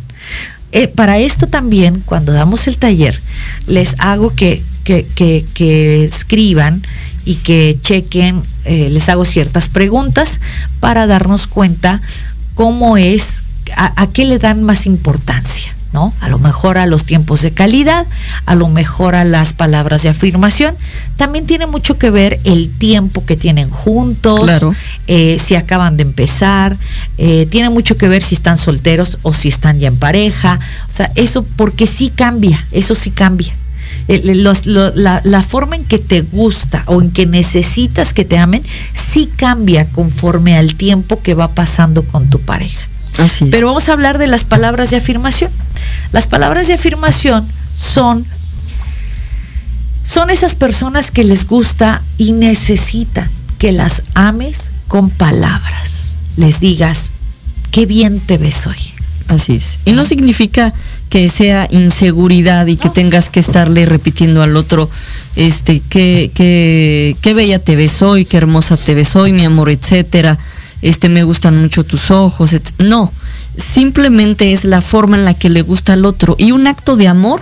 Eh, 0.72 0.90
para 0.90 1.20
esto 1.20 1.48
también, 1.48 2.02
cuando 2.02 2.34
damos 2.34 2.68
el 2.68 2.78
taller, 2.78 3.18
les 3.68 3.96
hago 3.98 4.34
que, 4.36 4.62
escriban 6.04 6.84
y 7.24 7.36
que 7.36 7.78
chequen, 7.82 8.42
eh, 8.66 8.90
les 8.92 9.08
hago 9.08 9.24
ciertas 9.24 9.70
preguntas 9.70 10.42
para 10.82 11.08
darnos 11.08 11.48
cuenta 11.48 12.02
cómo 12.56 12.98
es 12.98 13.44
a, 13.76 14.08
qué 14.08 14.26
le 14.26 14.40
dan 14.40 14.64
más 14.64 14.86
importancia. 14.86 15.72
¿No? 15.94 16.14
A 16.20 16.28
lo 16.28 16.40
mejor 16.40 16.78
a 16.78 16.88
los 16.88 17.06
tiempos 17.06 17.42
de 17.42 17.52
calidad, 17.52 18.06
a 18.46 18.56
lo 18.56 18.68
mejor 18.68 19.16
a 19.16 19.24
las 19.24 19.54
palabras 19.54 20.04
de 20.04 20.10
afirmación. 20.10 20.76
También 21.16 21.48
tiene 21.48 21.68
mucho 21.68 21.98
que 21.98 22.10
ver 22.10 22.38
el 22.44 22.70
tiempo 22.70 23.26
que 23.26 23.38
tienen 23.38 23.70
juntos, 23.70 24.68
eh, 25.08 25.38
si 25.42 25.56
acaban 25.56 25.96
de 25.96 26.04
empezar, 26.04 26.76
eh, 27.18 27.48
tiene 27.50 27.70
mucho 27.70 27.96
que 27.96 28.10
ver 28.10 28.24
si 28.24 28.36
están 28.36 28.58
solteros 28.58 29.20
o 29.22 29.32
si 29.32 29.48
están 29.48 29.80
ya 29.80 29.88
en 29.88 29.98
pareja. 29.98 30.60
O 30.90 30.92
sea, 30.92 31.10
eso 31.16 31.46
porque 31.56 31.88
sí 31.88 32.12
cambia, 32.14 32.62
eso 32.74 32.94
sí 32.94 33.12
cambia. 33.12 33.54
la, 34.10 35.22
la, 35.24 35.44
forma 35.44 35.78
en 35.78 35.86
que 35.86 35.98
te 35.98 36.24
gusta 36.24 36.84
o 36.88 37.02
en 37.02 37.12
que 37.12 37.26
necesitas 37.26 38.12
que 38.12 38.26
te 38.26 38.38
amen, 38.38 38.62
sí 38.94 39.32
cambia 39.34 39.86
conforme 39.86 40.58
al 40.58 40.76
tiempo 40.76 41.22
que 41.22 41.36
va 41.36 41.56
pasando 41.56 42.04
con 42.04 42.30
tu 42.30 42.40
pareja. 42.42 42.86
Pero 43.52 43.68
vamos 43.68 43.90
a 43.90 43.94
hablar 43.94 44.18
de 44.18 44.28
las 44.28 44.44
palabras 44.44 44.92
de 44.92 44.98
afirmación. 44.98 45.52
Las 46.12 46.28
palabras 46.28 46.68
de 46.68 46.74
afirmación 46.74 47.46
son, 47.76 48.26
son 50.04 50.30
esas 50.30 50.56
personas 50.56 51.12
que 51.12 51.24
les 51.24 51.48
gusta 51.48 52.02
y 52.18 52.34
necesitan 52.34 53.30
que 53.58 53.72
las 53.72 54.04
ames 54.14 54.72
con 54.88 55.10
palabras. 55.10 56.12
Les 56.38 56.60
digas, 56.60 57.12
qué 57.72 57.86
bien 57.86 58.20
te 58.20 58.38
ves 58.38 58.68
hoy. 58.68 58.78
Así 59.28 59.56
es. 59.56 59.80
Y 59.86 59.94
no 59.94 60.06
significa 60.06 60.72
que 61.10 61.30
sea 61.30 61.68
inseguridad 61.72 62.68
y 62.68 62.76
que 62.76 62.90
tengas 62.90 63.30
que 63.30 63.40
estarle 63.40 63.86
repitiendo 63.86 64.44
al 64.44 64.56
otro, 64.56 64.90
este, 65.36 65.82
qué, 65.90 66.30
qué, 66.36 67.16
qué 67.22 67.34
bella 67.34 67.58
te 67.58 67.76
ves 67.76 68.04
hoy, 68.04 68.26
qué 68.26 68.38
hermosa 68.38 68.78
te 68.78 68.94
ves 68.94 69.16
hoy, 69.16 69.32
mi 69.32 69.46
amor, 69.46 69.70
etcétera 69.72 70.38
este, 70.86 71.10
me 71.10 71.24
gustan 71.24 71.60
mucho 71.60 71.84
tus 71.84 72.12
ojos. 72.12 72.56
No, 72.78 73.12
simplemente 73.58 74.54
es 74.54 74.64
la 74.64 74.82
forma 74.82 75.18
en 75.18 75.26
la 75.26 75.34
que 75.34 75.50
le 75.50 75.64
gusta 75.64 75.94
al 75.94 76.06
otro. 76.06 76.36
Y 76.38 76.52
un 76.52 76.68
acto 76.68 76.96
de 76.96 77.08
amor 77.08 77.42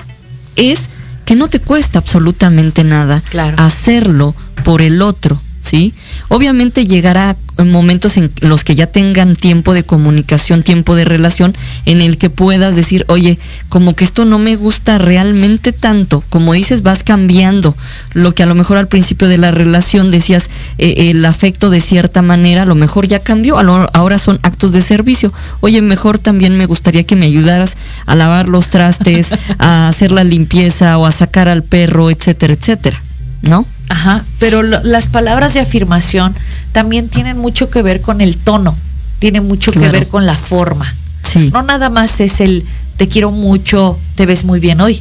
es 0.56 0.88
que 1.26 1.36
no 1.36 1.50
te 1.50 1.60
cuesta 1.60 2.00
absolutamente 2.00 2.86
nada 2.86 3.22
hacerlo 3.58 4.34
por 4.64 4.82
el 4.82 5.02
otro. 5.02 5.38
¿sí? 5.60 5.94
Obviamente 6.34 6.88
llegará 6.88 7.36
momentos 7.64 8.18
en 8.18 8.32
los 8.42 8.64
que 8.64 8.74
ya 8.74 8.88
tengan 8.88 9.36
tiempo 9.36 9.72
de 9.76 9.84
comunicación, 9.84 10.64
tiempo 10.64 10.96
de 10.96 11.06
relación, 11.06 11.56
en 11.86 12.02
el 12.02 12.18
que 12.18 12.32
puedas 12.32 12.76
decir, 12.76 13.06
oye, 13.08 13.38
como 13.70 13.96
que 13.96 14.04
esto 14.04 14.26
no 14.26 14.40
me 14.40 14.56
gusta 14.56 14.98
realmente 14.98 15.74
tanto, 15.74 16.24
como 16.30 16.54
dices, 16.54 16.82
vas 16.82 17.04
cambiando 17.04 17.76
lo 18.14 18.32
que 18.32 18.42
a 18.42 18.48
lo 18.48 18.56
mejor 18.56 18.78
al 18.78 18.88
principio 18.88 19.28
de 19.28 19.38
la 19.38 19.52
relación 19.52 20.10
decías 20.10 20.50
eh, 20.80 21.12
el 21.12 21.24
afecto 21.24 21.70
de 21.70 21.82
cierta 21.82 22.24
manera, 22.24 22.64
a 22.64 22.66
lo 22.66 22.74
mejor 22.74 23.06
ya 23.06 23.20
cambió, 23.20 23.60
ahora 23.60 24.18
son 24.18 24.40
actos 24.42 24.72
de 24.72 24.82
servicio. 24.82 25.32
Oye, 25.60 25.84
mejor 25.84 26.18
también 26.18 26.58
me 26.58 26.66
gustaría 26.66 27.04
que 27.04 27.16
me 27.16 27.28
ayudaras 27.28 27.78
a 28.08 28.16
lavar 28.16 28.50
los 28.50 28.72
trastes, 28.72 29.30
a 29.60 29.88
hacer 29.88 30.12
la 30.12 30.24
limpieza 30.24 30.98
o 30.98 31.06
a 31.06 31.12
sacar 31.12 31.48
al 31.48 31.62
perro, 31.62 32.10
etcétera, 32.10 32.56
etcétera, 32.56 33.00
¿no? 33.44 33.68
Ajá, 33.94 34.26
pero 34.40 34.64
las 34.64 35.06
palabras 35.06 35.54
de 35.54 35.60
afirmación 35.60 36.34
también 36.72 37.10
tienen 37.10 37.38
mucho 37.38 37.70
que 37.70 37.84
ver 37.84 38.02
con 38.02 38.22
el 38.22 38.38
tono, 38.38 38.76
tienen 39.20 39.46
mucho 39.48 39.72
que 39.72 39.88
ver 39.88 40.08
con 40.08 40.26
la 40.26 40.36
forma. 40.36 40.92
Sí. 41.22 41.52
No 41.54 41.62
nada 41.62 41.92
más 41.92 42.20
es 42.20 42.42
el 42.42 42.66
te 42.98 43.08
quiero 43.08 43.30
mucho, 43.30 44.00
te 44.16 44.26
ves 44.26 44.46
muy 44.46 44.60
bien 44.60 44.82
hoy, 44.82 45.00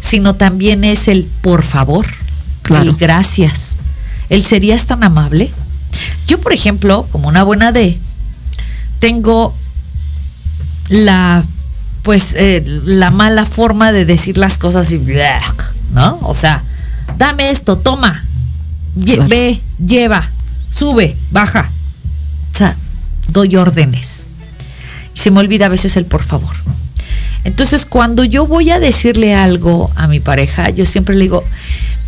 sino 0.00 0.34
también 0.34 0.82
es 0.82 1.08
el 1.08 1.28
por 1.42 1.62
favor, 1.62 2.06
el 2.70 2.94
gracias, 2.94 3.76
el 4.30 4.42
serías 4.42 4.86
tan 4.86 5.04
amable. 5.04 5.50
Yo, 6.26 6.40
por 6.40 6.54
ejemplo, 6.54 7.06
como 7.12 7.28
una 7.28 7.42
buena 7.42 7.70
D, 7.70 7.98
tengo 8.98 9.54
la 10.88 11.44
pues 12.02 12.34
eh, 12.34 12.64
la 12.86 13.10
mala 13.10 13.44
forma 13.44 13.92
de 13.92 14.06
decir 14.06 14.38
las 14.38 14.56
cosas 14.56 14.90
y 14.90 14.98
¿no? 15.92 16.18
O 16.22 16.34
sea, 16.34 16.64
dame 17.18 17.50
esto, 17.50 17.78
toma, 17.78 18.24
ve, 18.94 19.60
lleva, 19.84 20.28
sube, 20.70 21.16
baja. 21.30 21.68
O 22.52 22.56
sea, 22.56 22.76
doy 23.28 23.56
órdenes. 23.56 24.24
Y 25.14 25.18
se 25.18 25.30
me 25.30 25.40
olvida 25.40 25.66
a 25.66 25.68
veces 25.68 25.96
el 25.96 26.04
por 26.04 26.22
favor. 26.22 26.54
Entonces, 27.44 27.86
cuando 27.86 28.24
yo 28.24 28.46
voy 28.46 28.70
a 28.70 28.78
decirle 28.78 29.34
algo 29.34 29.90
a 29.96 30.06
mi 30.06 30.20
pareja, 30.20 30.70
yo 30.70 30.86
siempre 30.86 31.16
le 31.16 31.22
digo, 31.22 31.44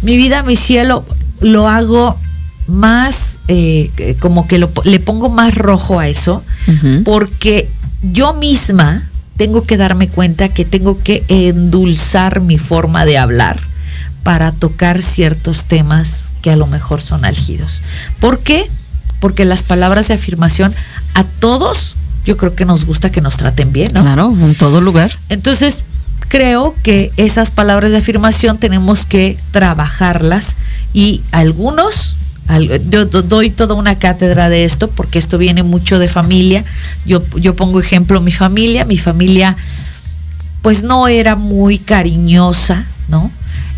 mi 0.03 0.17
vida, 0.17 0.43
mi 0.43 0.57
cielo, 0.57 1.05
lo 1.41 1.69
hago 1.69 2.19
más, 2.67 3.41
eh, 3.49 4.17
como 4.21 4.47
que 4.47 4.65
le 4.85 5.01
pongo 5.01 5.29
más 5.29 5.55
rojo 5.55 5.99
a 5.99 6.09
eso, 6.09 6.43
porque 7.05 7.69
yo 8.13 8.35
misma 8.35 9.09
tengo 9.37 9.65
que 9.65 9.77
darme 9.77 10.09
cuenta 10.09 10.49
que 10.49 10.65
tengo 10.65 11.03
que 11.03 11.25
endulzar 11.29 12.41
mi 12.41 12.59
forma 12.59 13.05
de 13.05 13.19
hablar 13.19 13.61
para 14.25 14.51
tocar 14.51 15.03
ciertos 15.03 15.65
temas 15.65 16.25
que 16.43 16.51
a 16.51 16.57
lo 16.57 16.67
mejor 16.67 17.01
son 17.01 17.25
álgidos. 17.25 17.83
¿Por 18.19 18.41
qué? 18.41 18.69
Porque 19.21 19.45
las 19.45 19.63
palabras 19.63 20.09
de 20.09 20.15
afirmación 20.15 20.75
a 21.15 21.23
todos 21.23 21.95
yo 22.25 22.37
creo 22.37 22.57
que 22.57 22.65
nos 22.65 22.87
gusta 22.87 23.13
que 23.13 23.21
nos 23.21 23.37
traten 23.37 23.73
bien, 23.73 23.91
¿no? 23.95 24.01
Claro, 24.01 24.35
en 24.41 24.55
todo 24.55 24.81
lugar. 24.81 25.17
Entonces, 25.29 25.85
creo 26.29 26.75
que 26.83 27.13
esas 27.17 27.51
palabras 27.51 27.91
de 27.91 27.99
afirmación 27.99 28.59
tenemos 28.59 29.05
que 29.05 29.39
trabajarlas 29.53 30.57
y 30.93 31.21
algunos 31.31 32.17
yo 32.91 33.07
doy 33.07 33.49
toda 33.51 33.75
una 33.75 33.99
cátedra 33.99 34.51
de 34.51 34.65
esto 34.67 34.91
porque 34.91 35.19
esto 35.19 35.39
viene 35.39 35.63
mucho 35.63 35.99
de 35.99 36.09
familia. 36.09 36.65
Yo, 37.07 37.23
yo 37.37 37.57
pongo 37.57 37.81
ejemplo 37.81 38.21
mi 38.21 38.33
familia. 38.33 38.85
Mi 38.85 38.99
familia 38.99 39.57
pues 40.61 40.83
no 40.83 41.09
era 41.09 41.37
muy 41.37 41.79
cariñosa, 41.79 42.85
¿no? 43.09 43.31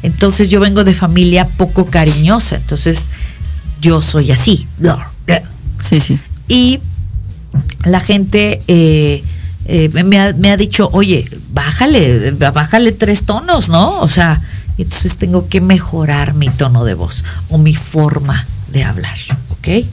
Entonces 0.06 0.50
yo 0.50 0.60
vengo 0.60 0.84
de 0.84 0.94
familia 0.94 1.44
poco 1.44 1.86
cariñosa, 1.86 2.54
entonces 2.54 3.10
yo 3.80 4.00
soy 4.00 4.30
así. 4.30 4.68
Sí, 5.82 6.00
sí. 6.00 6.20
Y 6.46 6.78
la 7.84 7.98
gente 7.98 8.60
eh, 8.68 9.24
eh, 9.64 10.04
me, 10.04 10.50
ha, 10.50 10.56
dicho, 10.56 10.88
oye, 10.92 11.28
bájale, 11.52 12.30
bájale 12.30 12.92
tres 12.92 13.24
tonos, 13.24 13.68
¿no? 13.68 14.00
O 14.00 14.06
sea, 14.06 14.40
entonces 14.78 15.18
tengo 15.18 15.48
que 15.48 15.60
mejorar 15.60 16.34
mi 16.34 16.48
tono 16.50 16.84
de 16.84 16.94
voz 16.94 17.24
o 17.48 17.58
mi 17.58 17.74
forma 17.74 18.46
de 18.72 18.84
hablar, 18.84 19.18
¿ok? 19.58 19.84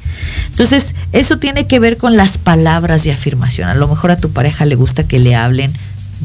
Entonces, 0.46 0.94
eso 1.12 1.38
tiene 1.38 1.66
que 1.66 1.80
ver 1.80 1.98
con 1.98 2.18
las 2.18 2.38
palabras 2.38 3.04
de 3.04 3.14
afirmación. 3.14 3.68
A 3.68 3.74
lo 3.74 3.88
mejor 3.88 4.12
a 4.12 4.18
tu 4.18 4.30
pareja 4.30 4.66
le 4.66 4.76
gusta 4.76 5.08
que 5.08 5.18
le 5.18 5.36
hablen 5.36 5.74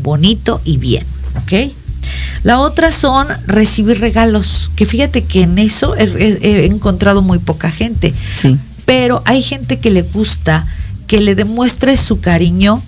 bonito 0.02 0.60
y 0.66 0.76
bien, 0.76 1.06
¿ok? 1.42 1.72
La 2.42 2.60
otra 2.60 2.92
son 2.92 3.26
recibir 3.46 4.00
regalos, 4.00 4.70
que 4.76 4.86
fíjate 4.86 5.22
que 5.22 5.42
en 5.42 5.58
eso 5.58 5.94
he, 5.96 6.66
encontrado 6.66 7.22
muy 7.22 7.38
poca 7.38 7.70
gente. 7.70 8.12
Sí. 8.34 8.58
Pero 8.84 9.22
hay 9.24 9.42
gente 9.42 9.78
que 9.78 9.90
le 9.90 10.02
gusta 10.02 10.66
que 11.06 11.20
le 11.20 11.34
demuestres 11.34 12.00
su 12.00 12.20
cariño, 12.20 12.80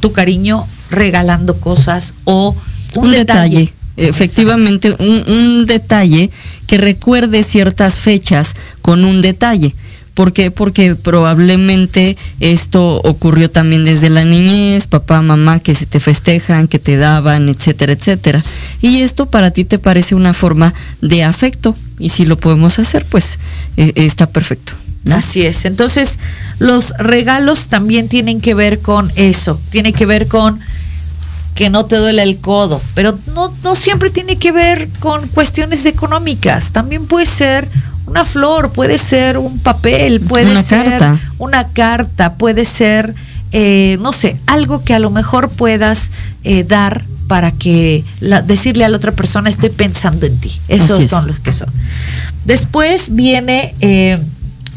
tu 0.00 0.12
cariño 0.12 0.66
regalando 0.90 1.60
cosas 1.60 2.14
o 2.24 2.56
un, 2.94 3.12
detalle. 3.12 3.72
Efectivamente, 3.96 4.94
un 4.98 5.66
detalle 5.66 6.30
que 6.66 6.78
recuerde 6.78 7.42
ciertas 7.42 7.98
fechas 7.98 8.54
con 8.82 9.04
un 9.04 9.20
detalle. 9.20 9.74
¿Por 10.18 10.32
qué? 10.32 10.50
Porque 10.50 10.96
probablemente 10.96 12.16
esto 12.40 12.96
ocurrió 13.04 13.52
también 13.52 13.84
desde 13.84 14.10
la 14.10 14.24
niñez, 14.24 14.88
papá, 14.88 15.22
mamá, 15.22 15.60
que 15.60 15.76
se 15.76 15.86
te 15.86 16.00
festejan, 16.00 16.66
que 16.66 16.80
te 16.80 16.96
daban, 16.96 17.48
etcétera, 17.48 17.92
etcétera. 17.92 18.42
Y 18.82 19.02
esto 19.02 19.26
para 19.26 19.52
ti 19.52 19.64
te 19.64 19.78
parece 19.78 20.16
una 20.16 20.34
forma 20.34 20.74
de 21.00 21.22
afecto 21.22 21.76
y 22.00 22.08
si 22.08 22.24
lo 22.24 22.36
podemos 22.36 22.80
hacer, 22.80 23.06
pues 23.08 23.38
eh, 23.76 23.92
está 23.94 24.28
perfecto. 24.28 24.72
Así 25.08 25.42
es. 25.42 25.64
Entonces, 25.64 26.18
los 26.58 26.90
regalos 26.98 27.68
también 27.68 28.08
tienen 28.08 28.40
que 28.40 28.54
ver 28.54 28.80
con 28.80 29.12
eso, 29.14 29.60
tiene 29.70 29.92
que 29.92 30.04
ver 30.04 30.26
con 30.26 30.58
que 31.58 31.70
no 31.70 31.86
te 31.86 31.96
duele 31.96 32.22
el 32.22 32.38
codo, 32.38 32.80
pero 32.94 33.18
no, 33.34 33.52
no 33.64 33.74
siempre 33.74 34.10
tiene 34.10 34.38
que 34.38 34.52
ver 34.52 34.88
con 35.00 35.26
cuestiones 35.26 35.84
económicas, 35.86 36.70
también 36.70 37.06
puede 37.06 37.26
ser 37.26 37.68
una 38.06 38.24
flor, 38.24 38.70
puede 38.70 38.96
ser 38.96 39.38
un 39.38 39.58
papel, 39.58 40.20
puede 40.20 40.62
ser 40.62 41.02
una 41.38 41.66
carta, 41.66 42.34
puede 42.34 42.64
ser 42.64 43.12
eh, 43.50 43.98
no 44.00 44.12
sé, 44.12 44.36
algo 44.46 44.82
que 44.82 44.94
a 44.94 45.00
lo 45.00 45.10
mejor 45.10 45.48
puedas 45.48 46.12
eh, 46.44 46.62
dar 46.62 47.02
para 47.26 47.50
que 47.50 48.04
decirle 48.46 48.84
a 48.84 48.88
la 48.88 48.96
otra 48.96 49.10
persona 49.10 49.50
estoy 49.50 49.70
pensando 49.70 50.26
en 50.26 50.38
ti. 50.38 50.60
Esos 50.68 51.08
son 51.08 51.26
los 51.26 51.40
que 51.40 51.50
son. 51.50 51.68
Después 52.44 53.16
viene 53.16 53.74
eh, 53.80 54.20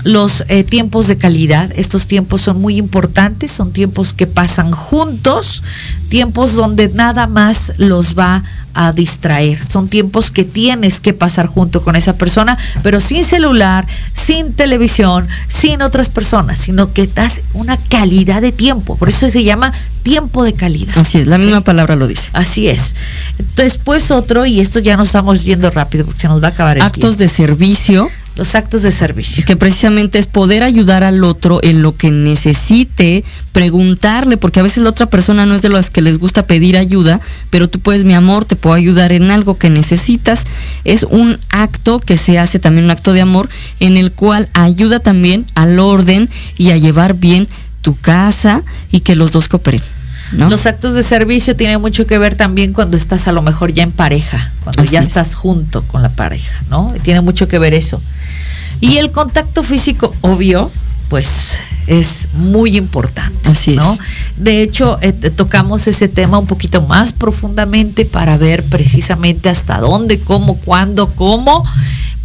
los 0.04 0.44
eh, 0.48 0.64
tiempos 0.64 1.08
de 1.08 1.18
calidad. 1.18 1.72
Estos 1.76 2.08
tiempos 2.08 2.42
son 2.42 2.60
muy 2.60 2.78
importantes, 2.78 3.52
son 3.52 3.72
tiempos 3.72 4.14
que 4.14 4.28
pasan 4.28 4.72
juntos, 4.72 5.64
tiempos 6.10 6.54
donde 6.54 6.90
nada 6.90 7.28
más 7.28 7.74
los 7.78 8.18
va 8.18 8.44
a 8.74 8.94
distraer. 8.94 9.60
Son 9.70 9.88
tiempos 9.88 10.32
que 10.32 10.44
tienes 10.44 11.00
que 11.00 11.14
pasar 11.14 11.48
junto 11.48 11.82
con 11.84 11.96
esa 11.96 12.18
persona, 12.18 12.58
pero 12.84 13.00
sin 13.00 13.24
celular, 13.24 13.86
sin 14.14 14.54
televisión, 14.54 15.28
sin 15.48 15.82
otras 15.82 16.10
personas, 16.10 16.60
sino 16.60 16.94
que 16.94 17.08
das 17.08 17.42
una 17.54 17.78
calidad 17.78 18.42
de 18.42 18.52
tiempo. 18.52 18.96
Por 18.96 19.10
eso 19.10 19.30
se 19.30 19.44
llama 19.44 19.74
tiempo 20.04 20.44
de 20.44 20.54
calidad. 20.54 20.98
Así 20.98 21.20
es, 21.20 21.28
la 21.28 21.38
misma 21.38 21.62
palabra 21.62 21.96
lo 21.96 22.08
dice. 22.08 22.30
Así 22.34 22.68
es. 22.68 22.96
Después 23.56 24.12
otro, 24.12 24.46
y 24.46 24.60
esto 24.60 24.80
ya 24.80 24.98
nos 24.98 25.08
estamos 25.08 25.44
viendo 25.44 25.70
rápido 25.70 26.06
porque 26.06 26.22
se 26.22 26.28
nos 26.28 26.42
va 26.42 26.48
a 26.48 26.52
acabar 26.52 26.78
el 26.78 26.84
Actos 26.84 27.18
de 27.18 27.28
servicio 27.28 28.10
los 28.36 28.56
actos 28.56 28.82
de 28.82 28.92
servicio. 28.92 29.44
Que 29.46 29.56
precisamente 29.56 30.20
es 30.20 30.28
poder 30.28 30.64
ayudar 30.64 31.04
al 31.04 31.24
otro 31.24 31.60
en 31.64 31.82
lo 31.82 31.96
que 31.96 32.12
necesite, 32.12 33.24
preguntarle, 33.52 34.38
porque 34.38 34.60
a 34.60 34.64
veces 34.64 34.84
la 34.84 34.90
otra 34.90 35.08
persona 35.08 35.46
no 35.46 35.56
es 35.56 35.62
de 35.62 35.70
las 35.70 35.90
que 35.90 36.02
les 36.02 36.18
gusta 36.18 36.48
pedir 36.48 36.78
ayuda, 36.78 37.20
pero 37.50 37.70
tú 37.70 37.80
puedes, 37.80 38.06
mi 38.06 38.14
amor, 38.14 38.46
te 38.46 38.56
puedo 38.56 38.76
ayudar 38.76 39.12
en 39.12 39.32
algo 39.32 39.58
que 39.58 39.70
necesitas. 39.70 40.46
Es 40.86 41.04
un 41.04 41.38
acto 41.50 42.00
que 42.00 42.18
se 42.18 42.40
hace 42.40 42.60
también 42.60 42.86
un 42.86 42.92
acto 42.92 43.14
de 43.14 43.22
amor 43.22 43.50
en 43.80 43.98
el 43.98 44.12
cual 44.12 44.50
ayuda 44.54 45.00
también 45.00 45.46
al 45.56 45.80
orden 45.80 46.30
y 46.58 46.72
a 46.72 46.78
llevar 46.78 47.16
bien 47.16 47.48
tu 47.82 47.96
casa 47.96 48.64
y 48.92 49.02
que 49.02 49.16
los 49.16 49.32
dos 49.32 49.48
cooperen. 49.48 49.82
¿No? 50.32 50.50
Los 50.50 50.66
actos 50.66 50.94
de 50.94 51.04
servicio 51.04 51.58
tienen 51.58 51.82
mucho 51.82 52.08
que 52.08 52.18
ver 52.18 52.36
también 52.36 52.72
cuando 52.72 52.96
estás 52.96 53.28
a 53.28 53.34
lo 53.34 53.42
mejor 53.42 53.74
ya 53.74 53.84
en 53.84 53.92
pareja, 53.92 54.50
cuando 54.64 54.84
ya 54.86 55.02
estás 55.02 55.36
junto 55.36 55.82
con 55.84 56.02
la 56.02 56.10
pareja, 56.10 56.54
¿no? 56.70 56.94
Tiene 57.04 57.20
mucho 57.20 57.50
que 57.50 57.60
ver 57.60 57.74
eso. 57.74 58.02
Y 58.82 58.98
el 58.98 59.12
contacto 59.12 59.64
físico, 59.64 60.14
obvio, 60.22 60.72
pues 61.10 61.54
es 61.88 62.30
muy 62.34 62.78
importante. 62.78 63.50
Así 63.50 63.76
¿no? 63.76 63.98
De 64.38 64.62
hecho, 64.62 64.98
eh, 65.02 65.12
tocamos 65.12 65.88
ese 65.88 66.08
tema 66.08 66.40
un 66.40 66.48
poquito 66.48 66.82
más 66.82 67.14
profundamente 67.14 68.06
para 68.06 68.38
ver 68.38 68.64
precisamente 68.64 69.50
hasta 69.50 69.80
dónde, 69.80 70.20
cómo, 70.20 70.58
cuándo, 70.58 71.08
cómo, 71.14 71.64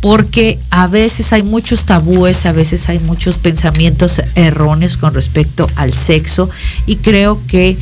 porque 0.01 0.59
a 0.71 0.87
veces 0.87 1.33
hay 1.33 1.43
muchos 1.43 1.85
tabúes, 1.85 2.47
a 2.47 2.53
veces 2.53 2.89
hay 2.89 2.99
muchos 3.01 3.39
pensamientos 3.39 4.23
erróneos 4.35 4.97
con 4.97 5.13
respecto 5.15 5.67
al 5.77 5.93
sexo 5.93 6.49
y 6.87 6.97
creo 6.97 7.39
que 7.49 7.77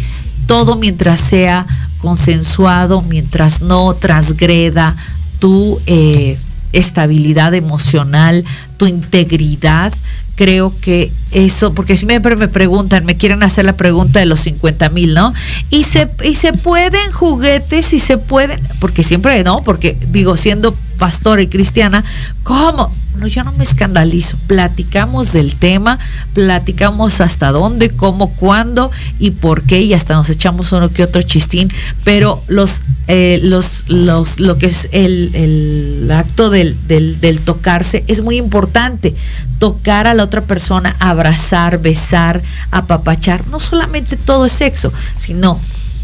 todo 0.46 0.76
mientras 0.76 1.20
sea 1.20 1.66
consensuado, 1.98 3.02
mientras 3.02 3.62
no 3.62 3.94
transgreda 3.94 4.96
tu... 5.38 5.80
Eh, 5.86 6.38
estabilidad 6.74 7.54
emocional, 7.54 8.44
tu 8.76 8.86
integridad. 8.86 9.92
Creo 10.36 10.74
que 10.80 11.12
eso, 11.32 11.74
porque 11.74 11.96
siempre 11.96 12.34
me 12.34 12.48
preguntan, 12.48 13.04
me 13.04 13.16
quieren 13.16 13.42
hacer 13.42 13.64
la 13.64 13.76
pregunta 13.76 14.18
de 14.18 14.26
los 14.26 14.40
50 14.40 14.88
mil, 14.90 15.14
¿no? 15.14 15.32
Y 15.70 15.84
se, 15.84 16.08
y 16.24 16.34
se 16.34 16.52
pueden 16.52 17.12
juguetes 17.12 17.92
y 17.92 18.00
se 18.00 18.18
pueden, 18.18 18.60
porque 18.80 19.04
siempre 19.04 19.42
no, 19.44 19.62
porque 19.62 19.96
digo, 20.10 20.36
siendo 20.36 20.74
pastora 20.98 21.42
y 21.42 21.46
cristiana, 21.46 22.04
¿cómo? 22.42 22.90
No, 23.18 23.26
yo 23.26 23.44
no 23.44 23.52
me 23.52 23.64
escandalizo. 23.64 24.36
Platicamos 24.46 25.32
del 25.32 25.54
tema, 25.54 25.98
platicamos 26.32 27.20
hasta 27.20 27.52
dónde, 27.52 27.90
cómo, 27.90 28.34
cuándo 28.34 28.90
y 29.18 29.30
por 29.30 29.62
qué, 29.62 29.82
y 29.82 29.94
hasta 29.94 30.14
nos 30.14 30.28
echamos 30.30 30.72
uno 30.72 30.90
que 30.90 31.04
otro 31.04 31.22
chistín, 31.22 31.70
pero 32.02 32.42
los, 32.48 32.82
eh, 33.06 33.38
los, 33.42 33.88
los, 33.88 34.40
lo 34.40 34.56
que 34.56 34.66
es 34.66 34.88
el, 34.92 35.30
el 35.34 36.10
acto 36.10 36.50
del, 36.50 36.76
del, 36.88 37.20
del, 37.20 37.40
tocarse 37.40 38.04
es 38.08 38.22
muy 38.22 38.36
importante. 38.36 39.14
Tocar 39.58 40.08
a 40.08 40.14
la 40.14 40.24
otra 40.24 40.40
persona, 40.40 40.96
abrazar, 40.98 41.80
besar, 41.80 42.42
apapachar. 42.72 43.46
No 43.48 43.60
solamente 43.60 44.16
todo 44.16 44.46
es 44.46 44.52
sexo, 44.52 44.92
sino 45.16 45.58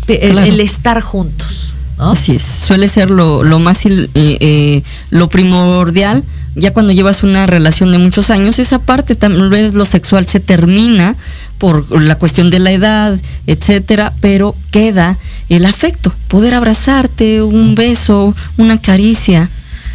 el 0.07 0.61
estar 0.61 1.01
juntos. 1.01 1.70
Así 2.01 2.33
es, 2.33 2.43
suele 2.43 2.89
ser 2.89 3.11
lo, 3.11 3.45
lo 3.45 3.59
más, 3.59 3.85
eh, 3.85 4.09
eh, 4.15 4.83
lo 5.11 5.29
primordial, 5.29 6.25
ya 6.55 6.73
cuando 6.73 6.93
llevas 6.93 7.23
una 7.23 7.47
relación 7.47 7.93
de 7.93 7.99
muchos 7.99 8.31
años, 8.31 8.59
esa 8.59 8.79
parte 8.79 9.15
tal 9.15 9.51
vez 9.51 9.75
lo 9.75 9.85
sexual 9.85 10.27
se 10.27 10.41
termina 10.41 11.15
por 11.59 12.01
la 12.01 12.17
cuestión 12.17 12.49
de 12.51 12.59
la 12.59 12.73
edad, 12.73 13.21
etcétera, 13.47 14.13
pero 14.21 14.57
queda 14.71 15.19
el 15.51 15.67
afecto, 15.67 16.13
poder 16.29 16.55
abrazarte, 16.55 17.43
un 17.43 17.75
beso, 17.75 18.35
una 18.57 18.81
caricia. 18.81 19.51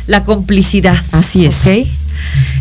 La 0.07 0.23
complicidad. 0.23 0.97
Así 1.11 1.45
es. 1.45 1.65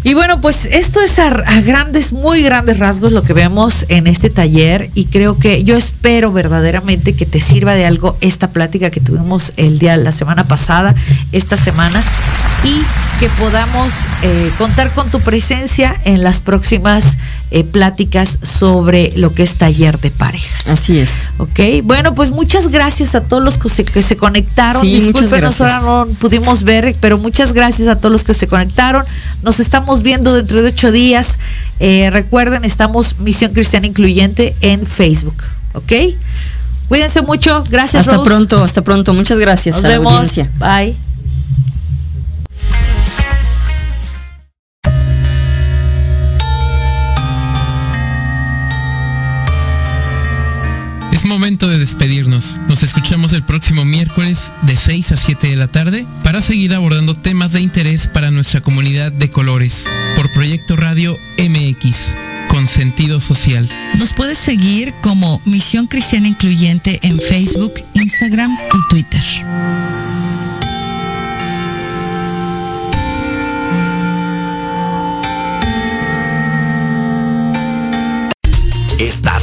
Y 0.04 0.12
bueno, 0.12 0.38
pues 0.42 0.68
esto 0.70 1.00
es 1.00 1.18
a, 1.18 1.30
grandes, 1.62 2.12
muy 2.12 2.42
grandes 2.42 2.78
rasgos 2.78 3.12
lo 3.12 3.22
que 3.22 3.32
vemos 3.32 3.86
en 3.88 4.06
este 4.06 4.28
taller 4.28 4.90
y 4.94 5.06
creo 5.06 5.38
que 5.38 5.64
yo 5.64 5.78
espero 5.78 6.30
verdaderamente 6.30 7.16
que 7.16 7.24
te 7.24 7.40
sirva 7.40 7.72
de 7.72 7.86
algo 7.86 8.18
esta 8.20 8.48
plática 8.50 8.90
que 8.90 9.00
tuvimos 9.00 9.54
el 9.56 9.78
día, 9.78 9.96
la 9.96 10.12
semana 10.12 10.44
pasada, 10.44 10.94
esta 11.32 11.56
semana 11.56 12.02
y 12.64 12.82
que 13.20 13.28
podamos 13.38 13.88
eh, 14.22 14.50
contar 14.58 14.90
con 14.90 15.08
tu 15.10 15.20
presencia 15.20 15.96
en 16.04 16.22
las 16.22 16.40
próximas 16.40 17.16
eh, 17.50 17.62
pláticas 17.62 18.38
sobre 18.42 19.12
lo 19.16 19.32
que 19.32 19.42
es 19.42 19.54
taller 19.54 20.00
de 20.00 20.10
parejas. 20.10 20.66
Así 20.68 20.98
es. 20.98 21.32
Ok, 21.38 21.60
bueno, 21.84 22.14
pues 22.14 22.30
muchas 22.30 22.68
gracias 22.68 23.14
a 23.14 23.20
todos 23.20 23.44
los 23.44 23.58
que 23.58 23.68
se, 23.68 23.84
que 23.84 24.02
se 24.02 24.16
conectaron. 24.16 24.82
Sí, 24.82 25.00
Discúlpenos, 25.00 25.60
ahora 25.60 25.80
no 25.80 26.06
pudimos 26.18 26.64
ver, 26.64 26.96
pero 27.00 27.18
muchas 27.18 27.52
gracias 27.52 27.86
a 27.88 27.96
todos 27.96 28.10
los 28.10 28.24
que 28.24 28.34
se 28.34 28.46
conectaron. 28.46 29.04
Nos 29.42 29.60
estamos 29.60 30.02
viendo 30.02 30.34
dentro 30.34 30.62
de 30.62 30.70
ocho 30.70 30.90
días. 30.90 31.38
Eh, 31.80 32.08
recuerden, 32.10 32.64
estamos 32.64 33.18
Misión 33.18 33.52
Cristiana 33.52 33.86
Incluyente 33.86 34.56
en 34.60 34.86
Facebook. 34.86 35.36
¿Ok? 35.74 35.92
Cuídense 36.88 37.22
mucho. 37.22 37.62
Gracias. 37.70 38.06
Hasta 38.06 38.22
pronto, 38.22 38.62
hasta 38.62 38.82
pronto. 38.82 39.14
Muchas 39.14 39.38
gracias 39.38 39.76
Nos 39.76 39.82
vemos. 39.82 40.34
Bye. 40.58 40.96
Momento 51.24 51.68
de 51.68 51.78
despedirnos. 51.78 52.58
Nos 52.68 52.82
escuchamos 52.82 53.32
el 53.32 53.42
próximo 53.42 53.84
miércoles 53.84 54.50
de 54.62 54.76
6 54.76 55.12
a 55.12 55.16
7 55.16 55.48
de 55.48 55.56
la 55.56 55.68
tarde 55.68 56.06
para 56.22 56.42
seguir 56.42 56.74
abordando 56.74 57.14
temas 57.14 57.52
de 57.52 57.60
interés 57.60 58.06
para 58.06 58.30
nuestra 58.30 58.60
comunidad 58.60 59.12
de 59.12 59.30
colores 59.30 59.84
por 60.16 60.30
Proyecto 60.32 60.76
Radio 60.76 61.16
MX 61.38 61.96
con 62.48 62.68
sentido 62.68 63.20
social. 63.20 63.68
Nos 63.98 64.12
puedes 64.12 64.38
seguir 64.38 64.94
como 65.02 65.40
Misión 65.44 65.86
Cristiana 65.86 66.28
Incluyente 66.28 67.00
en 67.02 67.18
Facebook, 67.18 67.74
Instagram 67.94 68.52
y 68.52 68.88
Twitter. 68.90 69.22